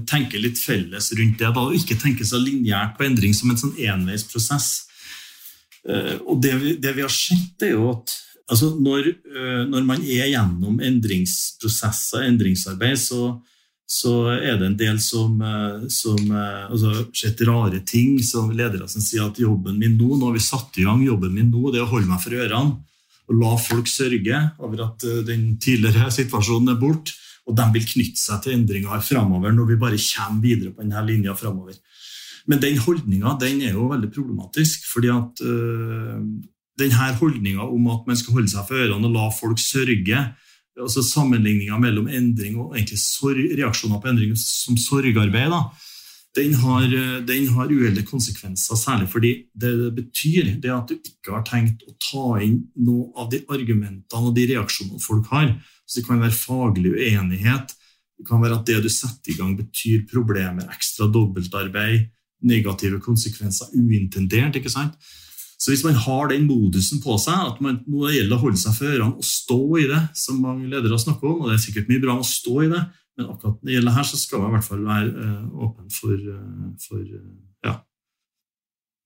tenker 0.08 0.40
litt 0.40 0.60
felles 0.60 1.10
rundt 1.18 1.40
det, 1.40 1.50
da, 1.50 1.60
og 1.60 1.76
ikke 1.76 1.98
tenker 2.00 2.24
så 2.28 2.40
lineært 2.40 2.96
på 2.96 3.04
endring 3.04 3.34
som 3.36 3.50
en 3.50 3.60
sånn 3.60 3.76
enveisprosess. 3.76 4.68
Og 6.28 6.40
det 6.42 6.52
vi, 6.60 6.72
det 6.82 6.92
vi, 6.92 7.04
har 7.06 7.12
sett, 7.14 7.62
er 7.64 7.72
jo 7.72 7.86
at 7.94 8.12
altså 8.50 8.72
når, 8.78 9.10
eh, 9.12 9.62
når, 9.68 9.84
man 9.86 10.02
er 10.02 10.30
gjennom 10.30 10.80
endringsprosesser, 10.84 12.26
endringsarbeid, 12.28 12.98
så, 13.00 13.36
så 13.86 14.14
er 14.34 14.58
det 14.60 14.70
en 14.70 14.78
del 14.80 15.00
som, 15.02 15.36
eh, 15.42 15.86
som 15.92 16.32
altså, 16.32 17.06
sett 17.16 17.42
rare 17.48 17.82
ting 17.86 18.18
som 18.24 18.50
ledere 18.54 18.88
som 18.90 19.04
sier 19.04 19.26
at 19.26 19.40
jobben 19.42 19.78
min 19.80 19.98
nå, 19.98 20.14
nå 20.16 20.30
har 20.30 20.36
vi 20.36 20.44
satt 20.44 20.78
i 20.80 20.86
gang 20.88 21.04
jobben 21.06 21.34
min 21.34 21.52
nå, 21.52 21.70
det 21.70 21.82
er 21.82 21.86
å 21.88 21.92
holde 21.94 22.10
meg 22.10 22.22
for 22.24 22.36
ørene 22.38 22.78
og 23.26 23.38
la 23.40 23.56
folk 23.58 23.88
sørge 23.90 24.40
over 24.62 24.84
at 24.84 25.02
den 25.26 25.56
tidligere 25.58 26.12
situasjonen 26.14 26.76
er 26.76 26.76
borte. 26.78 27.16
Og 27.46 27.54
de 27.54 27.64
vil 27.74 27.86
knytte 27.86 28.18
seg 28.18 28.42
til 28.42 28.56
endringer 28.56 29.02
framover 29.06 29.52
når 29.54 29.68
vi 29.70 29.78
bare 29.78 29.98
kommer 30.02 30.42
videre 30.42 30.72
på 30.74 30.82
denne 30.82 31.02
linja 31.06 31.34
framover. 31.38 31.74
Men 32.46 32.62
den 32.62 32.78
holdninga 32.78 33.36
er 33.42 33.72
jo 33.72 33.88
veldig 33.90 34.10
problematisk. 34.14 34.86
fordi 34.86 35.10
at 35.10 35.42
uh, 35.42 36.22
denne 36.80 37.12
holdninga 37.20 37.64
om 37.64 37.88
at 37.92 38.06
man 38.08 38.18
skal 38.18 38.38
holde 38.38 38.52
seg 38.52 38.66
for 38.68 38.78
ørene 38.78 39.08
og 39.08 39.16
la 39.16 39.30
folk 39.34 39.60
sørge, 39.62 40.22
altså 40.76 41.02
sammenligninga 41.04 41.78
mellom 41.80 42.08
endring 42.12 42.58
og 42.60 42.76
egentlig 42.76 43.56
reaksjoner 43.56 44.00
på 44.02 44.10
endring 44.10 44.34
som 44.36 44.76
sorgarbeid, 44.80 45.52
da, 45.52 45.62
den 46.36 46.52
har, 46.60 46.84
den 47.24 47.48
har 47.54 47.70
uheldige 47.72 48.04
konsekvenser, 48.04 48.76
særlig 48.76 49.08
fordi 49.08 49.30
det, 49.56 49.70
det 49.80 49.92
betyr 49.96 50.50
det 50.60 50.72
at 50.72 50.90
du 50.90 50.98
ikke 50.98 51.32
har 51.32 51.46
tenkt 51.48 51.86
å 51.88 51.94
ta 51.96 52.26
inn 52.44 52.58
noe 52.76 53.08
av 53.16 53.30
de 53.32 53.40
argumentene 53.48 54.28
og 54.28 54.36
de 54.36 54.44
reaksjonene 54.52 55.00
folk 55.00 55.30
har. 55.32 55.54
Så 55.88 56.00
det 56.00 56.08
kan 56.08 56.20
være 56.20 56.36
faglig 56.36 56.92
uenighet. 56.92 57.72
Det 58.18 58.26
kan 58.28 58.42
være 58.42 58.58
at 58.58 58.68
det 58.68 58.82
du 58.84 58.90
setter 58.92 59.32
i 59.32 59.38
gang, 59.38 59.54
betyr 59.56 60.04
problemer, 60.10 60.68
ekstra 60.76 61.08
dobbeltarbeid, 61.12 62.10
negative 62.44 63.00
konsekvenser 63.00 63.72
uintendert. 63.72 64.60
ikke 64.60 64.72
sant? 64.72 64.96
Så 65.56 65.72
hvis 65.72 65.84
man 65.86 65.96
har 65.96 66.28
den 66.28 66.44
modusen 66.48 67.00
på 67.00 67.16
seg, 67.20 67.48
at 67.52 67.60
man, 67.64 67.80
det 67.88 68.12
gjelder 68.18 68.36
å 68.36 68.42
holde 68.42 68.60
seg 68.60 68.76
for 68.76 68.92
ørene 68.92 69.16
og 69.16 69.24
stå 69.24 69.60
i 69.80 69.88
det, 69.88 70.02
som 70.18 70.42
mange 70.44 70.68
ledere 70.68 71.00
snakker 71.00 71.30
om, 71.30 71.42
og 71.42 71.50
det 71.50 71.56
er 71.56 71.64
sikkert 71.64 71.90
mye 71.90 72.02
bra 72.02 72.18
å 72.20 72.28
stå 72.28 72.56
i 72.66 72.70
det, 72.74 72.82
men 73.16 73.28
akkurat 73.32 73.56
når 73.56 73.70
det 73.70 73.76
gjelder 73.78 73.96
her, 73.96 74.08
så 74.10 74.20
skal 74.20 74.42
man 74.42 74.50
i 74.50 74.56
hvert 74.58 74.66
fall 74.66 74.82
være 74.84 75.12
uh, 75.16 75.60
åpen 75.66 75.92
for, 75.96 76.24
uh, 76.36 76.64
for 76.84 77.00
uh, 77.00 77.28
ja. 77.64 77.78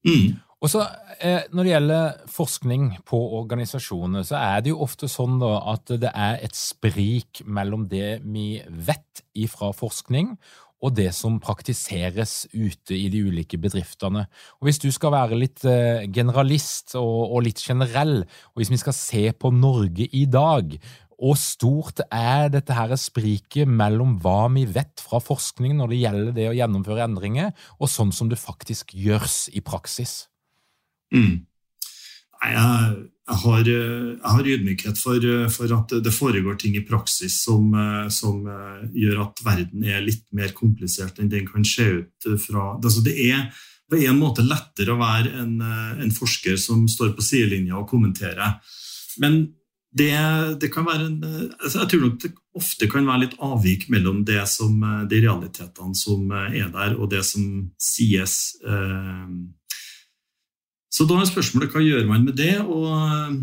Mm. 0.08 0.38
Og 0.60 0.68
så 0.68 0.82
Når 1.52 1.64
det 1.64 1.70
gjelder 1.70 2.18
forskning 2.28 2.84
på 3.08 3.18
organisasjoner, 3.38 4.24
så 4.24 4.36
er 4.40 4.62
det 4.64 4.72
jo 4.72 4.82
ofte 4.84 5.08
sånn 5.08 5.38
da, 5.40 5.54
at 5.72 5.92
det 6.00 6.10
er 6.12 6.38
et 6.44 6.56
sprik 6.56 7.42
mellom 7.44 7.86
det 7.88 8.22
vi 8.24 8.62
vet 8.68 9.22
ifra 9.36 9.70
forskning, 9.76 10.34
og 10.80 10.94
det 10.96 11.10
som 11.16 11.36
praktiseres 11.42 12.46
ute 12.54 12.96
i 12.96 13.08
de 13.12 13.20
ulike 13.28 13.58
bedriftene. 13.60 14.24
Og 14.60 14.68
Hvis 14.68 14.80
du 14.80 14.88
skal 14.94 15.12
være 15.12 15.38
litt 15.38 15.64
eh, 15.68 16.06
generalist 16.12 16.96
og, 16.98 17.36
og 17.36 17.44
litt 17.44 17.60
generell, 17.60 18.22
og 18.24 18.60
hvis 18.60 18.72
vi 18.72 18.80
skal 18.80 18.96
se 18.96 19.24
på 19.36 19.52
Norge 19.52 20.08
i 20.16 20.24
dag, 20.24 20.78
hvor 21.20 21.36
stort 21.36 22.00
er 22.08 22.48
dette 22.48 22.72
her 22.72 22.94
spriket 22.96 23.68
mellom 23.68 24.16
hva 24.24 24.48
vi 24.54 24.64
vet 24.64 25.02
fra 25.04 25.20
forskningen 25.20 25.82
når 25.82 25.92
det 25.92 26.00
gjelder 26.00 26.32
det 26.38 26.48
å 26.48 26.56
gjennomføre 26.56 27.04
endringer, 27.04 27.52
og 27.76 27.92
sånn 27.92 28.12
som 28.16 28.30
det 28.32 28.40
faktisk 28.40 28.94
gjøres 28.96 29.50
i 29.52 29.60
praksis? 29.60 30.30
Mm. 31.12 31.44
Nei, 32.40 32.50
jeg, 32.54 32.94
jeg, 33.30 33.38
har, 33.44 33.68
jeg, 33.70 34.18
har, 34.26 34.48
ydmykhet 34.54 34.98
for, 34.98 35.26
for, 35.54 35.74
at 35.76 35.94
det 36.04 36.12
foregår 36.14 36.58
ting 36.58 36.74
i 36.76 36.84
praksis 36.86 37.40
som, 37.44 37.70
som, 38.10 38.42
gjør 38.94 39.22
at 39.24 39.42
verden 39.46 39.86
er 39.86 40.02
litt 40.02 40.26
mer 40.36 40.50
komplisert 40.56 41.20
enn 41.20 41.30
den 41.30 41.46
kan 41.48 41.66
se 41.66 41.86
ut 42.02 42.30
fra 42.42 42.72
altså 42.74 43.04
Det 43.06 43.14
er 43.30 43.46
på 43.90 43.98
en 44.02 44.18
måte 44.18 44.42
lettere 44.46 44.94
å 44.94 45.00
være 45.00 45.32
en, 45.42 45.56
en 45.62 46.12
forsker 46.14 46.58
som 46.60 46.84
står 46.90 47.14
på 47.16 47.24
sidelinja 47.26 47.78
og 47.78 47.88
kommenterer. 47.90 48.60
Men 49.22 49.40
det, 49.90 50.12
det, 50.62 50.70
kan 50.70 50.86
være 50.86 51.06
en, 51.08 51.16
altså 51.58 51.80
Jeg 51.82 51.90
tror 51.90 52.04
nok 52.04 52.18
det 52.22 52.30
ofte 52.60 52.86
kan 52.90 53.06
være 53.06 53.24
litt 53.24 53.38
avvik 53.42 53.88
mellom 53.90 54.22
det 54.26 54.42
som, 54.50 54.76
de 55.10 55.22
realitetene 55.22 55.98
som 55.98 56.30
er 56.30 56.70
der, 56.70 56.94
og 56.98 57.10
det 57.10 57.24
som 57.26 57.44
sies. 57.80 58.36
Eh, 58.62 59.26
så 60.90 61.06
da 61.06 61.20
er 61.20 61.28
spørsmålet 61.28 61.72
hva 61.72 61.82
gjør 61.84 62.06
man 62.08 62.26
med 62.26 62.36
det? 62.40 62.56
Og 62.64 62.86
eh, 62.90 63.34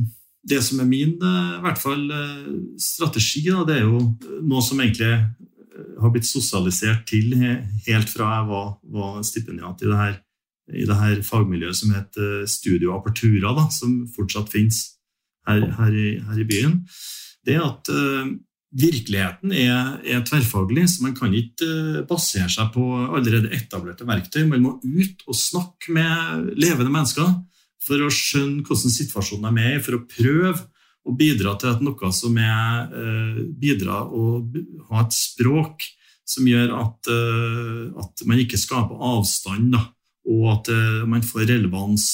det 0.47 0.59
som 0.65 0.81
er 0.83 0.89
min 0.89 1.15
eh, 1.15 1.59
hvert 1.63 1.79
fall, 1.79 2.03
eh, 2.11 2.49
strategi, 2.81 3.45
det 3.47 3.77
er 3.77 3.85
jo 3.85 4.01
noe 4.43 4.63
som 4.63 4.81
egentlig 4.83 5.13
har 6.01 6.11
blitt 6.13 6.25
sosialisert 6.25 7.05
til 7.09 7.35
helt 7.37 8.09
fra 8.09 8.31
jeg 8.33 8.47
var, 8.49 8.69
var 8.93 9.19
stipendiat 9.25 9.83
i 9.83 9.89
det, 9.89 9.97
her, 9.97 10.15
i 10.73 10.85
det 10.89 10.97
her 10.97 11.21
fagmiljøet 11.25 11.77
som 11.77 11.93
heter 11.93 12.47
Studio 12.49 12.95
Apertura, 12.95 13.53
da, 13.53 13.67
som 13.73 13.99
fortsatt 14.15 14.49
finnes 14.51 14.81
her, 15.47 15.67
her, 15.77 15.93
i, 15.93 16.07
her, 16.17 16.41
i, 16.41 16.47
byen. 16.49 16.79
Det 17.45 17.55
er 17.55 17.67
at 17.67 17.91
virkeligheten 18.77 19.53
er, 19.55 19.97
er, 20.05 20.23
tverrfaglig, 20.25 20.85
så 20.91 21.05
man 21.05 21.15
kan 21.17 21.33
ikke 21.33 22.03
basere 22.09 22.49
seg 22.51 22.71
på 22.75 22.85
allerede 23.07 23.51
etablerte 23.55 24.05
verktøy. 24.07 24.43
Man 24.49 24.65
må 24.65 24.75
ut 24.83 25.23
og 25.25 25.37
snakke 25.37 25.93
med 25.95 26.51
levende 26.59 26.93
mennesker 26.93 27.31
for 27.87 28.03
å 28.03 28.11
skjønne 28.13 28.65
hvordan 28.67 28.93
situasjonen 28.93 29.57
de 29.57 29.65
er 29.65 29.77
i, 29.79 29.83
for 29.83 29.97
å 29.97 30.05
prøve 30.11 30.67
å 31.07 31.15
bidra 31.15 31.55
til 31.59 31.71
at 31.71 31.83
noe 31.83 32.11
som 32.15 32.35
er 32.41 32.91
eh, 32.91 33.43
Bidra 33.57 34.01
å 34.03 34.41
ha 34.89 35.05
et 35.05 35.15
språk 35.15 35.85
som 36.27 36.47
gjør 36.47 36.73
at, 36.75 37.11
eh, 37.11 37.83
at 38.03 38.25
man 38.27 38.41
ikke 38.43 38.59
skaper 38.59 38.99
avstand, 39.13 39.71
da, 39.77 39.85
og 40.27 40.49
at 40.57 40.73
eh, 40.73 41.05
man 41.07 41.23
får 41.23 41.47
relevans. 41.47 42.09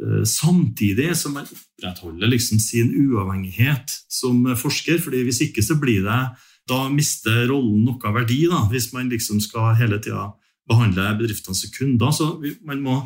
Eh, 0.00 0.24
samtidig 0.24 1.16
som 1.16 1.34
man 1.36 1.44
opprettholder 1.44 2.30
liksom 2.32 2.58
sin 2.58 2.92
uavhengighet 2.94 3.90
som 4.08 4.56
forsker. 4.56 4.98
fordi 4.98 5.22
Hvis 5.22 5.40
ikke 5.40 5.62
så 5.62 5.76
blir 5.80 6.02
det 6.02 6.28
Da 6.68 6.88
mister 6.88 7.48
rollen 7.48 7.84
noe 7.84 8.12
verdi, 8.14 8.46
da, 8.46 8.68
hvis 8.70 8.92
man 8.92 9.08
liksom 9.10 9.40
skal 9.40 9.74
hele 9.74 9.98
tida 9.98 10.30
behandle 10.68 11.16
bedriftene 11.18 11.56
som 11.56 11.70
kunder. 11.74 12.12
Så 12.14 12.28
man 12.62 12.82
må, 12.84 12.96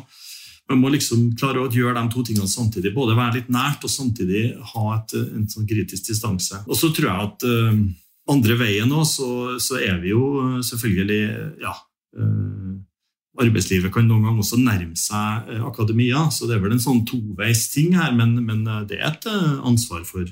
man 0.69 0.81
må 0.83 0.91
liksom 0.93 1.31
klare 1.39 1.63
å 1.63 1.71
gjøre 1.71 1.97
de 1.97 2.13
to 2.13 2.23
tingene 2.27 2.51
samtidig. 2.51 2.93
Både 2.93 3.17
være 3.17 3.39
litt 3.39 3.49
nært 3.49 3.83
og 3.87 3.89
samtidig 3.89 4.53
ha 4.73 4.85
et, 4.99 5.15
en 5.17 5.47
sånn 5.49 5.65
kritisk 5.65 6.11
distanse. 6.11 6.61
Og 6.67 6.77
så 6.77 6.91
tror 6.93 7.09
jeg 7.09 7.29
at 7.29 7.47
uh, 7.49 7.81
andre 8.35 8.59
veien 8.59 8.93
òg, 8.93 9.07
så, 9.09 9.29
så, 9.57 9.79
er 9.81 9.97
vi 10.03 10.13
jo 10.13 10.61
selvfølgelig 10.65 11.21
ja, 11.63 11.73
uh, 12.19 12.64
arbeidslivet 13.41 13.93
kan 13.93 14.07
noen 14.07 14.25
ganger 14.25 14.43
også 14.43 14.59
nærme 14.61 14.97
seg 14.99 15.51
eh, 15.51 15.63
akademia, 15.67 16.25
så 16.31 16.47
det 16.47 16.57
er 16.57 16.63
vel 16.63 16.75
en 16.75 16.83
sånn 16.83 17.03
toveis 17.07 17.67
ting 17.73 17.95
her, 17.97 18.13
men, 18.15 18.37
men 18.47 18.65
eh, 18.67 18.83
det 18.89 18.99
er 18.99 19.09
et 19.11 19.27
eh, 19.31 19.53
ansvar 19.67 20.05
for, 20.07 20.29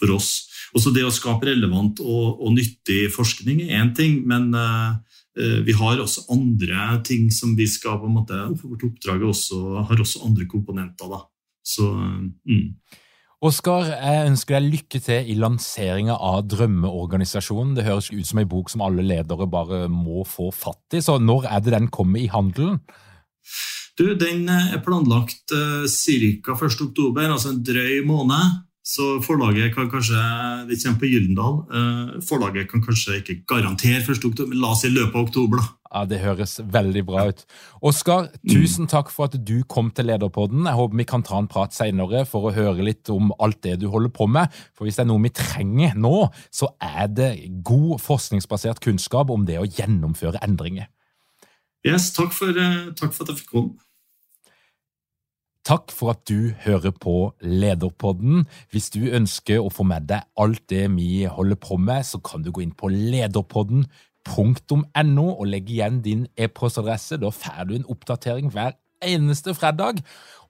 for 0.00 0.14
oss. 0.14 0.30
Også 0.74 0.92
det 0.94 1.04
å 1.06 1.12
skape 1.14 1.48
relevant 1.50 2.02
og, 2.04 2.40
og 2.40 2.54
nyttig 2.56 3.08
forskning 3.14 3.66
er 3.66 3.82
én 3.82 3.92
ting, 3.94 4.22
men 4.26 4.48
uh, 4.56 4.96
vi 5.34 5.74
har 5.74 6.00
også 6.02 6.24
andre 6.34 6.96
ting 7.06 7.28
som 7.34 7.52
vi 7.58 7.66
skal 7.70 8.00
på 8.00 8.08
en 8.08 8.16
måte, 8.16 8.38
Vårt 8.62 8.82
oppdrag 8.86 9.22
også, 9.28 9.60
har 9.86 10.02
også 10.02 10.24
andre 10.26 10.46
komponenter. 10.50 11.10
da. 11.10 11.20
Så, 11.62 11.86
mm. 11.94 12.74
Oskar, 13.44 13.90
jeg 13.92 14.28
ønsker 14.30 14.56
deg 14.56 14.70
lykke 14.72 14.98
til 15.04 15.26
i 15.28 15.34
lanseringa 15.36 16.14
av 16.16 16.46
Drømmeorganisasjonen. 16.48 17.74
Det 17.76 17.84
høres 17.84 18.06
ut 18.08 18.24
som 18.24 18.38
ei 18.40 18.46
bok 18.48 18.70
som 18.72 18.80
alle 18.86 19.04
ledere 19.04 19.44
bare 19.52 19.82
må 19.92 20.22
få 20.24 20.46
fatt 20.54 20.96
i. 20.96 21.02
Så 21.04 21.18
når 21.20 21.50
er 21.50 21.60
det 21.60 21.74
den 21.74 21.90
kommer 21.92 22.22
i 22.22 22.30
handelen? 22.32 22.78
Du, 24.00 24.14
Den 24.16 24.48
er 24.48 24.80
planlagt 24.82 25.52
uh, 25.52 25.84
ca. 25.84 26.56
1.10, 26.56 27.20
altså 27.20 27.52
en 27.52 27.60
drøy 27.68 28.00
måned. 28.08 28.64
Så 28.84 29.16
forlaget 29.24 29.72
kan 29.72 29.88
kanskje 29.88 30.18
Det 30.68 30.76
kommer 30.82 31.00
på 31.00 31.08
Gyldendal. 31.08 31.54
Uh, 31.72 32.20
forlaget 32.20 32.68
kan 32.70 32.82
kanskje 32.84 33.16
ikke 33.22 33.40
garantere 33.48 34.02
1.10, 34.04 34.48
men 34.50 34.60
la 34.60 34.74
oss 34.74 34.82
si 34.84 34.90
løpet 34.92 35.14
av 35.14 35.24
oktober. 35.24 35.56
da. 35.56 35.70
Ja, 35.94 36.04
Det 36.04 36.18
høres 36.20 36.60
veldig 36.60 37.04
bra 37.06 37.28
ut. 37.28 37.44
Oskar, 37.80 38.28
tusen 38.50 38.86
takk 38.86 39.10
for 39.10 39.24
at 39.24 39.38
du 39.46 39.62
kom 39.64 39.90
til 39.90 40.10
Lederpodden. 40.10 40.66
Jeg 40.66 40.74
håper 40.74 40.96
vi 40.96 41.04
kan 41.04 41.22
ta 41.22 41.38
en 41.38 41.48
prat 41.48 41.72
senere 41.72 42.26
for 42.26 42.50
å 42.50 42.52
høre 42.52 42.84
litt 42.84 43.08
om 43.08 43.32
alt 43.38 43.62
det 43.62 43.78
du 43.80 43.88
holder 43.88 44.10
på 44.10 44.26
med. 44.28 44.52
For 44.74 44.84
hvis 44.84 44.98
det 44.98 45.06
er 45.06 45.08
noe 45.12 45.22
vi 45.22 45.30
trenger 45.30 45.94
nå, 45.94 46.28
så 46.50 46.74
er 46.82 47.06
det 47.08 47.30
god 47.64 48.02
forskningsbasert 48.02 48.82
kunnskap 48.84 49.30
om 49.30 49.46
det 49.46 49.60
å 49.62 49.68
gjennomføre 49.68 50.42
endringer. 50.44 50.90
Yes, 51.86 52.12
takk 52.12 52.32
for, 52.32 52.50
uh, 52.52 52.92
takk 52.92 53.14
for 53.14 53.24
at 53.24 53.32
jeg 53.32 53.44
fikk 53.44 53.54
komme. 53.54 53.78
Takk 55.64 55.88
for 55.96 56.12
at 56.12 56.26
du 56.28 56.52
hører 56.60 56.92
på 56.92 57.32
Lederpodden. 57.40 58.42
Hvis 58.68 58.90
du 58.92 59.08
ønsker 59.16 59.64
å 59.64 59.70
få 59.72 59.80
med 59.88 60.04
deg 60.10 60.20
alt 60.36 60.60
det 60.68 60.92
vi 60.92 61.24
holder 61.24 61.56
på 61.56 61.78
med, 61.80 62.04
så 62.04 62.20
kan 62.20 62.44
du 62.44 62.52
gå 62.52 62.60
inn 62.66 62.74
på 62.76 62.92
lederpodden.no 62.92 65.24
og 65.32 65.48
legge 65.48 65.72
igjen 65.78 66.02
din 66.04 66.28
e-postadresse. 66.36 67.16
Da 67.16 67.32
får 67.32 67.64
du 67.70 67.78
en 67.78 67.88
oppdatering 67.96 68.52
hver 68.52 68.76
eneste 69.08 69.56
fredag. 69.56 70.04